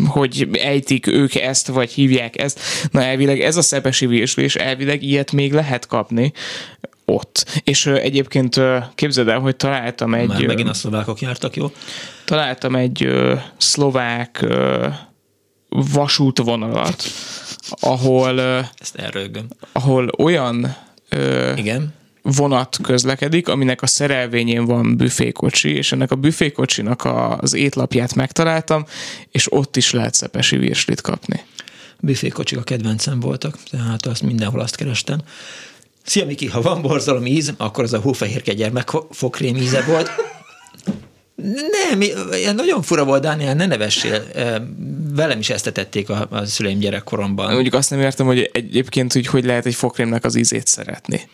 [0.08, 2.60] hogy ejtik ők ezt, vagy hívják ezt.
[2.92, 6.34] Na elvileg ez a szepesi virsli, és elvileg ilyet még lehet kapni
[7.06, 7.62] ott.
[7.64, 8.62] És egyébként
[8.96, 10.28] képzeld el, hogy találtam egy...
[10.28, 11.72] Már megint a szlovákok jártak, jó?
[12.26, 13.10] Találtam egy
[13.58, 14.46] szlovák
[15.70, 17.04] vasútvonalat,
[17.80, 18.40] ahol...
[18.80, 19.48] Ezt elrögöm.
[19.72, 20.76] Ahol olyan
[21.56, 21.94] Igen
[22.26, 27.08] vonat közlekedik, aminek a szerelvényén van büfékocsi, és ennek a büfékocsinak
[27.40, 28.86] az étlapját megtaláltam,
[29.32, 31.44] és ott is lehet szepesi virslit kapni.
[32.00, 35.20] Büfékocsik a kedvencem voltak, tehát azt mindenhol azt kerestem.
[36.06, 40.12] Szia Miki, ha van borzalom íz, akkor az a hófehérke gyermekfokrém íze volt.
[41.90, 42.04] Nem,
[42.56, 44.24] nagyon fura volt, Dániel, ne nevessél.
[45.14, 47.54] Velem is ezt tették a, a szüleim gyerekkoromban.
[47.54, 51.30] Mondjuk azt nem értem, hogy egyébként hogy, hogy lehet egy fokrémnek az ízét szeretni.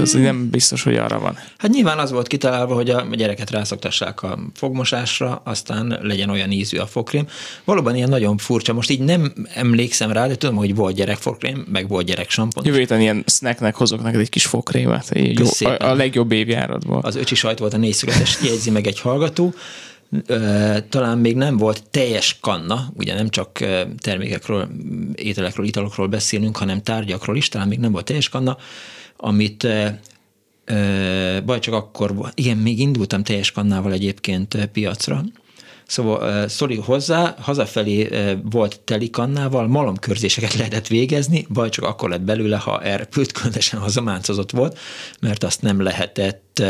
[0.00, 1.38] Ez nem biztos, hogy arra van.
[1.58, 6.78] Hát nyilván az volt kitalálva, hogy a gyereket rászoktassák a fogmosásra, aztán legyen olyan ízű
[6.78, 7.26] a fogkrém.
[7.64, 8.72] Valóban ilyen nagyon furcsa.
[8.72, 12.64] Most így nem emlékszem rá, de tudom, hogy volt gyerek fogkrém, meg volt gyerek sampon.
[12.64, 15.10] Jövő héten ilyen snacknek hozok neked egy kis fogkrémet.
[15.14, 17.00] Jó, a, a, legjobb évjáratból.
[17.02, 19.54] Az öcsi sajt volt a négy születes, jegyzi meg egy hallgató
[20.88, 23.58] talán még nem volt teljes kanna, ugye nem csak
[23.98, 24.68] termékekről,
[25.14, 28.56] ételekről, italokról beszélünk, hanem tárgyakról is, talán még nem volt teljes kanna,
[29.20, 29.66] amit
[31.44, 35.22] baj csak akkor, igen, még indultam teljes kannával egyébként piacra,
[35.90, 38.08] Szóval szori hozzá, hazafelé
[38.42, 44.50] volt teli kannával, malomkörzéseket lehetett végezni, baj csak akkor lett belőle, ha elrepült, különösen hazamáncozott
[44.50, 44.78] volt,
[45.20, 46.62] mert azt nem lehetett,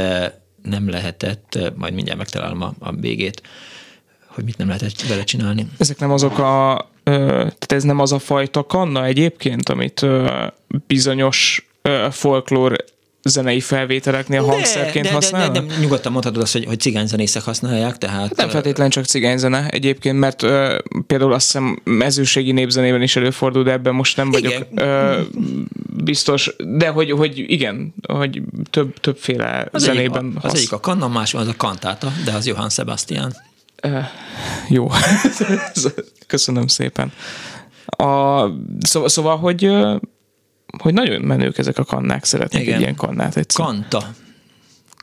[0.62, 3.42] nem lehetett, majd mindjárt megtalálom a, a végét,
[4.26, 5.66] hogy mit nem lehetett vele csinálni.
[5.78, 10.06] Ezek nem azok a, tehát ez nem az a fajta kanna egyébként, amit
[10.86, 11.69] bizonyos
[12.10, 12.84] folklór
[13.22, 15.52] zenei felvételeknél hangszerként de, használnak?
[15.52, 18.20] De, de, de, nyugodtan mondhatod azt, hogy, hogy cigányzenészek használják, tehát...
[18.20, 23.62] Hát nem feltétlenül csak cigányzene egyébként, mert ö, például azt hiszem mezőségi népzenében is előfordul,
[23.62, 25.20] de ebben most nem vagyok ö,
[26.04, 30.80] biztos, de hogy, hogy igen, hogy több, többféle az zenében egyik, a, Az egyik a
[30.80, 33.32] kanna, más az a kantáta, de az Johann Sebastian.
[33.82, 33.98] Ö,
[34.68, 34.88] jó,
[36.26, 37.12] köszönöm szépen.
[37.86, 38.44] A,
[38.80, 39.70] szóval, szóval, hogy
[40.78, 42.74] hogy nagyon menők ezek a kannák, szeretnék Igen.
[42.74, 43.64] egy ilyen kannát egyszer.
[43.64, 44.14] Kanta.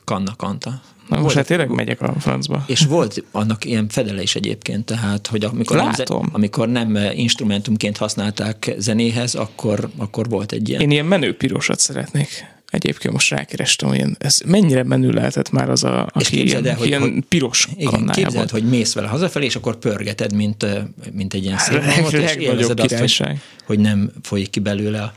[0.04, 0.80] Kanna, kanta.
[1.08, 2.64] Na most hát tényleg megyek a francba.
[2.66, 6.20] És volt annak ilyen fedele is egyébként, tehát, hogy amikor, Látom.
[6.20, 10.80] nem, amikor nem instrumentumként használták zenéhez, akkor, akkor volt egy ilyen.
[10.80, 12.56] Én ilyen menő pirosat szeretnék.
[12.70, 16.76] Egyébként most rákerestem, hogy ez mennyire menő lehetett már az a, aki és ilyen, el,
[16.76, 20.66] hogy, ilyen hogy, piros igen, képzeld, hogy mész vele hazafelé, és akkor pörgeted, mint,
[21.12, 21.82] mint egy ilyen szép
[22.20, 25.12] és élvezed azt, hogy, hogy nem folyik ki belőle a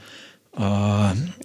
[0.52, 0.64] a,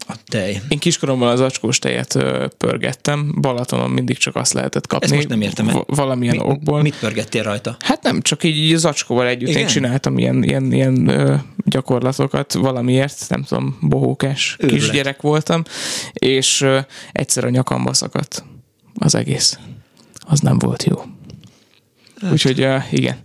[0.07, 0.61] a tej.
[0.69, 2.19] Én kiskoromban az acskós tejet
[2.57, 5.07] pörgettem, Balatonon mindig csak azt lehetett kapni.
[5.07, 5.66] Ezt most nem értem.
[5.66, 6.83] V- valamilyen Mi, okból.
[6.83, 7.77] Mit pörgettél rajta?
[7.81, 9.61] Hát nem, csak így az acskóval együtt Igen?
[9.61, 11.11] én csináltam ilyen, ilyen, ilyen
[11.65, 14.81] gyakorlatokat valamiért, nem tudom, bohókás Őrület.
[14.81, 15.62] kisgyerek voltam,
[16.12, 16.66] és
[17.12, 18.45] egyszer a nyakamba szakadt
[18.99, 19.59] az egész.
[20.27, 21.03] Az nem volt jó.
[22.20, 23.16] Hát, Úgyhogy uh, igen.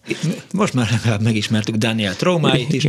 [0.52, 2.88] Most már legalább megismertük Daniel traumáit is.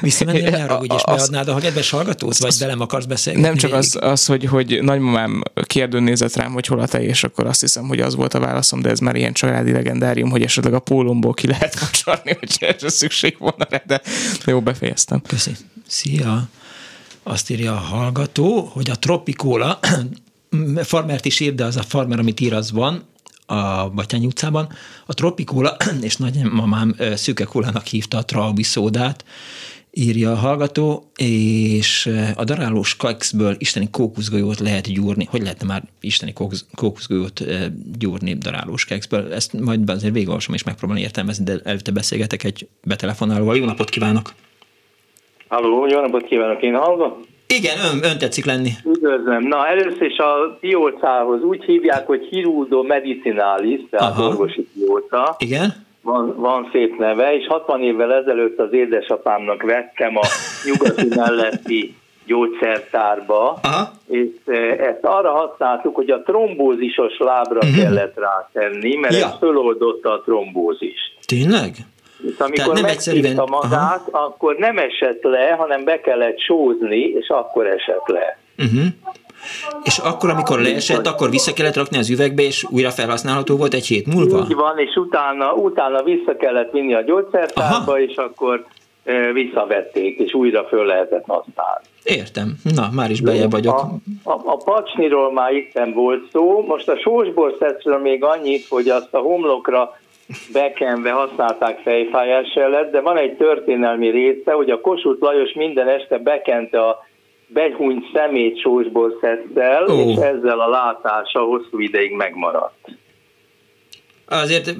[0.00, 3.40] Visszamennél arra, hogy is beadnád a kedves hallgatót, vagy velem akarsz beszélni?
[3.40, 7.24] Nem csak az, az hogy, hogy nagymamám kérdőn nézett rám, hogy hol a tej, és
[7.24, 10.42] akkor azt hiszem, hogy az volt a válaszom, de ez már ilyen családi legendárium, hogy
[10.42, 14.00] esetleg a pólomból ki lehet kapcsolni, hogy erre szükség volna rá, de
[14.46, 15.22] jó, befejeztem.
[15.26, 15.50] Köszi.
[15.86, 16.48] Szia!
[17.22, 19.78] Azt írja a hallgató, hogy a Tropikóla,
[20.82, 23.04] farmert is ír, de az a farmer, amit ír, az van,
[23.46, 24.68] a Batyány utcában.
[25.06, 29.24] A Tropikóla, és nagymamám szűke kólának hívta a Traubi szódát,
[29.94, 35.26] írja a hallgató, és a darálós kexből isteni kókuszgolyót lehet gyúrni.
[35.30, 36.32] Hogy lehetne már isteni
[36.74, 37.44] kókuszgolyót
[37.98, 39.32] gyúrni darálós kexből?
[39.32, 43.56] Ezt majd azért végigolvasom és megpróbálom értelmezni, de előtte beszélgetek egy betelefonálóval.
[43.56, 44.32] Jó napot kívánok!
[45.48, 47.33] Halló, jó napot kívánok, én hallgatom?
[47.54, 48.70] Igen, ön, ön tetszik lenni.
[48.84, 49.42] Üdvözlöm.
[49.42, 54.28] Na, először is a piócához úgy hívják, hogy Hirudo medicinalis, tehát Aha.
[54.28, 55.36] orvosi pióca.
[55.38, 55.74] Igen.
[56.02, 60.26] Van, van szép neve, és 60 évvel ezelőtt az édesapámnak vettem a
[60.66, 63.90] nyugati melletti gyógyszertárba, Aha.
[64.06, 64.52] és e,
[64.84, 67.76] ezt arra használtuk, hogy a trombózisos lábra uh-huh.
[67.76, 69.26] kellett rátenni, mert ja.
[69.26, 71.16] ez föloldotta a trombózist.
[71.26, 71.74] Tényleg?
[72.28, 73.34] És amikor nem egyszerűen...
[73.34, 74.24] magát, Aha.
[74.24, 78.38] akkor nem esett le, hanem be kellett sózni, és akkor esett le.
[78.58, 78.84] Uh-huh.
[79.82, 83.86] És akkor, amikor leesett, akkor vissza kellett rakni az üvegbe, és újra felhasználható volt egy
[83.86, 84.38] hét múlva?
[84.38, 88.00] Úgy van, és utána, utána vissza kellett vinni a gyógyszertárba, Aha.
[88.00, 88.66] és akkor
[89.32, 91.84] visszavették, és újra föl lehetett használni.
[92.02, 92.54] Értem.
[92.74, 93.74] Na, már is bejebb vagyok.
[93.74, 96.64] A, a, a pacsniról már itt volt szó.
[96.66, 99.98] Most a sósborszeszről még annyit, hogy azt a homlokra
[100.52, 106.18] bekenve használták fejfájás ellen, de van egy történelmi része, hogy a Kossuth Lajos minden este
[106.18, 107.06] bekente a
[107.46, 110.08] behunyt szemét sósból szedtel, oh.
[110.08, 112.88] és ezzel a látása hosszú ideig megmaradt.
[114.28, 114.74] Azért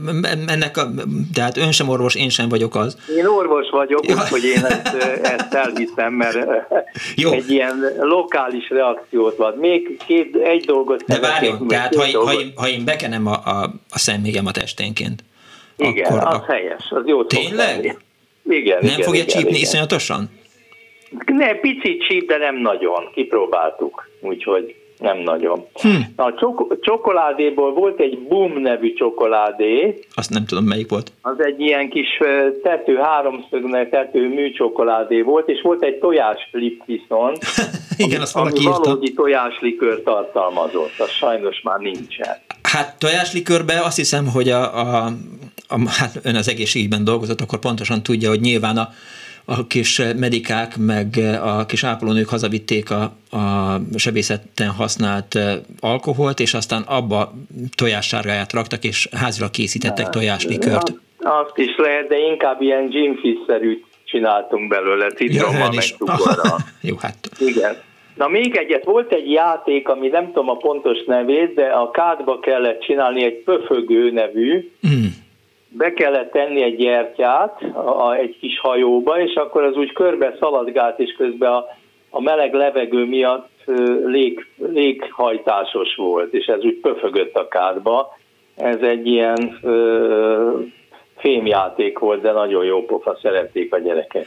[0.47, 0.91] ennek a,
[1.33, 2.97] tehát ön sem orvos, én sem vagyok az.
[3.17, 4.15] Én orvos vagyok, ja.
[4.15, 6.39] úgyhogy én ezt, ezt elhiszem, mert
[7.17, 7.33] Jó.
[7.33, 9.55] egy ilyen lokális reakciót van.
[9.59, 13.63] Még két, egy dolgot De várjon, tehát ha, ha, én, ha én bekenem a, a,
[13.91, 15.25] a szemmégemet esténként,
[15.77, 16.53] igen, akkor az a...
[16.53, 17.99] helyes, az jó Tényleg?
[18.49, 19.61] Igen, Nem igen, fogja igen, csípni igen.
[19.61, 20.31] iszonyatosan?
[21.27, 23.11] Ne, picit csíp, de nem nagyon.
[23.15, 25.67] Kipróbáltuk, úgyhogy nem nagyon.
[25.75, 25.89] Hm.
[26.17, 29.99] A csok- csokoládéból volt egy Boom nevű csokoládé.
[30.15, 31.13] Azt nem tudom, melyik volt.
[31.23, 32.09] Az egy ilyen kis
[32.63, 37.39] tető, háromszögnek tető műcsokoládé volt, és volt egy tojásflip viszont.
[37.97, 42.37] Igen, azt valaki ami valódi tojáslikör tartalmazott, az sajnos már nincsen.
[42.63, 45.13] Hát tojáslikörbe azt hiszem, hogy a, a,
[45.75, 48.89] a, hát ön az egészségügyben dolgozott, akkor pontosan tudja, hogy nyilván a,
[49.45, 51.07] a kis medikák, meg
[51.43, 53.03] a kis ápolónők hazavitték a,
[53.37, 55.39] a sebészetten használt
[55.81, 57.33] alkoholt, és aztán abba
[57.75, 60.93] tojássárgáját raktak, és házilag készítettek tojáslikört.
[61.19, 65.85] Azt is lehet, de inkább ilyen gymfish-szerűt csináltunk belőle, citrommal, ja, meg
[66.81, 67.17] Jó, hát.
[67.39, 67.77] Igen.
[68.15, 72.39] Na még egyet, volt egy játék, ami nem tudom a pontos nevét, de a kádba
[72.41, 75.05] kellett csinálni egy pöfögő nevű, mm.
[75.77, 80.99] Be kellett tenni egy gyertyát a, egy kis hajóba, és akkor az úgy körbe szaladgált,
[80.99, 81.65] és közben a,
[82.11, 83.49] a meleg levegő miatt
[84.05, 88.17] lég, léghajtásos volt, és ez úgy pöfögött a kádba.
[88.57, 90.59] Ez egy ilyen ö,
[91.25, 94.27] fémjáték volt, de nagyon jó pofa, szerették a gyerekek.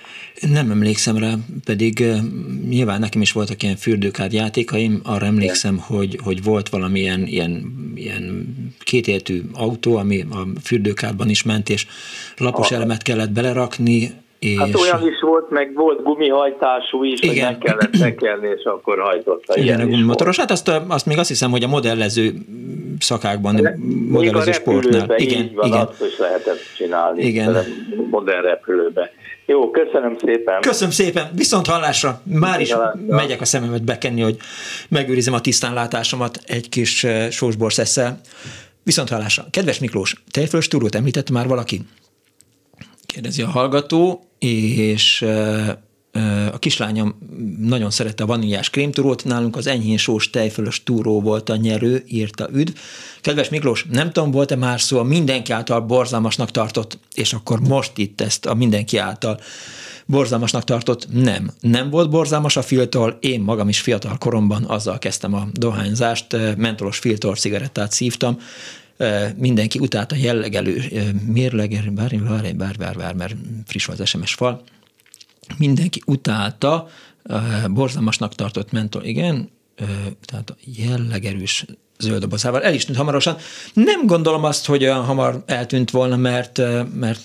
[0.51, 1.33] Nem emlékszem rá,
[1.65, 2.03] pedig
[2.69, 8.55] nyilván nekem is voltak ilyen fürdőkád játékaim, arra emlékszem, hogy, hogy volt valamilyen ilyen, ilyen
[8.83, 11.87] kétértű autó, ami a fürdőkádban is ment, és
[12.37, 12.75] lapos Aha.
[12.75, 14.57] elemet kellett belerakni, és...
[14.57, 17.35] Hát olyan is volt, meg volt gumihajtású is, Igen.
[17.35, 19.57] hogy meg kellett tekerni, és akkor hajtotta.
[19.57, 20.37] Igen, a gumimotoros.
[20.37, 22.33] Hát azt, azt még azt hiszem, hogy a modellező
[22.99, 23.77] szakákban, De
[24.09, 25.17] modellező sportnál.
[25.17, 25.79] Igen, van, igen.
[25.79, 27.23] azt is lehetett csinálni.
[27.23, 27.55] Igen.
[28.09, 29.11] Modern repülőbe.
[29.45, 30.61] Jó, köszönöm szépen.
[30.61, 32.21] Köszönöm szépen, viszont hallásra.
[32.23, 32.73] Már is
[33.07, 34.37] megyek a szememet bekenni, hogy
[34.89, 38.19] megőrizem a tisztánlátásomat egy kis eh, sósborszesszel.
[38.83, 39.45] Viszont hallásra.
[39.51, 41.81] Kedves Miklós, tejfölös túrót említett már valaki?
[43.13, 45.25] Kérdezi a hallgató, és
[46.51, 47.15] a kislányom
[47.59, 52.49] nagyon szerette a vaníliás krémtúrót, nálunk az enyhén sós tejfölös túró volt a nyerő, írta
[52.53, 52.77] üdv.
[53.21, 57.97] Kedves Miklós, nem tudom, volt-e már szó a mindenki által borzalmasnak tartott, és akkor most
[57.97, 59.39] itt ezt a mindenki által
[60.05, 61.51] borzalmasnak tartott, nem.
[61.59, 66.97] Nem volt borzalmas a filtol, én magam is fiatal koromban azzal kezdtem a dohányzást, mentolos
[66.97, 68.39] filtor cigarettát szívtam,
[69.35, 70.83] mindenki utálta jellegelő,
[71.25, 74.63] mérlegelő, bár, bár, bár, bár, bár, mert friss volt az SMS fal,
[75.57, 76.87] mindenki utálta,
[77.67, 79.49] borzalmasnak tartott mentol, igen,
[80.25, 81.65] tehát jellegerős
[81.99, 82.63] zöld dobozával.
[82.63, 83.37] El is tűnt hamarosan.
[83.73, 86.61] Nem gondolom azt, hogy olyan hamar eltűnt volna, mert,
[86.93, 87.21] mert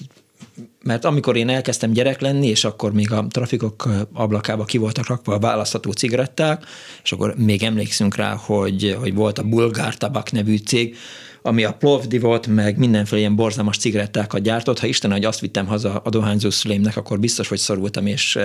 [0.82, 5.34] mert amikor én elkezdtem gyerek lenni, és akkor még a trafikok ablakába ki voltak rakva
[5.34, 6.64] a választható cigaretták,
[7.02, 10.96] és akkor még emlékszünk rá, hogy, hogy volt a Bulgár Tabak nevű cég,
[11.42, 14.78] ami a Plovdi volt, meg mindenféle ilyen borzalmas cigarettákat gyártott.
[14.78, 18.38] Ha Isten, hogy azt vittem haza a dohányzó szüleimnek, akkor biztos, hogy szorultam, és,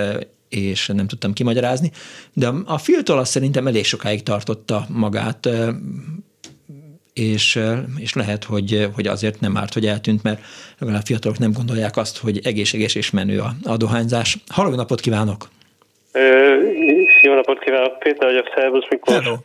[0.48, 1.90] és nem tudtam kimagyarázni.
[2.32, 5.48] De a, filtól azt szerintem elég sokáig tartotta magát,
[7.12, 7.60] és,
[7.96, 10.40] és lehet, hogy, hogy azért nem árt, hogy eltűnt, mert
[10.78, 14.38] legalább fiatalok nem gondolják azt, hogy egészséges és menő a, a dohányzás.
[14.48, 15.48] Halló, napot kívánok!
[17.22, 18.86] Jó napot kívánok, Péter vagyok, szervusz?
[19.02, 19.36] Hello.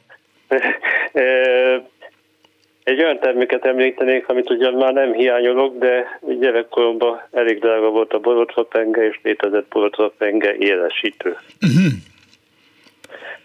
[2.83, 8.19] Egy olyan terméket említenék, amit ugye már nem hiányolok, de gyerekkoromban elég drága volt a
[8.19, 11.37] borotva-penge, és létezett borotva-penge élesítő.
[11.61, 11.91] Uh-huh.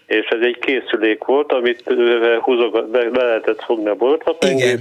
[0.05, 1.83] És ez egy készülék volt, amit
[2.39, 4.79] húzogat, be, be lehetett fogni a borotva-pengét,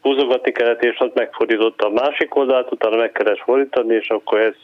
[0.00, 4.54] húzogatni kellett, és az megfordította a másik oldalt, utána meg kellett fordítani, és akkor ez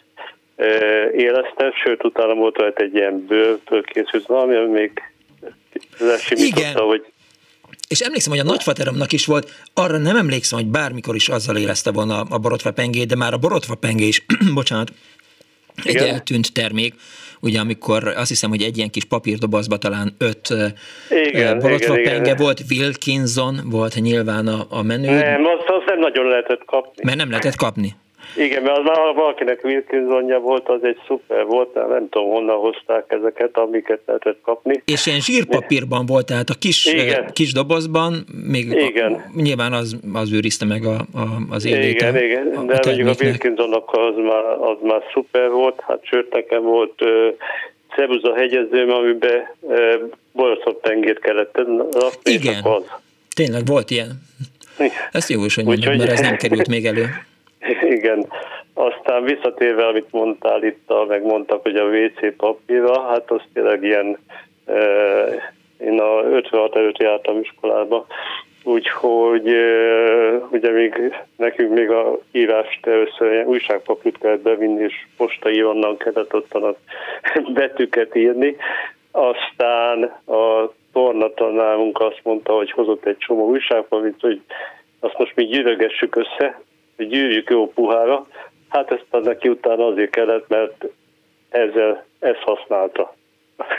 [0.56, 0.66] e,
[1.10, 5.02] élesztett, sőt, utána volt rajta egy ilyen bőrből készült valami, ami még
[5.98, 7.06] lesimította, hogy
[7.88, 11.90] és emlékszem, hogy a nagyfateromnak is volt, arra nem emlékszem, hogy bármikor is azzal érezte
[11.90, 14.24] volna a borotva pengét, de már a borotva pengé is,
[14.54, 14.92] bocsánat,
[15.84, 16.02] Igen.
[16.02, 16.94] egy eltűnt termék,
[17.40, 20.54] ugye amikor azt hiszem, hogy egy ilyen kis papírdobozba talán öt
[21.10, 22.36] igen, borotva igen, penge igen.
[22.36, 25.18] volt, Wilkinson volt nyilván a, a menő.
[25.18, 27.02] Nem, azt, azt nem nagyon lehetett kapni.
[27.04, 27.96] Mert nem lehetett kapni.
[28.38, 33.04] Igen, mert az már valakinek Wilkinsonja volt, az egy szuper volt, nem tudom honnan hozták
[33.08, 34.82] ezeket, amiket lehetett kapni.
[34.84, 37.30] És ilyen zsírpapírban volt, tehát a kis, igen.
[37.32, 39.12] kis dobozban, még igen.
[39.12, 42.08] A, nyilván az, az őrizte meg a, a, az éléte.
[42.08, 45.98] Igen, igen, a, de a mondjuk a Wilkinsonnak az már, az már szuper volt, hát
[46.02, 47.10] sőt nekem volt uh,
[47.96, 49.76] Cebuza hegyezőm, amiben uh,
[50.32, 51.56] boroszott tengét kellett
[51.92, 52.82] rakni, Igen, az.
[53.34, 54.26] tényleg volt ilyen.
[55.12, 57.06] Ezt jó is, hogy mondjuk, mert ez nem került még elő.
[57.96, 58.26] Igen.
[58.74, 64.18] Aztán visszatérve, amit mondtál itt, meg mondtak, hogy a WC papírra, hát az tényleg ilyen,
[65.78, 68.06] én a 56 előtt jártam iskolába,
[68.64, 69.46] úgyhogy
[70.50, 76.54] ugye még nekünk még a írást először újságpapírt kellett bevinni, és postai onnan kellett ott
[76.54, 76.76] a
[77.54, 78.56] betűket írni.
[79.10, 84.40] Aztán a tornatanárunk azt mondta, hogy hozott egy csomó újságpapírt, hogy
[85.00, 86.60] azt most mi gyűrögessük össze,
[87.04, 88.26] gyűrjük jó puhára.
[88.68, 90.84] Hát ezt az neki utána azért kellett, mert
[91.48, 93.14] ezzel ezt használta.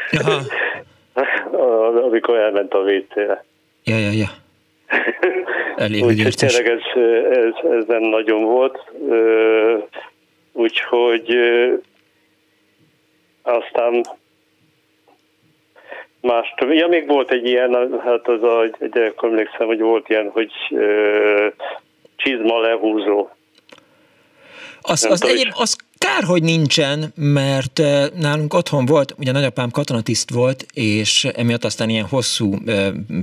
[2.06, 3.44] Amikor elment a WC-re.
[3.84, 4.28] Ja, ja, ja.
[5.76, 7.02] Elég Úgyhogy tényleg ez,
[7.38, 8.92] ez, ez nem nagyon volt.
[10.52, 11.38] Úgyhogy
[13.42, 14.04] aztán
[16.22, 20.52] más, ja, még volt egy ilyen, hát az a, egy, emlékszem, hogy volt ilyen, hogy
[22.24, 23.30] csizma lehúzó.
[24.82, 27.82] Az, az, egyéb, az kár, hogy nincsen, mert
[28.16, 32.56] nálunk otthon volt, ugye nagyapám katonatiszt volt, és emiatt aztán ilyen hosszú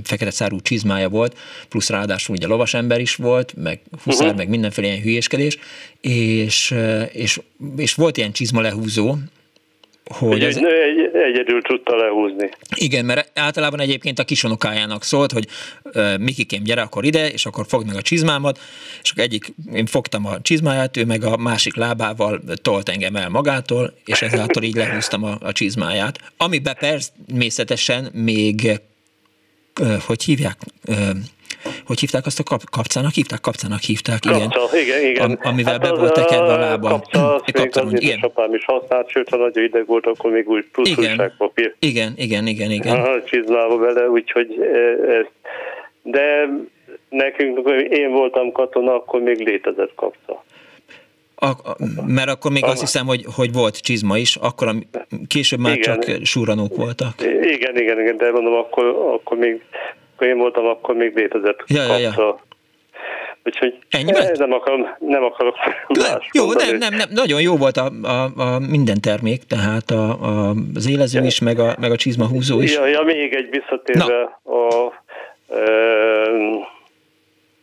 [0.03, 1.37] fekete szárú csizmája volt,
[1.69, 4.37] plusz ráadásul ugye lovas ember is volt, meg huszár, uh-huh.
[4.37, 5.57] meg mindenféle ilyen hülyéskedés,
[6.01, 6.75] és,
[7.11, 7.41] és,
[7.77, 9.15] és volt ilyen csizma lehúzó,
[10.09, 10.55] hogy ez...
[10.55, 12.49] egy, egyedül tudta lehúzni.
[12.75, 15.47] Igen, mert általában egyébként a kisonokájának szólt, hogy
[15.83, 18.59] uh, Mikikém, gyere akkor ide, és akkor fogd meg a csizmámat,
[19.03, 23.29] és akkor egyik, én fogtam a csizmáját, ő meg a másik lábával tolt engem el
[23.29, 26.19] magától, és ezáltal így lehúztam a, a csizmáját.
[26.37, 28.79] Amiben persze mészletesen még,
[29.79, 30.57] uh, hogy hívják,
[30.87, 31.09] uh,
[31.85, 33.11] hogy hívták azt a kap, kapcának?
[33.11, 34.49] Hívták, kapcának hívták, igen.
[34.49, 35.31] Kapca, igen, igen.
[35.31, 36.89] Am, amivel hát be volt tekerve a lába.
[36.89, 38.19] Kapca, kapca, az igen.
[38.19, 41.09] apám is használt, sőt, ha nagy ideg volt, akkor még úgy plusz igen.
[41.09, 41.75] újságpapír.
[41.79, 42.95] Igen, igen, igen, igen.
[42.95, 44.77] Aha, csizmába vele, úgyhogy e,
[45.11, 45.25] ez.
[46.03, 46.49] De
[47.09, 50.43] nekünk, én voltam katona, akkor még létezett kapca.
[51.39, 51.51] A,
[52.05, 54.75] mert akkor még a, azt hiszem, hogy, hogy volt csizma is, akkor
[55.27, 55.99] később már igen.
[55.99, 57.13] csak súranók voltak.
[57.41, 59.61] Igen, igen, igen, de mondom, akkor, akkor még
[60.17, 62.39] amikor én voltam, akkor még létezett ja, ja, ja.
[63.43, 64.31] Úgyhogy Ennyiben?
[64.37, 65.55] nem, akarom, nem akarok
[65.87, 70.09] Le, Jó, nem, nem, nem, nagyon jó volt a, a, a minden termék, tehát a,
[70.09, 71.25] a, az élező ja.
[71.25, 72.75] is, meg a, meg a csizma húzó is.
[72.75, 74.53] Ja, ja még egy visszatérve Na.
[74.53, 74.93] a
[75.49, 75.61] e,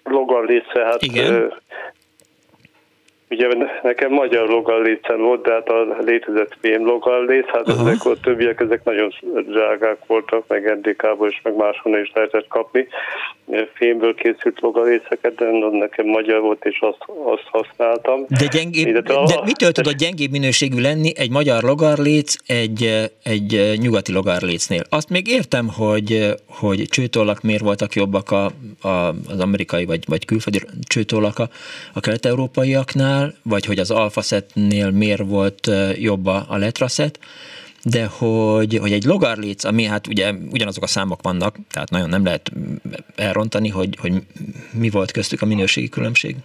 [0.04, 1.52] logan része, hát Igen.
[3.30, 3.48] Ugye
[3.82, 7.88] nekem magyar logallécen volt, de hát a létezett fém logallét, hát Aha.
[7.88, 9.12] ezek a többiek, ezek nagyon
[9.46, 12.86] drágák voltak, meg NDK-ból is, meg máshonnan is lehetett kapni.
[13.74, 18.24] Fémből készült logaléceket, de nekem magyar volt, és azt, azt használtam.
[18.28, 23.78] De, gyengébb, de, a, de mitől tudod gyengébb minőségű lenni egy magyar logarléc egy, egy
[23.78, 24.82] nyugati logarlécnél?
[24.88, 28.44] Azt még értem, hogy, hogy csőtollak miért voltak jobbak a,
[28.88, 31.48] a, az amerikai vagy, vagy külföldi csőtollak a,
[31.94, 37.18] a kelet-európaiaknál, Alfaszetnál, vagy hogy az Alfaszetnél miért volt jobb a, a letraszet,
[37.82, 42.24] de hogy, hogy egy logarléc, ami hát ugye ugyanazok a számok vannak, tehát nagyon nem
[42.24, 42.50] lehet
[43.16, 44.12] elrontani, hogy, hogy
[44.78, 46.36] mi volt köztük a minőségi különbség?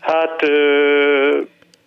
[0.00, 1.40] Hát ö,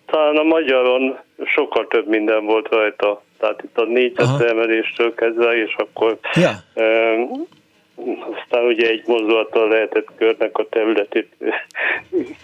[0.06, 3.22] talán a magyaron sokkal több minden volt rajta.
[3.38, 6.50] Tehát itt a négyzet emeléstől kezdve, és akkor ja.
[6.74, 7.14] ö,
[7.96, 11.28] aztán ugye egy mozdulattal lehetett körnek a területét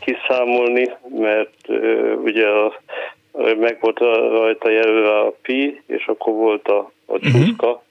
[0.00, 1.68] kiszámolni, mert
[2.24, 2.80] ugye a,
[3.58, 7.26] meg volt rajta jelölve a pi, és akkor volt a, a mhm.
[7.26, 7.82] csúszka, uh-huh.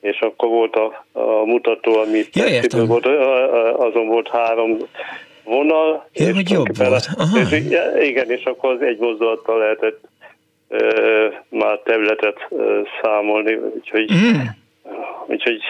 [0.00, 3.06] és akkor volt a, a mutató, amit ja, volt,
[3.76, 4.78] azon volt három
[5.44, 6.08] vonal.
[6.12, 7.08] Ja, és hogy jobb volt.
[7.16, 7.38] Aha.
[7.38, 7.52] És,
[8.08, 10.00] igen, és akkor az egy mozdulattal lehetett
[10.68, 14.40] ö, már területet ö, számolni, úgyhogy, mm.
[15.26, 15.62] úgyhogy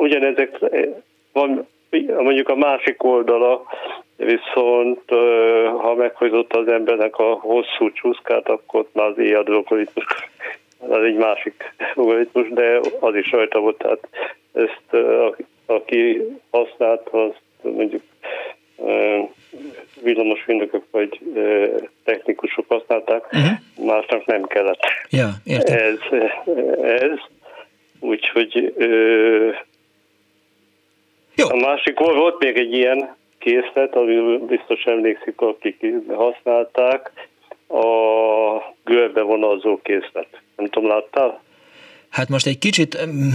[0.00, 0.58] ugyanezek
[1.32, 1.66] van,
[2.06, 3.62] mondjuk a másik oldala,
[4.16, 5.10] viszont
[5.80, 10.06] ha meghozott az embernek a hosszú csúszkát, akkor már az éjad algoritmus,
[10.88, 14.08] az egy másik algoritmus, de az is rajta volt, tehát
[14.52, 15.04] ezt
[15.66, 18.02] aki használt, azt mondjuk
[20.02, 21.20] villamosműnökök vagy
[22.04, 23.86] technikusok használták, uh-huh.
[23.86, 24.80] másnak nem kellett.
[25.10, 25.78] Ja, értem.
[25.78, 26.20] Ez,
[26.82, 27.18] ez.
[28.00, 28.74] Úgyhogy
[31.40, 31.48] Jó.
[31.48, 37.10] a másik volt még egy ilyen készlet, ami biztos emlékszik, akik használták,
[37.68, 37.84] a
[38.84, 40.28] görbe vonalzó készlet.
[40.56, 41.42] Nem tudom, láttál?
[42.10, 43.28] Hát most egy kicsit, mm,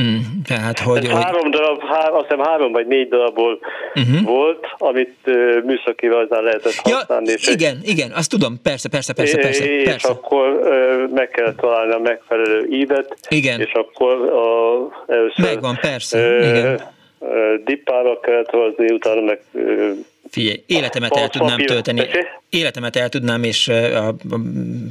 [0.00, 0.13] mm,
[0.46, 1.06] tehát hogy...
[1.06, 1.22] hogy...
[1.22, 3.58] Három darab, há, azt hiszem három vagy négy darabból
[3.94, 4.22] uh-huh.
[4.24, 7.28] volt, amit uh, műszaki rajzán lehetett használni.
[7.28, 7.88] Ja, és igen, egy...
[7.88, 9.64] igen, azt tudom, persze, persze, persze, persze.
[9.64, 10.08] És persze.
[10.08, 13.60] akkor uh, meg kell találni a megfelelő ívet, igen.
[13.60, 15.44] és akkor a, először...
[15.44, 16.80] Megvan, persze, uh, igen.
[17.18, 17.30] Uh,
[17.64, 19.90] dippára kellett hozni, utána meg uh,
[20.30, 22.20] Figyelj, életemet el tudnám papír, tölteni, tessé?
[22.50, 24.14] életemet el tudnám, és a, a,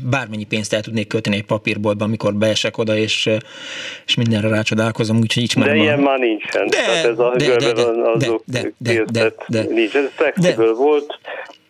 [0.10, 3.30] bármennyi pénzt el tudnék költeni egy papírboltban, amikor beesek oda, és,
[4.06, 6.68] és mindenre rácsodálkozom, úgyhogy így már De ilyen már nincsen.
[6.68, 9.96] De, Tehát ez a de, de, de, azok de, de, de, de, de, nincs.
[9.96, 11.20] Ez de volt,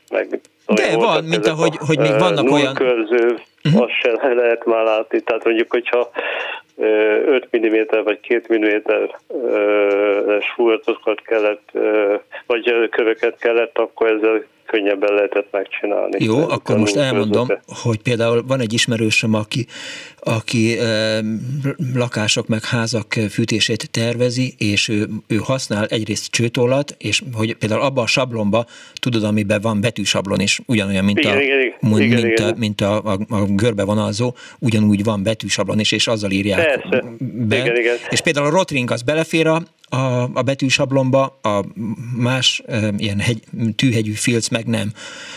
[0.10, 2.74] meg de van, mint ahogy, a, hogy még vannak olyan...
[2.74, 3.42] Körző, uh-huh.
[3.62, 3.82] Mhm.
[3.82, 5.22] azt se lehet már látni.
[5.22, 6.10] Tehát mondjuk, hogyha
[6.78, 8.94] 5 mm vagy 2 mm
[10.56, 11.72] súlyatokat kellett,
[12.46, 14.44] vagy köveket kellett, akkor ezzel
[14.74, 16.24] könnyebben lehetett megcsinálni.
[16.24, 17.48] Jó, akkor most elmondom,
[17.84, 19.66] hogy például van egy ismerősöm, aki,
[20.20, 21.20] aki e,
[21.96, 28.02] lakások meg házak fűtését tervezi, és ő, ő használ egyrészt csőtollat, és hogy például abba
[28.02, 32.40] a sablonba, tudod, amiben van betűsablon is, ugyanolyan, mint, igen, a, igen, mint, igen, mint,
[32.40, 32.50] igen.
[32.50, 37.04] A, mint a, a, a görbevonalzó, ugyanúgy van betűsablon is, és azzal írják Persze.
[37.20, 37.58] be.
[37.58, 37.96] Igen, igen.
[38.10, 41.66] És például a rotring az belefér a, a, a betűsablonba, a
[42.18, 43.44] más e, ilyen hegy,
[43.76, 44.92] tűhegyű filc meg nem.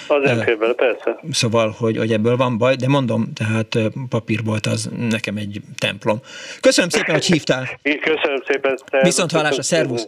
[0.09, 1.21] Az nem fér bele, persze.
[1.31, 6.21] Szóval, hogy, hogy ebből van baj, de mondom, tehát papír volt az nekem egy templom.
[6.61, 7.81] Köszönöm szépen, hogy hívtál.
[7.83, 8.79] Köszönöm szépen.
[9.03, 10.05] Viszont hallásra, szervusz.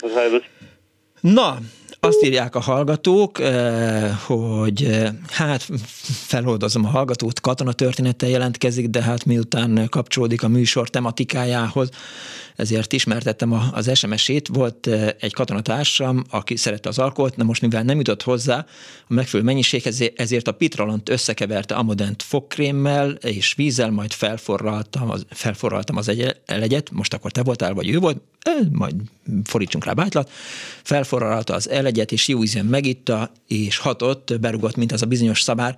[1.20, 1.58] Na,
[2.00, 3.38] azt írják a hallgatók,
[4.26, 4.98] hogy
[5.28, 5.68] hát
[6.02, 11.90] feloldozom a hallgatót, katona történettel jelentkezik, de hát miután kapcsolódik a műsor tematikájához,
[12.58, 14.48] ezért ismertettem az SMS-ét.
[14.48, 18.66] Volt eh, egy katonatársam, aki szerette az alkoholt, de most mivel nem jutott hozzá
[19.08, 25.96] a megfelelő mennyiséghez, ezért a pitralant összekeverte amodent fogkrémmel és vízzel, majd felforraltam az, felforraltam
[25.96, 26.10] az
[26.46, 28.20] elegyet, most akkor te voltál, vagy ő volt,
[28.70, 28.94] majd
[29.44, 30.30] fordítsunk rá bájtlat,
[30.82, 35.76] felforralta az elegyet, és jó ízen megitta, és hatott, berugott, mint az a bizonyos szabár,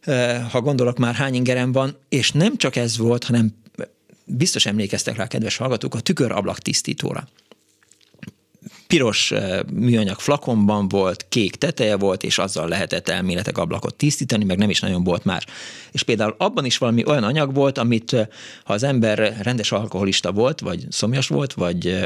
[0.00, 3.60] eh, ha gondolok már hány ingerem van, és nem csak ez volt, hanem
[4.36, 7.28] biztos emlékeztek rá, kedves hallgatók, a tükörablak tisztítóra
[8.92, 14.58] piros eh, műanyag flakonban volt, kék teteje volt, és azzal lehetett elméletek ablakot tisztítani, meg
[14.58, 15.44] nem is nagyon volt más.
[15.92, 18.26] És például abban is valami olyan anyag volt, amit eh,
[18.64, 22.04] ha az ember rendes alkoholista volt, vagy szomjas volt, vagy eh,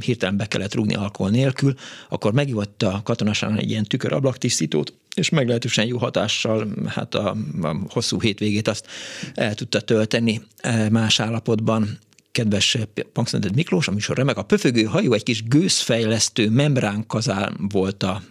[0.00, 1.74] hirtelen be kellett rúgni alkohol nélkül,
[2.08, 7.76] akkor megivott a katonaságon egy ilyen tükörablak tisztítót, és meglehetősen jó hatással hát a, a
[7.88, 8.86] hosszú hétvégét azt
[9.34, 10.42] el tudta tölteni
[10.90, 11.98] más állapotban
[12.32, 12.78] kedves
[13.12, 14.36] Pankszented Miklós, a műsor remek.
[14.36, 18.22] A pöfögő hajó egy kis gőzfejlesztő membránkazán volt a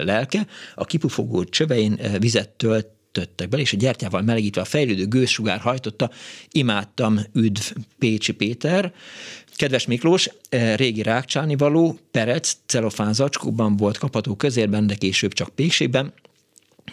[0.00, 5.60] lelke, a kipufogó csövein vizet tölt töttek bele, és a gyertyával melegítve a fejlődő gőzsugár
[5.60, 6.10] hajtotta.
[6.50, 7.62] Imádtam, üdv
[7.98, 8.92] Pécsi Péter.
[9.56, 10.28] Kedves Miklós,
[10.76, 16.12] régi rákcsáni való, perec, celofán zacskóban volt kapható közérben, de később csak pékségben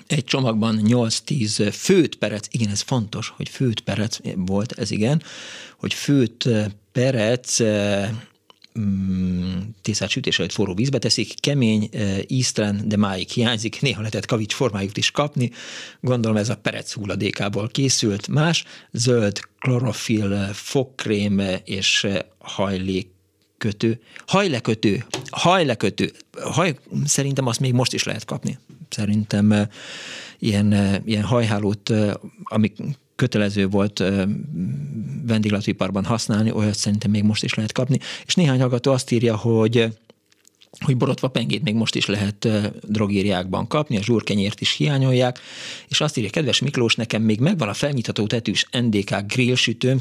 [0.07, 5.23] egy csomagban 8-10 főt perec, igen, ez fontos, hogy főt perec volt, ez igen,
[5.77, 6.49] hogy főt
[6.91, 7.59] perec
[8.79, 11.89] mm, tészát sütés előtt forró vízbe teszik, kemény,
[12.27, 15.51] íztelen, de máig hiányzik, néha lehetett kavics formájút is kapni,
[16.01, 23.15] gondolom ez a perec hulladékából készült, más, zöld klorofil, fogkrém és hajlék
[23.57, 26.75] kötő, hajlekötő, hajlekötő, haj,
[27.05, 28.59] szerintem azt még most is lehet kapni.
[28.89, 29.67] Szerintem
[30.39, 31.93] ilyen, ilyen hajhálót,
[32.43, 32.71] ami
[33.17, 34.03] kötelező volt
[35.25, 37.99] vendéglátóiparban használni, olyat szerintem még most is lehet kapni.
[38.25, 39.97] És néhány hallgató azt írja, hogy
[40.79, 42.47] hogy borotva pengét még most is lehet
[42.87, 45.39] drogériákban kapni, a zsúrkenyért is hiányolják,
[45.87, 49.97] és azt írja, kedves Miklós, nekem még megvan a felnyitható tetűs NDK grillsütőm,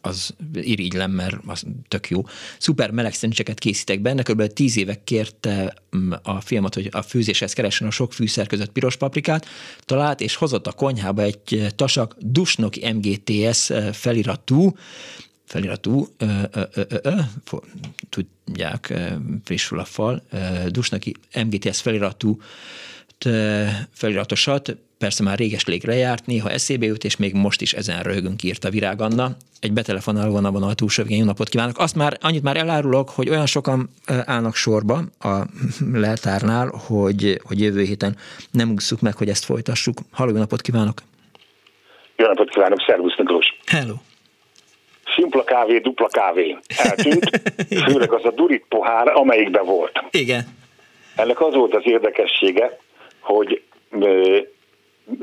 [0.00, 2.24] az irigylem, mert az tök jó.
[2.58, 4.46] Szuper meleg szendvicseket készítek benne, kb.
[4.46, 8.96] tíz évek kérte mm, a filmet, hogy a főzéshez keressen a sok fűszer között piros
[8.96, 9.46] paprikát,
[9.84, 14.74] talált és hozott a konyhába egy tasak Dusnoki MGTS feliratú,
[15.46, 17.10] feliratú, ö, ö, ö, ö,
[18.08, 18.94] tudják,
[19.44, 20.22] frissül a fal,
[20.68, 21.14] Dusnaki
[21.44, 22.38] MGTS feliratú
[23.92, 28.42] feliratosat, persze már réges légre járt, néha eszébe jut, és még most is ezen röhögünk,
[28.42, 29.30] írta Virág Anna.
[29.60, 31.78] Egy betelefonnál van a túlsó végén, jó napot kívánok.
[31.78, 35.42] Azt már, annyit már elárulok, hogy olyan sokan állnak sorba a
[35.92, 38.16] leltárnál, hogy, hogy jövő héten
[38.50, 39.98] nem ússzuk meg, hogy ezt folytassuk.
[40.10, 41.02] Halló, jó napot kívánok!
[42.16, 43.46] Jó napot kívánok, szervusz Miklós!
[43.66, 43.94] Hello!
[45.16, 47.30] Szimpla kávé, dupla kávé eltűnt,
[47.88, 50.04] főleg az a durit pohár, amelyikben volt.
[50.10, 50.42] Igen.
[51.16, 52.78] Ennek az volt az érdekessége,
[53.20, 53.62] hogy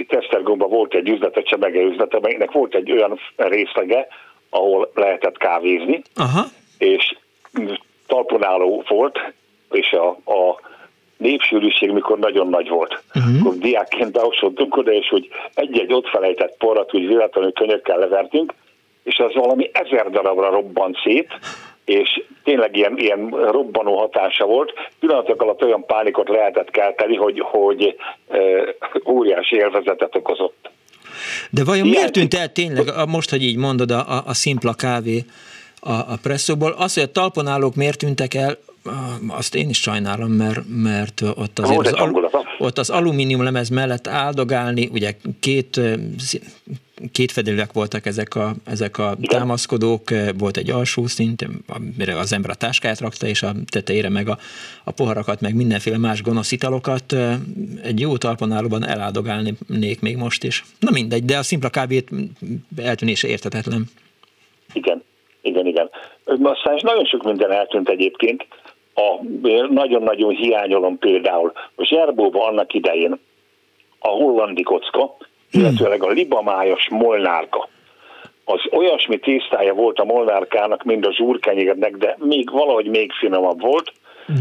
[0.07, 4.07] Tesztergomba volt egy üzlet, egy csemege üzlet, amelynek volt egy olyan részlege,
[4.49, 6.43] ahol lehetett kávézni, Aha.
[6.77, 7.15] és
[8.07, 9.33] talponáló volt,
[9.71, 10.59] és a, a
[11.17, 13.03] népsűrűség, mikor nagyon nagy volt.
[13.15, 13.39] Uh-huh.
[13.39, 18.53] Akkor diákként beosodtunk oda, és hogy egy-egy ott felejtett porrat úgy véletlenül könyökkel levertünk,
[19.03, 21.27] és az valami ezer darabra robbant szét,
[21.85, 24.73] és tényleg ilyen, ilyen robbanó hatása volt.
[24.99, 27.95] Pillanatok alatt olyan pánikot lehetett kelteni, hogy, hogy
[28.29, 28.39] e,
[29.07, 30.69] óriási élvezetet okozott.
[31.49, 31.97] De vajon Ilyen...
[31.97, 35.23] miért tűnt el tényleg, most, hogy így mondod, a, a, szimpla kávé
[35.79, 38.57] a, a presszóból, az, hogy a talponállók miért tűntek el,
[39.27, 44.07] azt én is sajnálom, mert, mert ott azért az, al, ott az alumínium lemez mellett
[44.07, 45.79] áldogálni, ugye két
[47.11, 52.49] két fedélek voltak ezek a, ezek a támaszkodók, volt egy alsó szint, amire az ember
[52.49, 54.37] a táskáját rakta, és a tetejére meg a,
[54.83, 57.15] a poharakat, meg mindenféle más gonosz italokat.
[57.83, 60.63] Egy jó talponálóban eláldogálnék még most is.
[60.79, 62.09] Na mindegy, de a szimpla kábét
[62.77, 63.83] eltűnése értetetlen.
[64.73, 65.03] Igen,
[65.41, 65.89] igen, igen.
[66.25, 68.45] Aztán nagyon sok minden eltűnt egyébként.
[68.95, 69.23] A,
[69.69, 73.19] nagyon-nagyon hiányolom például, a Zserbóban annak idején
[73.99, 75.15] a hollandi kocka,
[75.51, 77.69] illetőleg a libamájas molnárka.
[78.45, 83.91] Az olyasmi tésztája volt a molnárkának, mint a zsúrkenyérnek, de még valahogy még finomabb volt.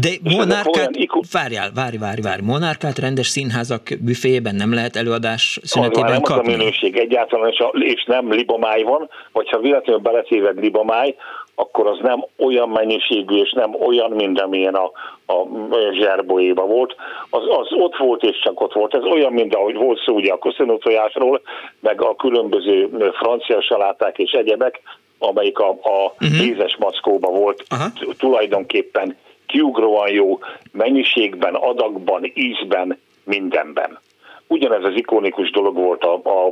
[0.01, 1.21] De monárkát, ikon...
[1.31, 6.51] várjál, várj, várj, várj, monárkát rendes színházak büféjében nem lehet előadás szünetében nem kapni?
[6.51, 11.15] Nem a minőség egyáltalán, és nem libamáj van, vagy ha véletlenül beletéved libamáj,
[11.55, 14.91] akkor az nem olyan mennyiségű, és nem olyan, mint amilyen a,
[15.33, 15.47] a
[15.91, 16.95] zserboéba volt.
[17.29, 18.93] Az, az ott volt, és csak ott volt.
[18.93, 21.41] Ez olyan, mint ahogy volt szó ugye a koszinotojásról,
[21.79, 24.81] meg a különböző francia saláták és egyebek,
[25.19, 26.39] amelyik a, a uh-huh.
[26.39, 28.13] vízes mackóba volt uh-huh.
[28.17, 29.17] tulajdonképpen
[29.47, 30.39] kiugróan jó
[30.71, 33.99] mennyiségben, adagban, ízben, mindenben.
[34.47, 36.51] Ugyanez az ikonikus dolog volt a, a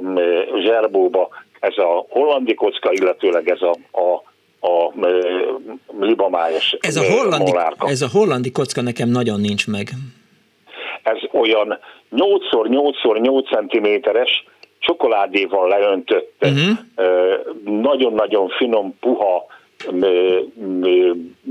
[0.63, 1.29] zserbóba,
[1.59, 4.23] ez a hollandi kocka, illetőleg ez a, a
[4.61, 4.93] a
[5.99, 9.89] libamájas ez a, hollandi, ez a hollandi kocka nekem nagyon nincs meg.
[11.03, 11.79] Ez olyan
[12.15, 14.43] 8x8x8 cm-es
[14.79, 16.77] csokoládéval leöntött, uh-huh.
[17.81, 19.45] nagyon-nagyon finom, puha,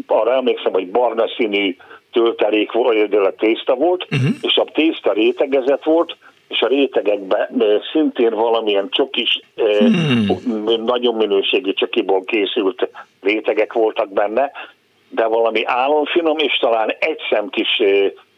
[0.07, 1.77] arra emlékszem, hogy barna színű
[2.12, 4.31] töltelék vagy tészta volt, uh-huh.
[4.43, 6.16] és a tészta rétegezett volt,
[6.51, 7.48] és a rétegekben
[7.93, 10.85] szintén valamilyen csokis, hmm.
[10.85, 12.89] nagyon minőségi csokiból készült
[13.20, 14.51] rétegek voltak benne,
[15.09, 17.82] de valami álomfinom, és talán egy szem kis,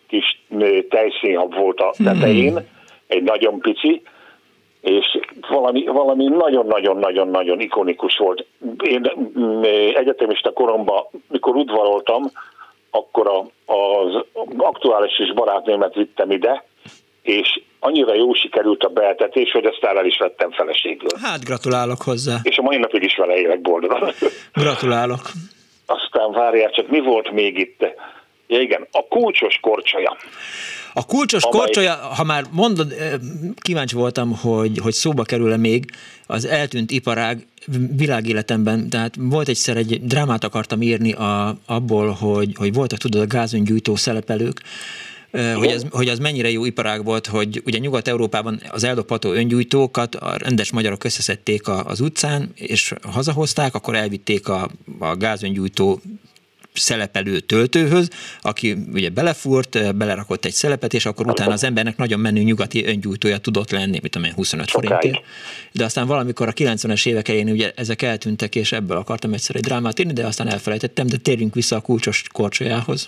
[0.08, 0.42] kis
[0.88, 2.06] tejszínhab volt a hmm.
[2.06, 2.66] tetején, hmm.
[3.06, 4.02] egy nagyon pici,
[4.80, 5.18] és
[5.48, 8.46] valami, valami nagyon-nagyon-nagyon-nagyon ikonikus volt.
[8.84, 9.12] Én
[9.94, 12.22] egyetemista koromban, mikor udvaroltam,
[12.90, 14.24] akkor a, az
[14.56, 16.64] aktuális is barátnémet vittem ide,
[17.22, 21.08] és annyira jó sikerült a beeltetés, hogy aztán el is vettem feleségül.
[21.22, 22.36] Hát gratulálok hozzá.
[22.42, 24.12] És a mai napig is vele élek boldogan.
[24.52, 25.30] Gratulálok.
[25.86, 27.84] Aztán várjál, csak mi volt még itt?
[28.46, 30.16] Ja, igen, a kulcsos korcsolya.
[30.94, 31.60] A kulcsos amely...
[31.60, 32.94] korcsolya, ha már mondod,
[33.60, 35.84] kíváncsi voltam, hogy, hogy szóba kerül-e még
[36.26, 37.46] az eltűnt iparág
[37.96, 43.26] világéletemben, tehát volt egyszer egy drámát akartam írni a, abból, hogy, hogy voltak tudod a
[43.26, 44.62] gázöngyújtó szelepelők,
[45.32, 50.36] hogy az, hogy az mennyire jó iparág volt, hogy ugye Nyugat-Európában az eldobható öngyújtókat a
[50.36, 56.00] rendes magyarok összeszedték az utcán, és hazahozták, akkor elvitték a, a gázöngyújtó
[56.74, 58.08] szelepelő töltőhöz,
[58.40, 63.38] aki ugye belefúrt, belerakott egy szelepet, és akkor utána az embernek nagyon menő nyugati öngyújtója
[63.38, 65.20] tudott lenni, mit tudom én, 25 forintért.
[65.72, 69.62] De aztán valamikor a 90-es évek elején ugye ezek eltűntek, és ebből akartam egyszer egy
[69.62, 73.06] drámát írni, de aztán elfelejtettem, de térjünk vissza a kulcsos korcsolyához.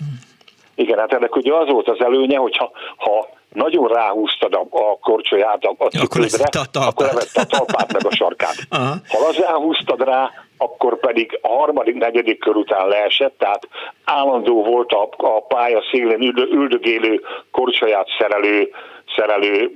[0.75, 5.63] Igen, hát ennek ugye az volt az előnye, hogyha ha nagyon ráhúztad a, a korcsolyát
[5.63, 8.55] a, a cipődre, akkor levette a talpát meg a sarkát.
[8.69, 8.95] Aha.
[9.07, 13.67] Ha lazán húztad rá, akkor pedig a harmadik, negyedik kör után leesett, tehát
[14.03, 17.21] állandó volt a, a pálya szélén üldögélő
[17.51, 18.69] korcsolyát szerelő
[19.15, 19.71] szerelő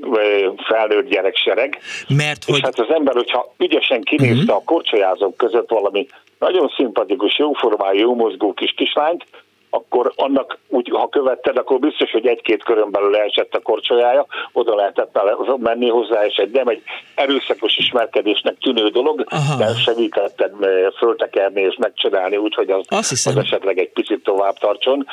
[0.68, 1.80] felnőtt gyereksereg.
[2.08, 2.62] Mert és hogy...
[2.64, 4.56] hát az ember, hogyha ügyesen kinézte uh-huh.
[4.56, 6.08] a korcsolyázók között valami
[6.40, 9.26] nagyon szimpatikus, jóformájú, jó mozgó kis kislányt,
[9.70, 14.76] akkor annak úgy, ha követted, akkor biztos, hogy egy-két körön belül leesett a korcsolyája, oda
[14.76, 15.20] lehetett
[15.58, 16.82] menni hozzá, és egy nem egy
[17.16, 19.58] erőszakos ismerkedésnek tűnő dolog, Aha.
[19.58, 20.52] de segítetted
[20.98, 25.06] föltekerni és megcsinálni úgy, hogy az, az esetleg egy picit tovább tartson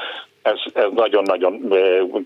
[0.46, 1.60] ez, ez nagyon-nagyon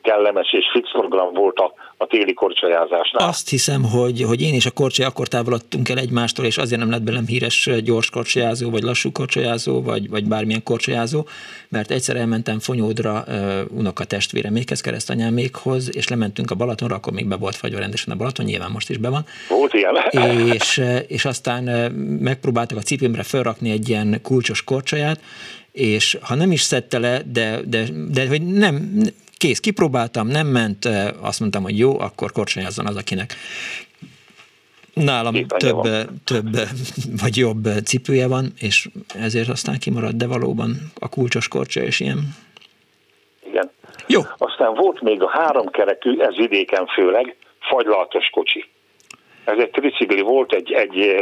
[0.02, 3.28] kellemes és fix program volt a, a téli korcsolyázásnál.
[3.28, 6.90] Azt hiszem, hogy, hogy én és a korcsoly akkor távolodtunk el egymástól, és azért nem
[6.90, 11.26] lett belem híres gyors korcsolyázó, vagy lassú korcsolyázó, vagy, vagy bármilyen korcsolyázó,
[11.68, 17.36] mert egyszer elmentem Fonyódra uh, unoka testvéremékhez, keresztanyámékhoz, és lementünk a Balatonra, akkor még be
[17.36, 19.24] volt fagyva rendesen a Balaton, nyilván most is be van.
[19.48, 19.94] Volt ilyen.
[20.55, 25.20] És, és aztán megpróbáltak a cipőmre felrakni egy ilyen kulcsos korcsolyát,
[25.72, 29.02] és ha nem is szedte le, de, de, de hogy nem,
[29.36, 30.84] kész, kipróbáltam, nem ment,
[31.20, 33.34] azt mondtam, hogy jó, akkor korcsonyazzon az, akinek
[34.94, 35.80] nálam több,
[36.24, 36.56] több
[37.20, 42.18] vagy jobb cipője van, és ezért aztán kimarad, de valóban a kulcsos korcsa is ilyen.
[43.47, 43.70] Igen.
[44.06, 44.20] Jó.
[44.38, 48.64] Aztán volt még a háromkerekű, ez vidéken főleg, fagylaltos kocsi.
[49.51, 51.14] Ez egy tricikli volt, egy, egy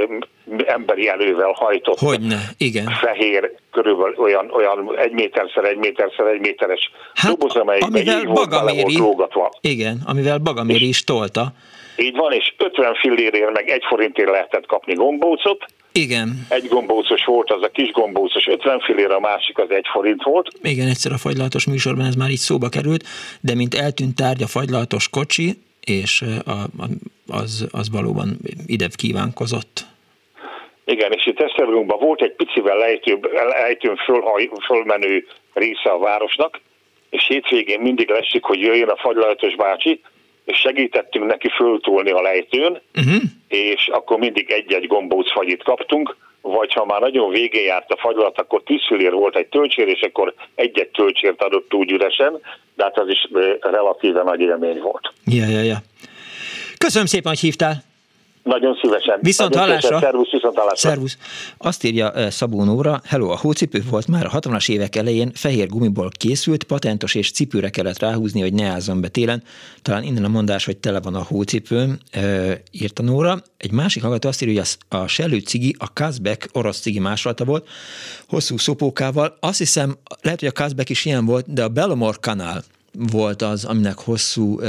[0.66, 1.98] emberi elővel hajtott.
[1.98, 2.86] Hogyne, igen.
[3.00, 8.50] Fehér, körülbelül olyan, olyan egy méterszer, egy méterszer, egy méteres hát, doboz, amelyikben így volt,
[8.50, 9.50] volt lógatva.
[9.60, 11.52] Igen, amivel Bagaméri is tolta.
[11.96, 15.64] Így van, és 50 fillérért meg egy forintért lehetett kapni gombócot.
[15.92, 16.46] Igen.
[16.48, 20.48] Egy gombócos volt, az a kis gombócos 50 fillér, a másik az egy forint volt.
[20.62, 23.04] Igen, egyszer a fagylatos műsorban ez már így szóba került,
[23.40, 25.58] de mint eltűnt tárgy a fagylatos kocsi,
[25.88, 26.24] és
[27.28, 29.86] az, az valóban ide kívánkozott.
[30.84, 36.60] Igen, és itt Esztergomban volt egy picivel lejtő, lejtőn fölhaj, fölmenő része a városnak,
[37.10, 40.00] és hétvégén mindig leszik, hogy jöjjön a fagylaltos bácsi,
[40.44, 43.22] és segítettünk neki föltolni a lejtőn, uh-huh.
[43.48, 48.38] és akkor mindig egy-egy gombóc fagyit kaptunk, vagy ha már nagyon végén járt a fagylat,
[48.38, 52.40] akkor tízfülér volt egy tölcsér, és akkor egy-egy tölcsért adott úgy üresen,
[52.74, 53.28] de hát az is
[53.60, 55.12] relatíve nagy élmény volt.
[55.24, 55.76] Ja, ja, ja.
[56.78, 57.87] Köszönöm szépen, hogy hívtál.
[58.48, 59.18] Nagyon szívesen.
[59.20, 60.00] Viszont Nagyon hallásra.
[60.00, 60.88] Szervusz, viszont hallásra.
[60.88, 61.18] Szervusz.
[61.58, 66.10] Azt írja Szabó Nóra, hello, a hócipő volt már a 60-as évek elején, fehér gumiból
[66.10, 69.42] készült, patentos és cipőre kellett ráhúzni, hogy ne ázzon be télen.
[69.82, 72.20] Talán innen a mondás, hogy tele van a hócipőm, e,
[72.70, 73.42] írta Nóra.
[73.56, 77.44] Egy másik hallgató azt írja, hogy a, a Sellő cigi, a Kazbek orosz cigi másolata
[77.44, 77.68] volt,
[78.28, 79.36] hosszú szopókával.
[79.40, 82.62] Azt hiszem, lehet, hogy a Kazbek is ilyen volt, de a Belomor kanál
[82.92, 84.60] volt az, aminek hosszú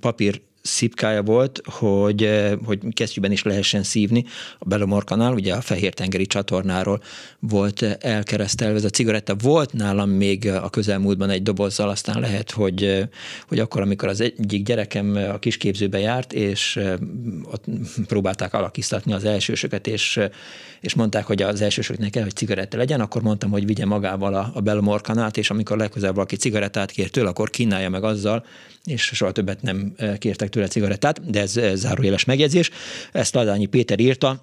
[0.00, 4.24] papír szipkája volt, hogy, eh, hogy kesztyűben is lehessen szívni.
[4.58, 7.02] A Belomor kanál, ugye a Fehér-tengeri csatornáról
[7.38, 9.34] volt eh, elkeresztelve ez a cigaretta.
[9.34, 13.08] Volt nálam még eh, a közelmúltban egy dobozzal, aztán lehet, hogy,
[13.48, 16.80] hogy akkor, amikor az egyik gyerekem a kisképzőbe járt, és
[17.44, 17.64] ott
[18.06, 20.20] próbálták alakítatni az elsősöket, és,
[20.80, 24.50] és mondták, hogy az elsősöknek kell, hogy cigaretta legyen, akkor mondtam, hogy vigye magával a,
[24.54, 28.44] a Belomor kanált, és amikor legközelebb valaki cigarettát kér tőle, akkor kínálja meg azzal,
[28.88, 32.70] és soha többet nem kértek tőle cigarettát, de ez zárójeles megjegyzés.
[33.12, 34.42] Ezt Ladányi Péter írta,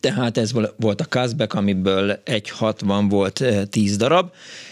[0.00, 4.30] tehát ez volt a Kazbek, amiből 1,60 volt 10 darab,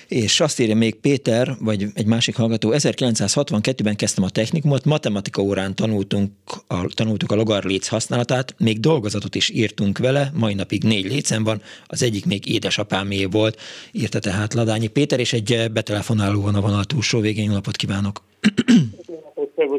[0.08, 5.74] és azt írja még Péter, vagy egy másik hallgató, 1962-ben kezdtem a technikumot, matematika órán
[5.74, 6.30] tanultunk
[6.66, 11.62] a, tanultuk a logarléc használatát, még dolgozatot is írtunk vele, mai napig négy lécem van,
[11.86, 13.60] az egyik még édesapámé volt,
[13.92, 18.22] írta tehát Ladányi Péter, és egy betelefonáló van a vonal túlsó végén, napot kívánok!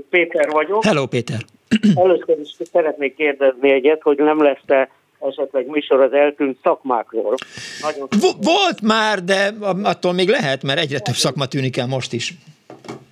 [0.09, 0.83] Péter vagyok.
[0.83, 1.45] Hello, Péter.
[1.95, 4.89] Először is szeretnék kérdezni egyet, hogy nem lesz-e
[5.27, 7.35] esetleg műsor az eltűnt szakmákról.
[7.81, 8.07] Nagyon
[8.41, 9.53] Volt már, de
[9.83, 12.33] attól még lehet, mert egyre több szakma tűnik el most is.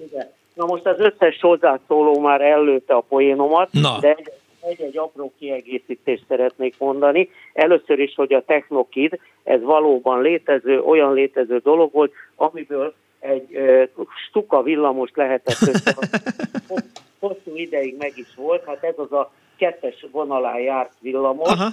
[0.08, 0.32] Igen.
[0.54, 3.98] Na most az összes hozzászóló már előtte a poénomat, Na.
[4.00, 4.18] de
[4.62, 7.30] egy-egy apró kiegészítést szeretnék mondani.
[7.54, 14.08] Először is, hogy a Technokid, ez valóban létező, olyan létező dolog volt, amiből egy uh,
[14.28, 15.96] stuka villamos lehetett össze.
[17.20, 21.70] Hosszú ideig meg is volt, hát ez az a kettes vonalán járt villamos, Aha.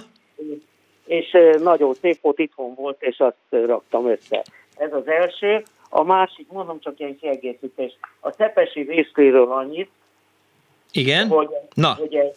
[1.05, 4.43] És nagyon szép volt, itthon volt, és azt raktam össze.
[4.77, 5.63] Ez az első.
[5.89, 7.97] A másik, mondom csak ilyen kiegészítés.
[8.19, 9.89] A Szepesi vészléről annyit,
[10.91, 11.27] igen?
[11.27, 11.93] Hogy, Na.
[11.99, 12.35] hogy ez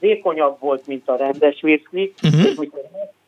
[0.00, 2.44] vékonyabb volt, mint a rendes viszli, uh-huh.
[2.44, 2.82] és mikor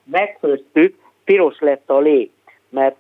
[0.04, 2.30] megfőztük, piros lett a lé,
[2.68, 2.96] mert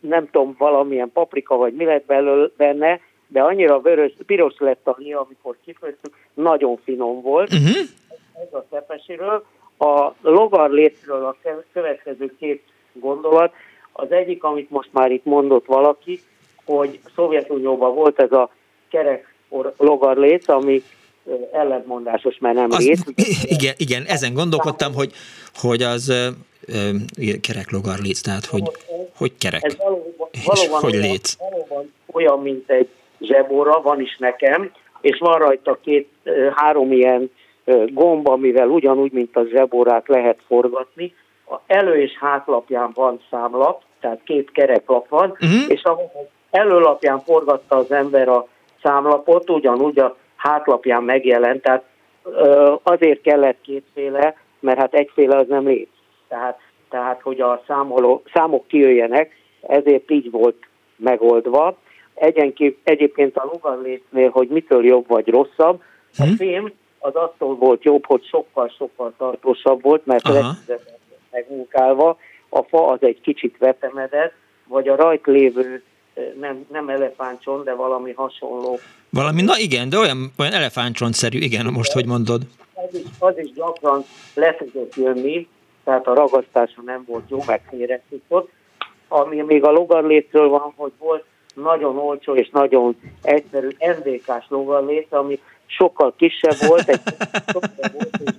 [0.00, 4.96] nem tudom, valamilyen paprika vagy mi lett belőle, benne, de annyira vörös, piros lett a
[4.98, 7.52] lé, amikor kifőztük, nagyon finom volt.
[7.52, 7.76] Uh-huh.
[8.34, 9.44] Ez a szepesiről.
[9.80, 11.36] A logarlétről a
[11.72, 12.62] következő két
[12.92, 13.52] gondolat.
[13.92, 16.20] Az egyik, amit most már itt mondott valaki,
[16.64, 18.50] hogy Szovjetunióban volt ez a
[18.88, 19.34] kerek
[19.76, 20.82] logarlét, ami
[21.52, 22.98] ellentmondásos, mert nem az, lét.
[23.56, 25.12] Igen, igen, ezen gondolkodtam, hogy,
[25.54, 26.32] hogy az
[27.40, 28.62] kerek logarlét, tehát hogy,
[29.16, 29.64] hogy kerek.
[29.64, 31.36] Ez valóban, valóban, hogy lét.
[31.38, 32.88] Valóban olyan, mint egy
[33.20, 36.08] zsebóra, van is nekem, és van rajta két,
[36.54, 37.30] három ilyen
[37.86, 41.14] gomb, amivel ugyanúgy, mint a zsebórát lehet forgatni.
[41.46, 45.68] A elő- és hátlapján van számlap, tehát két kereklap van, uh-huh.
[45.68, 48.46] és ahol előlapján forgatta az ember a
[48.82, 51.84] számlapot, ugyanúgy a hátlapján megjelent, tehát
[52.82, 55.88] azért kellett kétféle, mert hát egyféle az nem légy.
[56.28, 60.56] Tehát, tehát hogy a számoló, számok kijöjjenek, ezért így volt
[60.96, 61.76] megoldva.
[62.14, 65.82] Egyenként, egyébként a logarlétnél, hogy mitől jobb vagy rosszabb,
[66.18, 66.72] a hmm.
[67.00, 70.28] Az attól volt jobb, hogy sokkal-sokkal tartósabb volt, mert
[71.30, 72.18] megmunkálva,
[72.48, 74.32] a fa az egy kicsit vetemedett,
[74.66, 75.82] vagy a rajt lévő
[76.40, 78.78] nem, nem elefántcsont, de valami hasonló.
[79.10, 82.42] Valami, na igen, de olyan, olyan elefántcsontszerű, igen, most, hogy mondod.
[82.74, 84.04] Az is, az is gyakran
[84.34, 85.48] le tudott jönni,
[85.84, 87.62] tehát a ragasztása nem volt jó, meg
[88.28, 88.50] ott.
[89.08, 91.24] Ami még a logarlétről van, hogy volt
[91.54, 95.40] nagyon olcsó és nagyon egyszerű NDK-s logarlét, ami
[95.70, 97.00] sokkal kisebb volt, egy
[97.46, 98.30] sokkal volt, és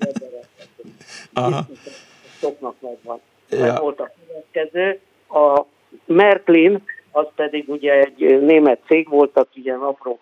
[2.39, 3.19] Soknak megvan.
[3.49, 3.79] Ja.
[3.81, 4.99] Volt a következő.
[5.29, 5.65] A
[6.05, 10.19] Merklin, az pedig ugye egy német cég volt, aki ilyen apró,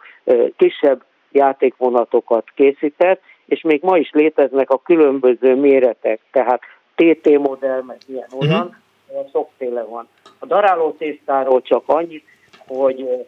[0.57, 6.61] kisebb játékvonatokat készített, és még ma is léteznek a különböző méretek, tehát
[6.95, 9.29] TT modell, meg ilyen olyan, uh-huh.
[9.31, 10.07] sokféle van.
[10.39, 12.23] A daráló tésztáról csak annyit,
[12.67, 13.25] hogy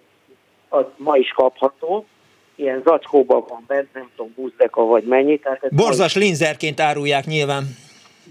[0.69, 2.05] az ma is kapható,
[2.55, 5.39] ilyen zacskóban van bent, nem tudom, buzdeka vagy mennyi.
[5.39, 6.25] Tehát Borzas majd...
[6.25, 7.63] linzerként árulják nyilván.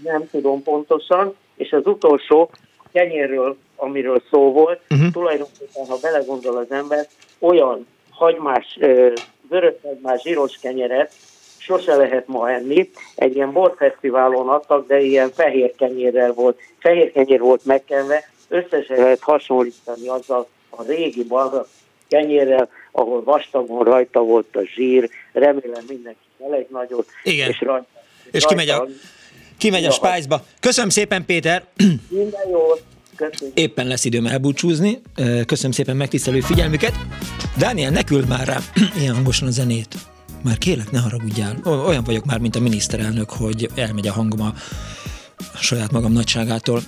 [0.03, 2.51] Nem tudom pontosan, és az utolsó
[2.91, 5.11] kenyérről, amiről szó volt, uh-huh.
[5.11, 7.07] tulajdonképpen, ha belegondol az ember,
[7.39, 8.77] olyan hagymás,
[9.49, 11.13] vöröshagymás zsíros kenyeret
[11.57, 12.89] sose lehet ma enni.
[13.15, 19.19] Egy ilyen borfesztiválon adtak, de ilyen fehér kenyérrel volt, fehér kenyér volt megkenve, összesen lehet
[19.19, 21.67] hasonlítani azzal a régi balra
[22.11, 26.19] kenyérrel, ahol vastagon rajta volt a zsír, remélem mindenki
[26.49, 27.49] elég nagyot, Igen.
[27.49, 27.87] és rajta.
[28.31, 28.87] És kimegy a,
[29.57, 30.43] kimegy a spájzba.
[30.59, 31.63] Köszönöm szépen, Péter!
[32.09, 32.83] Minden jót!
[33.15, 33.53] Köszönöm.
[33.55, 35.01] Éppen lesz időm elbúcsúzni.
[35.45, 36.93] Köszönöm szépen megtisztelő figyelmüket.
[37.57, 38.57] Dániel, ne küld már rá
[38.99, 39.95] ilyen hangosan a zenét.
[40.43, 41.55] Már kérlek, ne haragudjál.
[41.87, 44.53] Olyan vagyok már, mint a miniszterelnök, hogy elmegy a hangom a
[45.57, 46.81] saját magam nagyságától.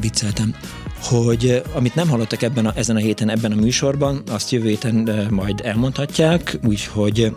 [0.00, 0.54] Vicceltem
[1.02, 5.26] hogy amit nem hallottak ebben a, ezen a héten, ebben a műsorban, azt jövő héten
[5.30, 7.32] majd elmondhatják, úgyhogy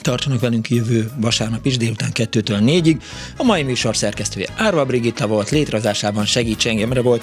[0.00, 3.00] Tartsanak velünk jövő vasárnap is délután 2-től 4-ig.
[3.36, 7.22] A mai műsor szerkesztője Árva Brigitta volt, létrehozásában segíts engemre volt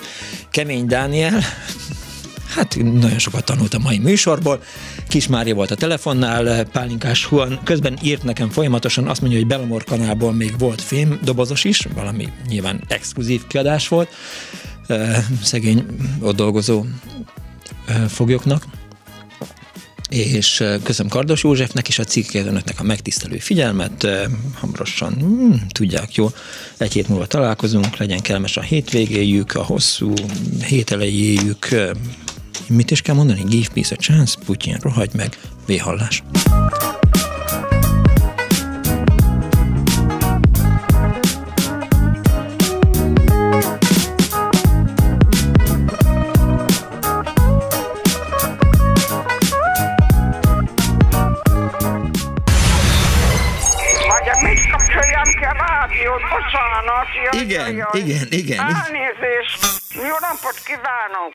[0.52, 1.40] Kemény Dániel,
[2.56, 4.64] hát nagyon sokat tanult a mai műsorból.
[5.08, 9.84] Kis Mária volt a telefonnál, Pálinkás Huan közben írt nekem folyamatosan, azt mondja, hogy Belamor
[9.84, 14.10] kanálból még volt fém dobozos is, valami nyilván exkluzív kiadás volt,
[15.42, 15.86] szegény
[16.20, 16.86] ott dolgozó
[18.08, 18.66] foglyoknak
[20.12, 24.08] és köszönöm Kardos Józsefnek és a cikket önöknek a megtisztelő figyelmet.
[24.54, 26.30] Hamarosan hmm, tudják, jó,
[26.78, 30.14] egy hét múlva találkozunk, legyen kellemes a hétvégéjük, a hosszú
[30.66, 31.68] hételejéjük.
[32.68, 33.44] Mit is kell mondani?
[33.48, 36.24] Give peace a chance, Putyin, rohagy meg, véhallás.
[57.32, 58.60] Igen, jaj, igen, igen.
[58.60, 59.82] Elnézést.
[59.94, 61.34] Jó napot kívánok.